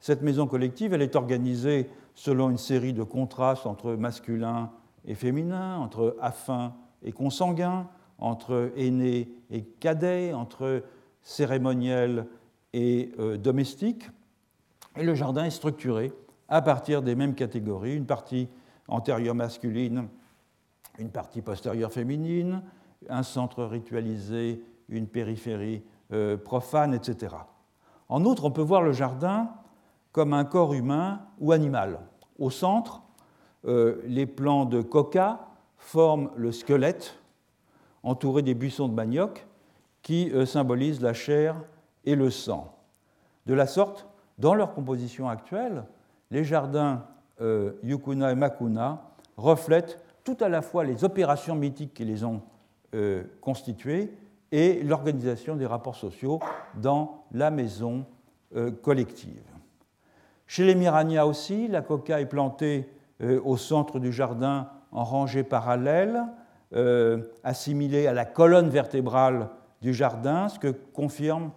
Cette 0.00 0.22
maison 0.22 0.46
collective, 0.46 0.92
elle 0.92 1.02
est 1.02 1.16
organisée 1.16 1.88
selon 2.14 2.50
une 2.50 2.58
série 2.58 2.92
de 2.92 3.02
contrastes 3.02 3.66
entre 3.66 3.94
masculin 3.94 4.70
et 5.06 5.14
féminin, 5.14 5.78
entre 5.78 6.16
affin 6.20 6.74
et 7.02 7.12
consanguin, 7.12 7.88
entre 8.18 8.72
aîné 8.76 9.28
et 9.50 9.62
cadet, 9.62 10.32
entre 10.32 10.82
cérémoniel 11.22 12.26
et 12.74 13.12
euh, 13.20 13.38
domestique. 13.38 14.10
Et 14.96 15.04
le 15.04 15.14
jardin 15.14 15.44
est 15.44 15.50
structuré 15.50 16.12
à 16.48 16.60
partir 16.60 17.02
des 17.02 17.14
mêmes 17.14 17.34
catégories, 17.34 17.96
une 17.96 18.04
partie 18.04 18.48
antérieure 18.88 19.34
masculine, 19.34 20.08
une 20.98 21.10
partie 21.10 21.40
postérieure 21.40 21.92
féminine, 21.92 22.62
un 23.08 23.22
centre 23.22 23.64
ritualisé, 23.64 24.62
une 24.88 25.06
périphérie 25.06 25.82
euh, 26.12 26.36
profane, 26.36 26.94
etc. 26.94 27.34
En 28.08 28.24
outre, 28.24 28.44
on 28.44 28.50
peut 28.50 28.60
voir 28.60 28.82
le 28.82 28.92
jardin 28.92 29.50
comme 30.12 30.34
un 30.34 30.44
corps 30.44 30.74
humain 30.74 31.22
ou 31.38 31.52
animal. 31.52 32.00
Au 32.38 32.50
centre, 32.50 33.02
euh, 33.66 34.02
les 34.06 34.26
plants 34.26 34.64
de 34.64 34.82
coca 34.82 35.48
forment 35.78 36.30
le 36.36 36.50
squelette 36.50 37.18
entouré 38.02 38.42
des 38.42 38.54
buissons 38.54 38.88
de 38.88 38.94
manioc 38.94 39.46
qui 40.02 40.30
symbolisent 40.44 41.00
la 41.00 41.14
chair 41.14 41.56
et 42.04 42.14
le 42.14 42.30
sang. 42.30 42.74
De 43.46 43.54
la 43.54 43.66
sorte, 43.66 44.06
dans 44.38 44.54
leur 44.54 44.74
composition 44.74 45.28
actuelle, 45.28 45.84
les 46.30 46.44
jardins 46.44 47.04
euh, 47.40 47.72
Yukuna 47.82 48.32
et 48.32 48.34
Makuna 48.34 49.02
reflètent 49.36 50.00
tout 50.24 50.36
à 50.40 50.48
la 50.48 50.62
fois 50.62 50.84
les 50.84 51.04
opérations 51.04 51.54
mythiques 51.54 51.94
qui 51.94 52.04
les 52.04 52.24
ont 52.24 52.42
euh, 52.94 53.24
constituées 53.40 54.12
et 54.50 54.82
l'organisation 54.82 55.56
des 55.56 55.66
rapports 55.66 55.96
sociaux 55.96 56.40
dans 56.80 57.24
la 57.32 57.50
maison 57.50 58.06
euh, 58.56 58.70
collective. 58.70 59.42
Chez 60.46 60.64
les 60.64 60.74
Mirania 60.74 61.26
aussi, 61.26 61.68
la 61.68 61.82
coca 61.82 62.20
est 62.20 62.26
plantée 62.26 62.88
au 63.44 63.56
centre 63.56 64.00
du 64.00 64.12
jardin 64.12 64.68
en 64.92 65.04
rangées 65.04 65.44
parallèles, 65.44 66.20
assimilée 67.42 68.06
à 68.06 68.12
la 68.12 68.26
colonne 68.26 68.68
vertébrale 68.68 69.48
du 69.80 69.94
jardin, 69.94 70.48
ce, 70.48 70.58
que 70.58 70.68
confirme, 70.68 71.52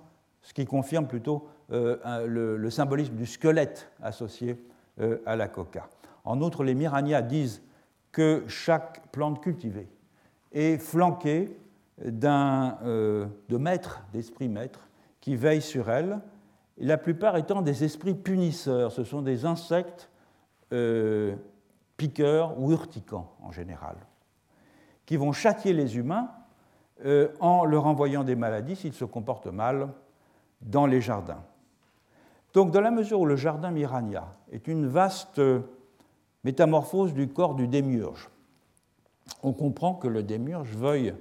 ce 0.47 0.53
qui 0.53 0.65
confirme 0.65 1.07
plutôt 1.07 1.49
euh, 1.73 2.25
le, 2.25 2.69
symbolisme 2.69 3.15
du 3.15 3.25
squelette 3.25 3.91
associé 4.01 4.55
euh, 5.01 5.17
à 5.25 5.35
la 5.35 5.49
coca. 5.49 5.89
En 6.23 6.39
outre, 6.39 6.63
les 6.63 6.73
Mirania 6.73 7.21
disent 7.21 7.61
que 8.13 8.45
chaque 8.47 9.11
plante 9.11 9.43
cultivée 9.43 9.89
est 10.53 10.77
flanquée 10.77 11.59
d'un, 12.01 12.77
euh, 12.83 13.25
de 13.49 13.57
maîtres, 13.57 14.03
d'esprits 14.13 14.47
maîtres, 14.47 14.87
qui 15.19 15.35
veillent 15.35 15.61
sur 15.61 15.89
elle, 15.89 16.21
la 16.77 16.97
plupart 16.97 17.35
étant 17.35 17.61
des 17.61 17.83
esprits 17.83 18.15
punisseurs. 18.15 18.93
Ce 18.93 19.03
sont 19.03 19.21
des 19.21 19.43
insectes 19.43 20.09
piqueurs 21.97 22.57
ou 22.57 22.71
urticants 22.71 23.33
en 23.41 23.51
général, 23.51 23.97
qui 25.05 25.17
vont 25.17 25.33
châtier 25.33 25.73
les 25.73 25.97
humains 25.97 26.29
en 27.39 27.65
leur 27.65 27.85
envoyant 27.85 28.23
des 28.23 28.35
maladies 28.35 28.75
s'ils 28.75 28.93
se 28.93 29.05
comportent 29.05 29.47
mal 29.47 29.89
dans 30.61 30.85
les 30.85 31.01
jardins. 31.01 31.43
Donc, 32.53 32.71
dans 32.71 32.81
la 32.81 32.91
mesure 32.91 33.19
où 33.19 33.25
le 33.25 33.35
jardin 33.35 33.71
Mirania 33.71 34.35
est 34.51 34.67
une 34.67 34.87
vaste 34.87 35.41
métamorphose 36.43 37.13
du 37.13 37.27
corps 37.27 37.55
du 37.55 37.67
démiurge, 37.67 38.29
on 39.43 39.53
comprend 39.53 39.93
que 39.93 40.07
le 40.07 40.23
démiurge 40.23 40.75
veuille 40.75 41.13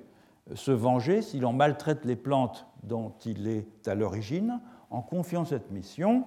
se 0.55 0.71
venger 0.71 1.23
si 1.23 1.41
l'on 1.41 1.53
maltraite 1.53 2.05
les 2.05 2.17
plantes 2.17 2.67
dont 2.83 3.13
il 3.25 3.49
est 3.49 3.89
à 3.89 3.95
l'origine, 3.95 4.61
en 4.91 5.03
confiant 5.03 5.45
cette 5.45 5.71
mission 5.71 6.25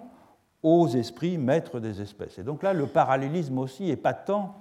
aux 0.62 0.88
esprits 0.90 1.38
maîtres 1.38 1.80
des 1.80 2.02
espèces. 2.02 2.38
Et 2.38 2.44
donc 2.44 2.64
là, 2.64 2.74
le 2.74 2.86
parallélisme 2.86 3.58
aussi 3.58 3.90
est 3.90 3.96
patent 3.96 4.56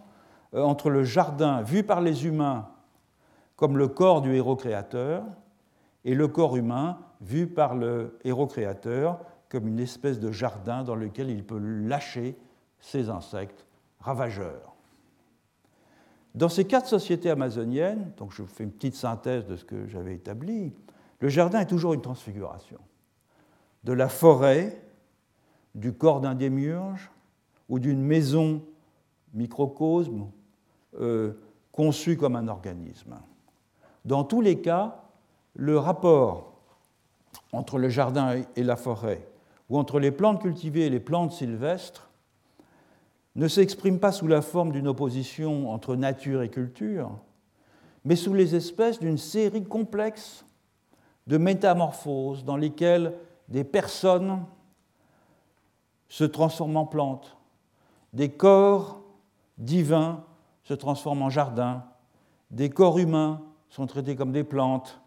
euh, 0.55 0.62
entre 0.62 0.90
le 0.90 1.03
jardin 1.03 1.62
vu 1.62 1.82
par 1.82 2.01
les 2.01 2.26
humains 2.26 2.68
comme 3.57 3.76
le 3.76 3.88
corps 3.88 4.22
du 4.22 4.34
héros 4.34 4.55
créateur 4.55 5.24
et 6.05 6.14
le 6.14 6.28
corps 6.28 6.57
humain 6.57 6.99
vu 7.21 7.47
par 7.47 7.75
le 7.75 8.19
héros 8.25 8.47
créateur 8.47 9.21
comme 9.49 9.66
une 9.66 9.81
espèce 9.81 10.21
de 10.21 10.31
jardin 10.31 10.85
dans 10.85 10.95
lequel 10.95 11.31
il 11.31 11.45
peut 11.45 11.59
lâcher 11.59 12.37
ses 12.81 13.09
insectes 13.09 13.66
ravageurs. 14.01 14.75
Dans 16.35 16.49
ces 16.49 16.66
quatre 16.66 16.87
sociétés 16.87 17.31
amazoniennes, 17.31 18.12
donc 18.16 18.33
je 18.33 18.43
vous 18.43 18.49
fais 18.49 18.64
une 18.64 18.71
petite 18.71 18.95
synthèse 18.95 19.47
de 19.47 19.57
ce 19.57 19.64
que 19.64 19.87
j'avais 19.87 20.14
établi, 20.14 20.73
le 21.21 21.29
jardin 21.29 21.61
est 21.61 21.66
toujours 21.66 21.95
une 21.95 22.03
transfiguration. 22.03 22.79
De 23.85 23.93
la 23.93 24.09
forêt, 24.09 24.83
du 25.75 25.93
corps 25.93 26.21
d'un 26.21 26.35
démiurge 26.35 27.11
ou 27.69 27.79
d'une 27.79 28.03
maison 28.03 28.62
microcosme 29.35 30.31
euh, 31.01 31.33
conçue 31.73 32.16
comme 32.16 32.37
un 32.37 32.49
organisme. 32.49 33.16
Dans 34.05 34.25
tous 34.25 34.41
les 34.41 34.61
cas, 34.61 35.03
le 35.55 35.79
rapport 35.79 36.57
entre 37.53 37.78
le 37.78 37.89
jardin 37.89 38.43
et 38.57 38.62
la 38.62 38.76
forêt, 38.76 39.26
ou 39.68 39.78
entre 39.78 40.01
les 40.01 40.11
plantes 40.11 40.41
cultivées 40.41 40.86
et 40.86 40.91
les 40.91 41.01
plantes 41.01 41.32
sylvestres, 41.32 42.11
ne 43.36 43.49
s'exprime 43.49 44.01
pas 44.01 44.12
sous 44.12 44.26
la 44.26 44.43
forme 44.43 44.72
d'une 44.72 44.89
opposition 44.89 45.70
entre 45.70 45.95
nature 45.95 46.43
et 46.43 46.49
culture, 46.49 47.11
mais 48.05 48.16
sous 48.16 48.34
les 48.34 48.55
espèces 48.55 48.99
d'une 48.99 49.18
série 49.18 49.64
complexe 49.64 50.45
de 51.26 51.39
métamorphoses 51.39 52.45
dans 52.45 52.57
lesquelles 52.57 53.14
des 53.49 53.64
personnes 53.64 54.45
se 56.09 56.24
transforment 56.24 56.78
en 56.78 56.86
plantes, 56.86 57.36
des 58.12 58.30
corps 58.30 59.03
divins 59.59 60.24
se 60.64 60.74
transforment 60.74 61.22
en 61.22 61.30
jardins, 61.30 61.84
des 62.51 62.70
corps 62.70 62.99
humains 62.99 63.43
sont 63.68 63.86
traités 63.86 64.16
comme 64.16 64.32
des 64.32 64.45
plantes, 64.45 65.01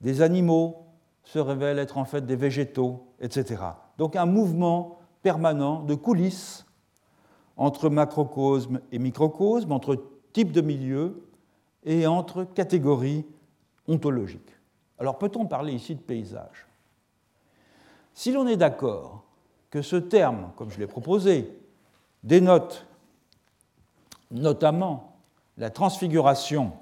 des 0.00 0.22
animaux 0.22 0.85
se 1.26 1.38
révèlent 1.38 1.78
être 1.78 1.98
en 1.98 2.04
fait 2.04 2.24
des 2.24 2.36
végétaux, 2.36 3.04
etc. 3.20 3.62
Donc 3.98 4.16
un 4.16 4.26
mouvement 4.26 5.00
permanent 5.22 5.82
de 5.82 5.94
coulisses 5.94 6.64
entre 7.56 7.90
macrocosme 7.90 8.80
et 8.92 8.98
microcosme, 8.98 9.72
entre 9.72 10.02
types 10.32 10.52
de 10.52 10.60
milieux 10.60 11.28
et 11.84 12.06
entre 12.06 12.44
catégories 12.44 13.24
ontologiques. 13.88 14.54
Alors 14.98 15.18
peut-on 15.18 15.46
parler 15.46 15.72
ici 15.72 15.94
de 15.94 16.00
paysage? 16.00 16.66
Si 18.14 18.32
l'on 18.32 18.46
est 18.46 18.56
d'accord 18.56 19.24
que 19.70 19.82
ce 19.82 19.96
terme, 19.96 20.52
comme 20.56 20.70
je 20.70 20.78
l'ai 20.78 20.86
proposé, 20.86 21.50
dénote 22.22 22.86
notamment 24.30 25.16
la 25.58 25.70
transfiguration 25.70 26.72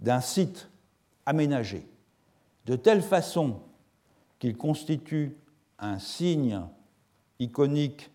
d'un 0.00 0.20
site 0.20 0.70
aménagé 1.26 1.86
de 2.66 2.76
telle 2.76 3.02
façon 3.02 3.60
qu'il 4.44 4.58
constitue 4.58 5.38
un 5.78 5.98
signe 5.98 6.60
iconique 7.38 8.10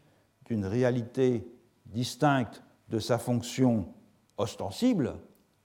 d'une 0.46 0.64
réalité 0.64 1.52
distincte 1.88 2.62
de 2.90 3.00
sa 3.00 3.18
fonction 3.18 3.88
ostensible, 4.38 5.16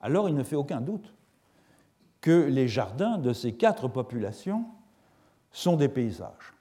alors 0.00 0.26
il 0.30 0.34
ne 0.34 0.42
fait 0.42 0.56
aucun 0.56 0.80
doute 0.80 1.12
que 2.22 2.46
les 2.48 2.66
jardins 2.66 3.18
de 3.18 3.34
ces 3.34 3.52
quatre 3.52 3.88
populations 3.88 4.64
sont 5.52 5.76
des 5.76 5.90
paysages. 5.90 6.54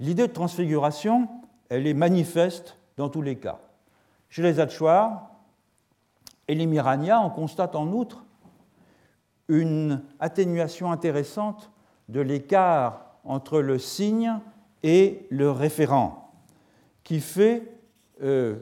L'idée 0.00 0.26
de 0.26 0.32
transfiguration, 0.32 1.28
elle 1.68 1.86
est 1.86 1.94
manifeste 1.94 2.76
dans 2.96 3.08
tous 3.08 3.22
les 3.22 3.36
cas. 3.36 3.60
Chez 4.30 4.42
les 4.42 4.58
Hatchoirs 4.58 5.30
et 6.48 6.56
les 6.56 6.66
Mirania, 6.66 7.20
on 7.20 7.30
constate 7.30 7.76
en 7.76 7.86
outre 7.92 8.24
une 9.46 10.02
atténuation 10.18 10.90
intéressante 10.90 11.70
de 12.08 12.20
l'écart 12.20 13.07
entre 13.24 13.60
le 13.60 13.78
signe 13.78 14.38
et 14.82 15.26
le 15.30 15.50
référent, 15.50 16.32
qui 17.04 17.20
fait 17.20 17.72
euh, 18.22 18.56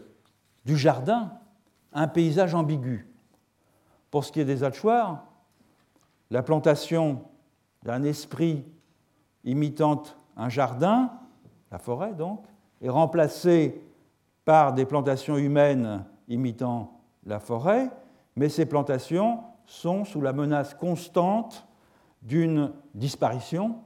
du 0.65 0.77
jardin 0.77 1.33
un 1.93 2.09
paysage 2.09 2.55
ambigu. 2.55 3.07
Pour 4.11 4.25
ce 4.25 4.33
qui 4.33 4.41
est 4.41 4.45
des 4.45 4.65
hachoirs, 4.65 5.25
la 6.31 6.43
plantation 6.43 7.23
d'un 7.83 8.03
esprit 8.03 8.65
imitant 9.45 10.03
un 10.37 10.49
jardin, 10.49 11.11
la 11.71 11.79
forêt 11.79 12.13
donc, 12.13 12.45
est 12.83 12.89
remplacée 12.89 13.81
par 14.45 14.73
des 14.75 14.85
plantations 14.85 15.37
humaines 15.37 16.05
imitant 16.29 17.01
la 17.25 17.41
forêt, 17.41 17.91
mais 18.37 18.49
ces 18.49 18.67
plantations 18.67 19.41
sont 19.67 20.05
sous 20.05 20.21
la 20.21 20.33
menace 20.33 20.75
constante 20.75 21.67
d'une 22.23 22.73
disparition 22.95 23.77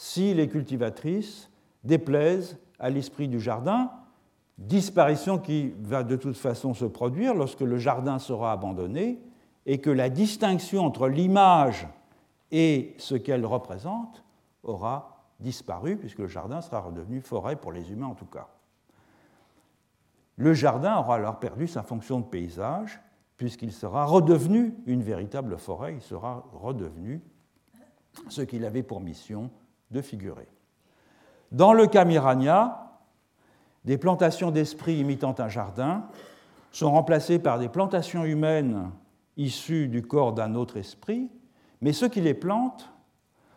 si 0.00 0.32
les 0.32 0.48
cultivatrices 0.48 1.50
déplaisent 1.84 2.58
à 2.78 2.88
l'esprit 2.88 3.28
du 3.28 3.38
jardin 3.38 3.90
disparition 4.56 5.38
qui 5.38 5.74
va 5.78 6.04
de 6.04 6.16
toute 6.16 6.38
façon 6.38 6.72
se 6.72 6.86
produire 6.86 7.34
lorsque 7.34 7.60
le 7.60 7.76
jardin 7.76 8.18
sera 8.18 8.52
abandonné 8.52 9.20
et 9.66 9.76
que 9.76 9.90
la 9.90 10.08
distinction 10.08 10.86
entre 10.86 11.06
l'image 11.06 11.86
et 12.50 12.94
ce 12.96 13.14
qu'elle 13.14 13.44
représente 13.44 14.24
aura 14.62 15.26
disparu 15.38 15.98
puisque 15.98 16.20
le 16.20 16.28
jardin 16.28 16.62
sera 16.62 16.80
redevenu 16.80 17.20
forêt 17.20 17.56
pour 17.56 17.70
les 17.70 17.92
humains 17.92 18.06
en 18.06 18.14
tout 18.14 18.24
cas. 18.24 18.48
Le 20.36 20.54
jardin 20.54 20.96
aura 20.96 21.16
alors 21.16 21.38
perdu 21.38 21.66
sa 21.66 21.82
fonction 21.82 22.20
de 22.20 22.24
paysage 22.24 23.02
puisqu'il 23.36 23.70
sera 23.70 24.06
redevenu 24.06 24.72
une 24.86 25.02
véritable 25.02 25.58
forêt, 25.58 25.92
il 25.92 26.00
sera 26.00 26.46
redevenu 26.54 27.20
ce 28.30 28.40
qu'il 28.40 28.64
avait 28.64 28.82
pour 28.82 29.02
mission 29.02 29.50
de 29.90 30.00
figurer. 30.00 30.48
Dans 31.52 31.72
le 31.72 31.86
cas 31.86 32.04
Mirania, 32.04 32.90
des 33.84 33.98
plantations 33.98 34.50
d'esprit 34.50 34.98
imitant 34.98 35.34
un 35.38 35.48
jardin 35.48 36.04
sont 36.70 36.90
remplacées 36.92 37.38
par 37.38 37.58
des 37.58 37.68
plantations 37.68 38.24
humaines 38.24 38.90
issues 39.36 39.88
du 39.88 40.02
corps 40.02 40.32
d'un 40.32 40.54
autre 40.54 40.76
esprit, 40.76 41.30
mais 41.80 41.92
ceux 41.92 42.08
qui 42.08 42.20
les 42.20 42.34
plantent 42.34 42.90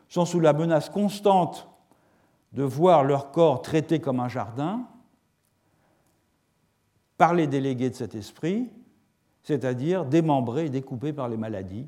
sont 0.08 0.26
sous 0.26 0.40
la 0.40 0.54
menace 0.54 0.90
constante 0.90 1.68
de 2.54 2.64
voir 2.64 3.04
leur 3.04 3.32
corps 3.32 3.62
traité 3.62 4.00
comme 4.00 4.20
un 4.20 4.30
jardin 4.30 4.88
par 7.18 7.34
les 7.34 7.48
délégués 7.48 7.90
de 7.90 7.96
cet 7.96 8.16
esprit, 8.16 8.70
c'est-à-dire 9.44 10.06
démembrés 10.06 10.66
et 10.66 10.70
découpés 10.70 11.14
par 11.14 11.30
les 11.30 11.38
maladies, 11.38 11.88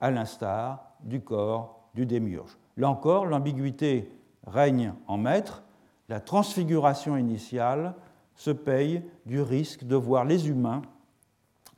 à 0.00 0.10
l'instar 0.10 0.94
du 1.00 1.20
corps 1.20 1.88
du 1.94 2.06
démiurge. 2.06 2.56
Là 2.80 2.88
encore, 2.88 3.26
l'ambiguïté 3.26 4.10
règne 4.46 4.94
en 5.06 5.18
maître, 5.18 5.62
la 6.08 6.18
transfiguration 6.18 7.18
initiale 7.18 7.94
se 8.34 8.50
paye 8.50 9.02
du 9.26 9.42
risque 9.42 9.84
de 9.84 9.96
voir 9.96 10.24
les 10.24 10.48
humains 10.48 10.80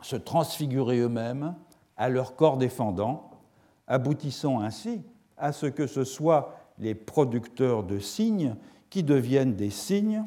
se 0.01 0.15
transfigurer 0.15 0.99
eux-mêmes 1.01 1.57
à 1.97 2.09
leur 2.09 2.37
corps 2.37 2.57
défendant, 2.57 3.31
aboutissant 3.89 4.61
ainsi 4.61 5.03
à 5.37 5.53
ce 5.53 5.67
que 5.67 5.89
ce 5.89 6.05
soit 6.05 6.55
les 6.79 6.95
producteurs 6.95 7.83
de 7.83 7.99
signes 7.99 8.55
qui 8.89 9.03
deviennent 9.03 9.57
des 9.57 9.71
signes 9.71 10.25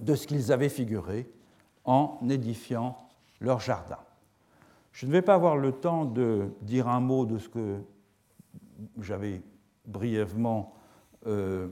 de 0.00 0.16
ce 0.16 0.26
qu'ils 0.26 0.50
avaient 0.50 0.68
figuré 0.68 1.30
en 1.84 2.18
édifiant 2.28 2.98
leur 3.40 3.60
jardin. 3.60 3.98
Je 4.90 5.06
ne 5.06 5.12
vais 5.12 5.22
pas 5.22 5.34
avoir 5.34 5.56
le 5.56 5.70
temps 5.70 6.04
de 6.04 6.48
dire 6.62 6.88
un 6.88 7.00
mot 7.00 7.24
de 7.24 7.38
ce 7.38 7.48
que 7.48 7.78
j'avais 9.00 9.42
brièvement 9.86 10.74
euh, 11.26 11.68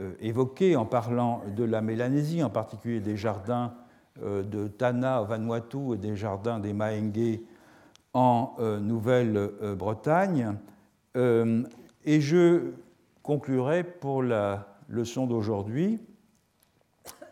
euh, 0.00 0.12
évoqué 0.20 0.76
en 0.76 0.84
parlant 0.84 1.42
de 1.56 1.64
la 1.64 1.80
Mélanésie, 1.80 2.42
en 2.42 2.50
particulier 2.50 3.00
des 3.00 3.16
jardins 3.16 3.74
de 4.22 4.66
Tana 4.68 5.20
au 5.20 5.26
Vanuatu 5.26 5.92
et 5.92 5.98
des 5.98 6.16
jardins 6.16 6.58
des 6.58 6.72
Maengue 6.72 7.40
en 8.14 8.54
Nouvelle-Bretagne. 8.80 10.56
et 11.14 12.20
je 12.22 12.70
conclurai 13.22 13.84
pour 13.84 14.22
la 14.22 14.78
leçon 14.88 15.26
d'aujourd'hui 15.26 16.00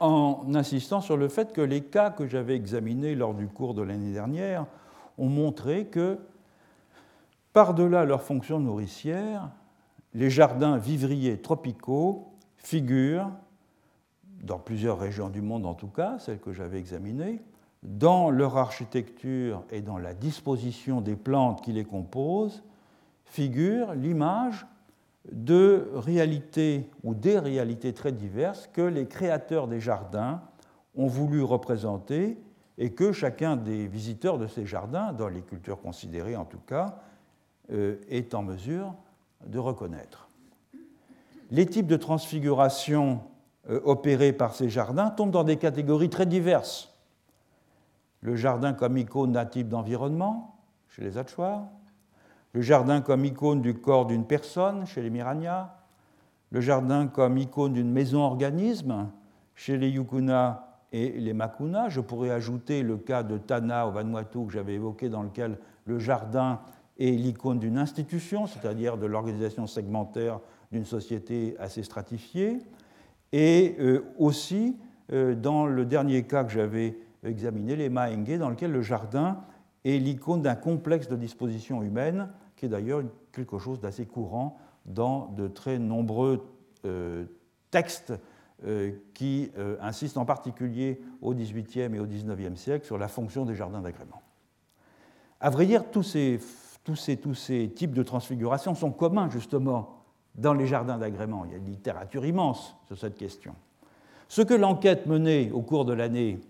en 0.01 0.55
insistant 0.55 1.01
sur 1.01 1.17
le 1.17 1.29
fait 1.29 1.53
que 1.53 1.61
les 1.61 1.83
cas 1.83 2.11
que 2.11 2.27
j'avais 2.27 2.55
examinés 2.57 3.15
lors 3.15 3.35
du 3.35 3.47
cours 3.47 3.75
de 3.75 3.83
l'année 3.83 4.13
dernière 4.13 4.67
ont 5.19 5.29
montré 5.29 5.87
que, 5.87 6.19
par-delà 7.55 8.05
leur 8.05 8.21
fonction 8.21 8.59
nourricière, 8.59 9.49
les 10.13 10.29
jardins 10.29 10.77
vivriers 10.77 11.41
tropicaux 11.41 12.29
figurent, 12.57 13.31
dans 14.43 14.59
plusieurs 14.59 14.99
régions 14.99 15.31
du 15.31 15.41
monde 15.41 15.65
en 15.65 15.75
tout 15.75 15.89
cas, 15.89 16.19
celles 16.19 16.41
que 16.41 16.53
j'avais 16.53 16.79
examinées, 16.79 17.41
dans 17.85 18.31
leur 18.31 18.57
architecture 18.57 19.63
et 19.71 19.83
dans 19.83 19.99
la 19.99 20.15
disposition 20.15 21.01
des 21.01 21.15
plantes 21.15 21.63
qui 21.63 21.73
les 21.73 21.85
composent, 21.85 22.65
figure 23.25 23.95
l'image 23.95 24.67
de 25.31 25.91
réalités 25.95 26.91
ou 27.05 27.15
des 27.15 27.39
réalités 27.39 27.95
très 27.95 28.13
diverses 28.13 28.69
que 28.73 28.83
les 28.83 29.07
créateurs 29.07 29.69
des 29.69 29.81
jardins 29.81 30.43
ont 30.97 31.07
voulu 31.07 31.43
représenter 31.43 32.37
et 32.79 32.93
que 32.93 33.13
chacun 33.13 33.57
des 33.57 33.87
visiteurs 33.87 34.39
de 34.39 34.49
ces 34.49 34.67
jardins, 34.67 35.13
dans 35.13 35.29
les 35.29 35.43
cultures 35.43 35.81
considérées 35.81 36.37
en 36.37 36.45
tout 36.45 36.61
cas, 36.67 36.99
est 37.71 38.35
en 38.35 38.43
mesure 38.43 38.95
de 39.47 39.59
reconnaître. 39.59 40.29
Les 41.51 41.67
types 41.67 41.87
de 41.87 41.97
transfiguration 41.97 43.21
euh, 43.71 43.81
opérés 43.85 44.33
par 44.33 44.55
ces 44.55 44.69
jardins 44.69 45.11
tombent 45.11 45.31
dans 45.31 45.45
des 45.45 45.57
catégories 45.57 46.11
très 46.11 46.27
diverses. 46.27 46.93
Le 48.21 48.37
jardin 48.37 48.73
comme 48.73 48.97
icône 48.97 49.33
d'un 49.33 49.47
type 49.47 49.69
d'environnement, 49.69 50.57
chez 50.89 51.03
les 51.03 51.19
Achuars, 51.19 51.67
le 52.53 52.61
jardin 52.61 53.01
comme 53.01 53.25
icône 53.25 53.63
du 53.63 53.75
corps 53.75 54.07
d'une 54.07 54.27
personne 54.27 54.87
chez 54.87 55.03
les 55.03 55.11
Mirania, 55.11 55.77
le 56.51 56.61
jardin 56.61 57.07
comme 57.07 57.37
icône 57.39 57.73
d'une 57.73 57.91
maison-organisme 57.91 59.09
chez 59.55 59.77
les 59.77 59.89
Yukuna 59.89 60.81
et 60.93 61.11
les 61.13 61.33
Makuna. 61.33 61.89
Je 61.89 62.01
pourrais 62.01 62.31
ajouter 62.31 62.83
le 62.83 62.97
cas 62.97 63.23
de 63.23 63.39
Tana 63.39 63.87
au 63.87 63.91
Vanuatu 63.91 64.47
que 64.47 64.53
j'avais 64.53 64.75
évoqué, 64.75 65.09
dans 65.09 65.23
lequel 65.23 65.59
le 65.85 65.99
jardin 65.99 66.61
est 66.99 67.11
l'icône 67.11 67.59
d'une 67.59 67.79
institution, 67.79 68.47
c'est-à-dire 68.47 68.99
de 68.99 69.07
l'organisation 69.07 69.67
segmentaire 69.67 70.41
d'une 70.73 70.85
société 70.85 71.57
assez 71.59 71.83
stratifiée, 71.83 72.59
et 73.33 73.77
euh, 73.81 74.05
aussi 74.19 74.77
euh, 75.13 75.35
dans 75.35 75.67
le 75.67 75.85
dernier 75.85 76.23
cas 76.25 76.45
que 76.45 76.53
j'avais 76.53 76.99
examiné, 77.25 77.75
les 77.77 77.89
Maenge, 77.89 78.39
dans 78.39 78.51
lequel 78.51 78.71
le 78.71 78.83
jardin 78.83 79.41
est 79.85 79.99
l'icône 79.99 80.43
d'un 80.43 80.55
complexe 80.55 81.09
de 81.09 81.17
dispositions 81.17 81.83
humaines 81.83 82.29
qui 82.57 82.67
est 82.67 82.69
d'ailleurs 82.69 83.03
quelque 83.33 83.59
chose 83.59 83.81
d'assez 83.81 84.07
courant 84.07 84.57
dans 84.87 85.29
de 85.37 85.49
très 85.49 85.79
nombreux 85.79 86.45
euh, 86.85 87.25
textes 87.71 88.13
qui 89.13 89.51
insistent 89.83 90.17
en 90.17 90.25
particulier 90.25 90.99
au 91.21 91.35
XVIIIe 91.35 91.95
et 91.95 91.99
au 91.99 92.07
XIXe 92.07 92.59
siècle 92.59 92.87
sur 92.87 92.97
la 92.97 93.09
fonction 93.09 93.45
des 93.45 93.55
jardins 93.55 93.83
d'agrément. 93.83 94.23
À 95.39 95.51
vrai 95.51 95.67
dire, 95.67 95.91
tous 95.91 96.03
ces, 96.03 96.39
tous, 96.85 96.97
ces, 97.35 97.69
types 97.71 97.95
de 97.95 98.03
transfiguration 98.03 98.75
sont 98.75 98.93
communs 98.93 99.31
justement 99.31 100.03
dans 100.35 100.55
les 100.55 100.67
jardins 100.67 100.99
d'agrément. 100.99 101.45
Il 101.45 101.53
y 101.53 101.55
a 101.55 101.59
une 101.59 101.71
littérature 101.71 102.25
immense 102.25 102.77
sur 102.87 102.99
cette 102.99 103.17
question. 103.17 103.55
Ce 104.29 104.43
que 104.43 104.55
l'enquête 104.55 105.07
menée 105.07 105.51
au 105.53 105.63
cours 105.63 105.85
de 105.85 105.93
l'année 105.93 106.41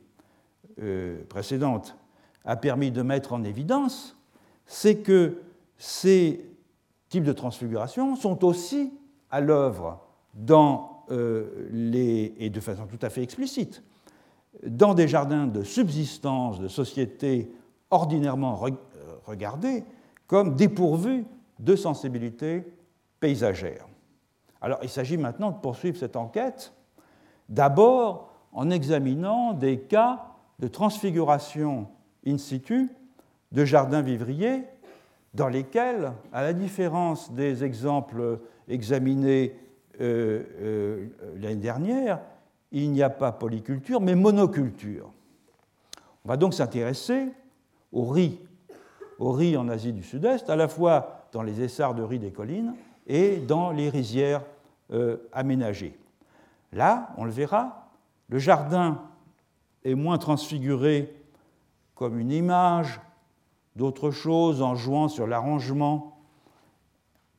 précédente 1.28 1.96
a 2.44 2.56
permis 2.56 2.90
de 2.90 3.02
mettre 3.02 3.32
en 3.32 3.44
évidence, 3.44 4.16
c'est 4.66 4.96
que 4.96 5.40
ces 5.78 6.44
types 7.08 7.24
de 7.24 7.32
transfiguration 7.32 8.16
sont 8.16 8.44
aussi 8.44 8.92
à 9.30 9.40
l'œuvre 9.40 10.00
dans 10.34 11.04
euh, 11.10 11.68
les, 11.70 12.34
et 12.38 12.50
de 12.50 12.60
façon 12.60 12.86
tout 12.86 12.98
à 13.02 13.10
fait 13.10 13.22
explicite, 13.22 13.82
dans 14.66 14.94
des 14.94 15.08
jardins 15.08 15.46
de 15.46 15.62
subsistance 15.62 16.60
de 16.60 16.68
sociétés 16.68 17.50
ordinairement 17.90 18.60
euh, 18.64 18.70
regardées 19.26 19.84
comme 20.26 20.56
dépourvues 20.56 21.24
de 21.58 21.76
sensibilité 21.76 22.64
paysagère. 23.20 23.86
Alors 24.60 24.78
il 24.82 24.88
s'agit 24.88 25.16
maintenant 25.16 25.50
de 25.50 25.58
poursuivre 25.58 25.96
cette 25.96 26.16
enquête, 26.16 26.72
d'abord 27.48 28.32
en 28.52 28.70
examinant 28.70 29.52
des 29.52 29.80
cas 29.80 30.26
de 30.58 30.68
transfiguration 30.68 31.88
in 32.26 32.38
situ 32.38 32.90
de 33.52 33.64
jardins 33.64 34.02
vivriers 34.02 34.64
dans 35.34 35.48
lesquels, 35.48 36.12
à 36.32 36.42
la 36.42 36.52
différence 36.52 37.32
des 37.32 37.64
exemples 37.64 38.38
examinés 38.68 39.56
euh, 40.00 40.42
euh, 40.60 41.06
l'année 41.40 41.56
dernière, 41.56 42.20
il 42.72 42.90
n'y 42.92 43.02
a 43.02 43.10
pas 43.10 43.32
polyculture, 43.32 44.00
mais 44.00 44.14
monoculture. 44.14 45.10
On 46.24 46.28
va 46.28 46.36
donc 46.36 46.54
s'intéresser 46.54 47.28
au 47.92 48.04
riz, 48.06 48.38
au 49.18 49.32
riz 49.32 49.56
en 49.56 49.68
Asie 49.68 49.92
du 49.92 50.02
Sud-Est, 50.02 50.50
à 50.50 50.56
la 50.56 50.68
fois 50.68 51.26
dans 51.32 51.42
les 51.42 51.60
essarts 51.62 51.94
de 51.94 52.02
riz 52.02 52.18
des 52.18 52.32
collines 52.32 52.74
et 53.06 53.38
dans 53.38 53.70
les 53.70 53.88
rizières 53.88 54.42
euh, 54.92 55.16
aménagées. 55.32 55.98
Là, 56.72 57.10
on 57.16 57.24
le 57.24 57.30
verra, 57.30 57.90
le 58.28 58.38
jardin 58.38 59.02
est 59.84 59.94
moins 59.94 60.18
transfiguré 60.18 61.14
comme 61.94 62.18
une 62.18 62.32
image 62.32 63.00
d'autres 63.76 64.10
choses 64.10 64.62
en 64.62 64.74
jouant 64.74 65.08
sur 65.08 65.26
l'arrangement 65.26 66.18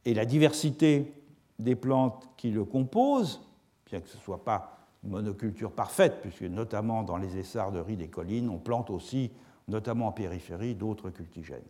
et 0.05 0.13
la 0.13 0.25
diversité 0.25 1.13
des 1.59 1.75
plantes 1.75 2.29
qui 2.37 2.51
le 2.51 2.63
composent, 2.63 3.41
bien 3.89 3.99
que 4.01 4.09
ce 4.09 4.17
ne 4.17 4.21
soit 4.21 4.43
pas 4.43 4.77
une 5.03 5.11
monoculture 5.11 5.71
parfaite, 5.71 6.19
puisque 6.21 6.43
notamment 6.43 7.03
dans 7.03 7.17
les 7.17 7.37
essarts 7.37 7.71
de 7.71 7.79
riz 7.79 7.95
des 7.95 8.07
collines, 8.07 8.49
on 8.49 8.57
plante 8.57 8.89
aussi, 8.89 9.31
notamment 9.67 10.07
en 10.07 10.11
périphérie, 10.11 10.75
d'autres 10.75 11.09
cultigènes. 11.09 11.61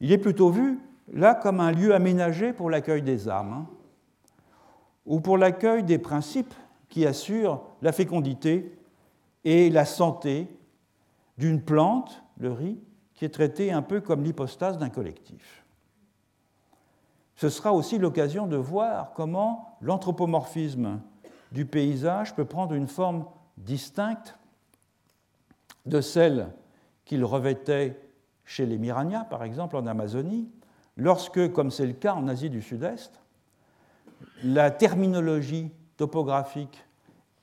Il 0.00 0.12
est 0.12 0.18
plutôt 0.18 0.50
vu 0.50 0.78
là 1.12 1.34
comme 1.34 1.60
un 1.60 1.72
lieu 1.72 1.94
aménagé 1.94 2.52
pour 2.52 2.70
l'accueil 2.70 3.02
des 3.02 3.28
âmes, 3.28 3.52
hein, 3.52 3.66
ou 5.04 5.20
pour 5.20 5.38
l'accueil 5.38 5.84
des 5.84 5.98
principes 5.98 6.54
qui 6.88 7.06
assurent 7.06 7.62
la 7.80 7.92
fécondité 7.92 8.76
et 9.44 9.70
la 9.70 9.84
santé 9.84 10.48
d'une 11.38 11.62
plante, 11.62 12.22
le 12.38 12.52
riz, 12.52 12.78
qui 13.14 13.24
est 13.24 13.30
traité 13.30 13.72
un 13.72 13.82
peu 13.82 14.00
comme 14.00 14.24
l'hypostase 14.24 14.78
d'un 14.78 14.90
collectif. 14.90 15.64
Ce 17.36 17.48
sera 17.48 17.72
aussi 17.72 17.98
l'occasion 17.98 18.46
de 18.46 18.56
voir 18.56 19.12
comment 19.12 19.76
l'anthropomorphisme 19.80 21.00
du 21.52 21.66
paysage 21.66 22.34
peut 22.34 22.44
prendre 22.44 22.74
une 22.74 22.88
forme 22.88 23.26
distincte 23.58 24.38
de 25.84 26.00
celle 26.00 26.48
qu'il 27.06 27.24
revêtait 27.24 27.98
chez 28.44 28.66
les 28.66 28.76
Mirania, 28.76 29.24
par 29.24 29.42
exemple 29.42 29.76
en 29.76 29.86
Amazonie, 29.86 30.50
lorsque, 30.96 31.50
comme 31.52 31.70
c'est 31.70 31.86
le 31.86 31.94
cas 31.94 32.14
en 32.14 32.28
Asie 32.28 32.50
du 32.50 32.60
Sud-Est, 32.60 33.20
la 34.44 34.70
terminologie 34.70 35.70
topographique 35.96 36.84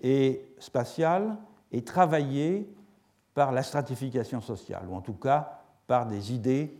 et 0.02 0.46
spatiale 0.60 1.38
est 1.72 1.88
travaillée 1.88 2.70
par 3.34 3.52
la 3.52 3.64
stratification 3.64 4.42
sociale, 4.42 4.86
ou 4.88 4.96
en 4.96 5.02
tout 5.02 5.14
cas 5.14 5.62
par 5.88 6.06
des 6.06 6.34
idées 6.34 6.78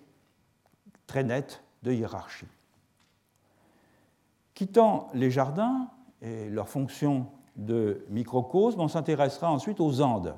très 1.08 1.24
nettes 1.24 1.64
de 1.82 1.92
hiérarchie. 1.92 2.48
Quittant 4.54 5.08
les 5.14 5.32
jardins 5.32 5.88
et 6.22 6.50
leur 6.50 6.70
fonction 6.70 7.28
de 7.56 8.06
microcosme, 8.10 8.80
on 8.82 8.88
s'intéressera 8.88 9.52
ensuite 9.52 9.80
aux 9.80 10.02
Andes, 10.02 10.36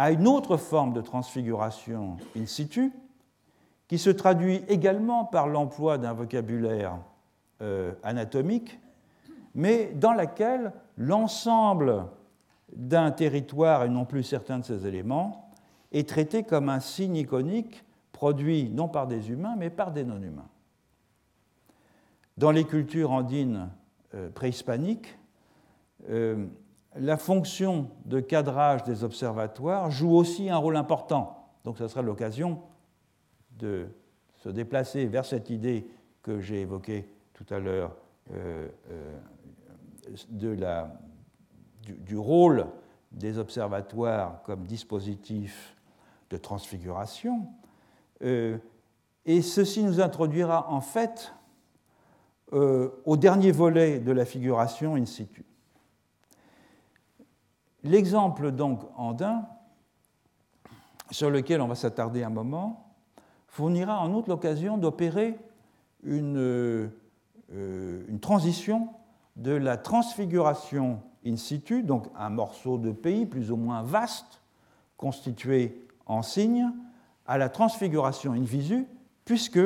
à 0.00 0.12
une 0.12 0.26
autre 0.26 0.56
forme 0.56 0.94
de 0.94 1.02
transfiguration 1.02 2.16
in 2.34 2.46
situ, 2.46 2.90
qui 3.86 3.98
se 3.98 4.08
traduit 4.08 4.62
également 4.66 5.26
par 5.26 5.46
l'emploi 5.46 5.98
d'un 5.98 6.14
vocabulaire 6.14 6.96
euh, 7.60 7.92
anatomique, 8.02 8.80
mais 9.54 9.92
dans 9.92 10.14
laquelle 10.14 10.72
l'ensemble 10.96 12.06
d'un 12.74 13.10
territoire 13.10 13.84
et 13.84 13.90
non 13.90 14.06
plus 14.06 14.22
certains 14.22 14.60
de 14.60 14.64
ses 14.64 14.86
éléments 14.86 15.50
est 15.92 16.08
traité 16.08 16.44
comme 16.44 16.70
un 16.70 16.80
signe 16.80 17.16
iconique 17.16 17.84
produit 18.10 18.70
non 18.70 18.88
par 18.88 19.06
des 19.06 19.30
humains, 19.30 19.56
mais 19.58 19.68
par 19.68 19.92
des 19.92 20.04
non-humains. 20.04 20.48
Dans 22.38 22.52
les 22.52 22.64
cultures 22.64 23.10
andines 23.10 23.68
euh, 24.14 24.30
préhispaniques, 24.30 25.18
euh, 26.08 26.46
la 26.96 27.16
fonction 27.16 27.90
de 28.04 28.20
cadrage 28.20 28.82
des 28.84 29.04
observatoires 29.04 29.90
joue 29.90 30.14
aussi 30.14 30.50
un 30.50 30.56
rôle 30.56 30.76
important. 30.76 31.50
Donc 31.64 31.78
ce 31.78 31.88
sera 31.88 32.02
l'occasion 32.02 32.60
de 33.58 33.88
se 34.38 34.48
déplacer 34.48 35.06
vers 35.06 35.24
cette 35.24 35.50
idée 35.50 35.86
que 36.22 36.40
j'ai 36.40 36.62
évoquée 36.62 37.08
tout 37.34 37.46
à 37.50 37.58
l'heure 37.58 37.96
euh, 38.32 38.68
du, 40.28 42.16
rôle 42.16 42.66
des 43.12 43.38
observatoires 43.38 44.42
comme 44.42 44.66
dispositif 44.66 45.76
de 46.30 46.36
transfiguration. 46.36 47.46
Euh, 48.22 48.58
et 49.26 49.42
ceci 49.42 49.82
nous 49.82 50.00
introduira 50.00 50.70
en 50.70 50.80
fait 50.80 51.32
euh, 52.52 52.90
au 53.04 53.16
dernier 53.16 53.52
volet 53.52 54.00
de 54.00 54.12
la 54.12 54.24
figuration 54.24 54.96
in 54.96 55.06
situ. 55.06 55.44
L'exemple 57.82 58.52
donc 58.52 58.82
andin, 58.96 59.46
sur 61.10 61.30
lequel 61.30 61.60
on 61.60 61.66
va 61.66 61.74
s'attarder 61.74 62.22
un 62.22 62.30
moment, 62.30 62.94
fournira 63.48 64.00
en 64.00 64.12
outre 64.12 64.28
l'occasion 64.28 64.78
d'opérer 64.78 65.38
une, 66.04 66.36
euh, 66.38 68.04
une, 68.08 68.20
transition 68.20 68.88
de 69.36 69.52
la 69.52 69.76
transfiguration 69.76 71.00
in 71.26 71.36
situ, 71.36 71.82
donc 71.82 72.06
un 72.16 72.30
morceau 72.30 72.78
de 72.78 72.92
pays 72.92 73.26
plus 73.26 73.50
ou 73.50 73.56
moins 73.56 73.82
vaste, 73.82 74.40
constitué 74.96 75.86
en 76.06 76.22
signe, 76.22 76.70
à 77.26 77.38
la 77.38 77.48
transfiguration 77.48 78.32
in 78.32 78.42
visu, 78.42 78.86
puisque 79.24 79.60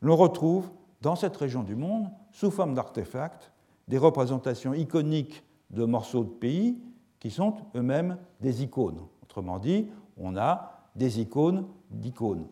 l'on 0.00 0.16
retrouve 0.16 0.70
dans 1.00 1.16
cette 1.16 1.36
région 1.36 1.62
du 1.62 1.76
monde, 1.76 2.08
sous 2.32 2.50
forme 2.50 2.74
d'artefacts, 2.74 3.52
des 3.88 3.98
représentations 3.98 4.74
iconiques 4.74 5.42
de 5.70 5.84
morceaux 5.84 6.24
de 6.24 6.28
pays 6.28 6.78
qui 7.20 7.30
sont 7.30 7.54
eux-mêmes 7.74 8.18
des 8.40 8.62
icônes. 8.62 9.00
Autrement 9.22 9.58
dit, 9.58 9.88
on 10.16 10.36
a 10.36 10.88
des 10.94 11.20
icônes 11.20 11.66
d'icônes. 11.90 12.46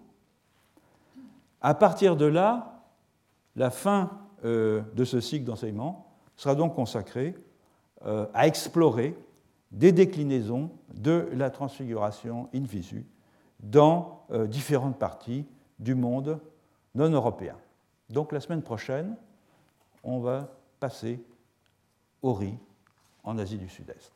À 1.61 1.75
partir 1.75 2.17
de 2.17 2.27
là, 2.27 2.83
la 3.57 3.71
fin 3.71 4.11
euh, 4.45 4.83
de 4.95 5.05
ce 5.05 5.21
cycle 5.21 5.45
d'enseignement 5.45 6.07
sera 6.37 6.55
donc 6.55 6.75
consacrée 6.75 7.35
euh, 8.05 8.27
à 8.35 8.47
explorer 8.47 9.17
des 9.73 9.93
déclinaisons 9.93 10.71
de 10.95 11.29
la 11.33 11.51
transfiguration 11.51 12.49
in 12.55 12.61
visu 12.61 13.07
dans 13.61 14.25
euh, 14.31 14.47
différentes 14.47 14.99
parties 14.99 15.45
du 15.79 15.95
monde 15.95 16.39
non 16.95 17.11
européen. 17.11 17.57
Donc 18.11 18.33
la 18.33 18.41
semaine 18.41 18.63
prochaine, 18.63 19.17
on 20.05 20.21
va 20.21 20.49
passer 20.79 21.21
au 22.23 22.33
riz 22.33 22.55
en 23.25 23.39
Asie 23.39 23.59
du 23.59 23.69
Sud-Est. 23.69 24.16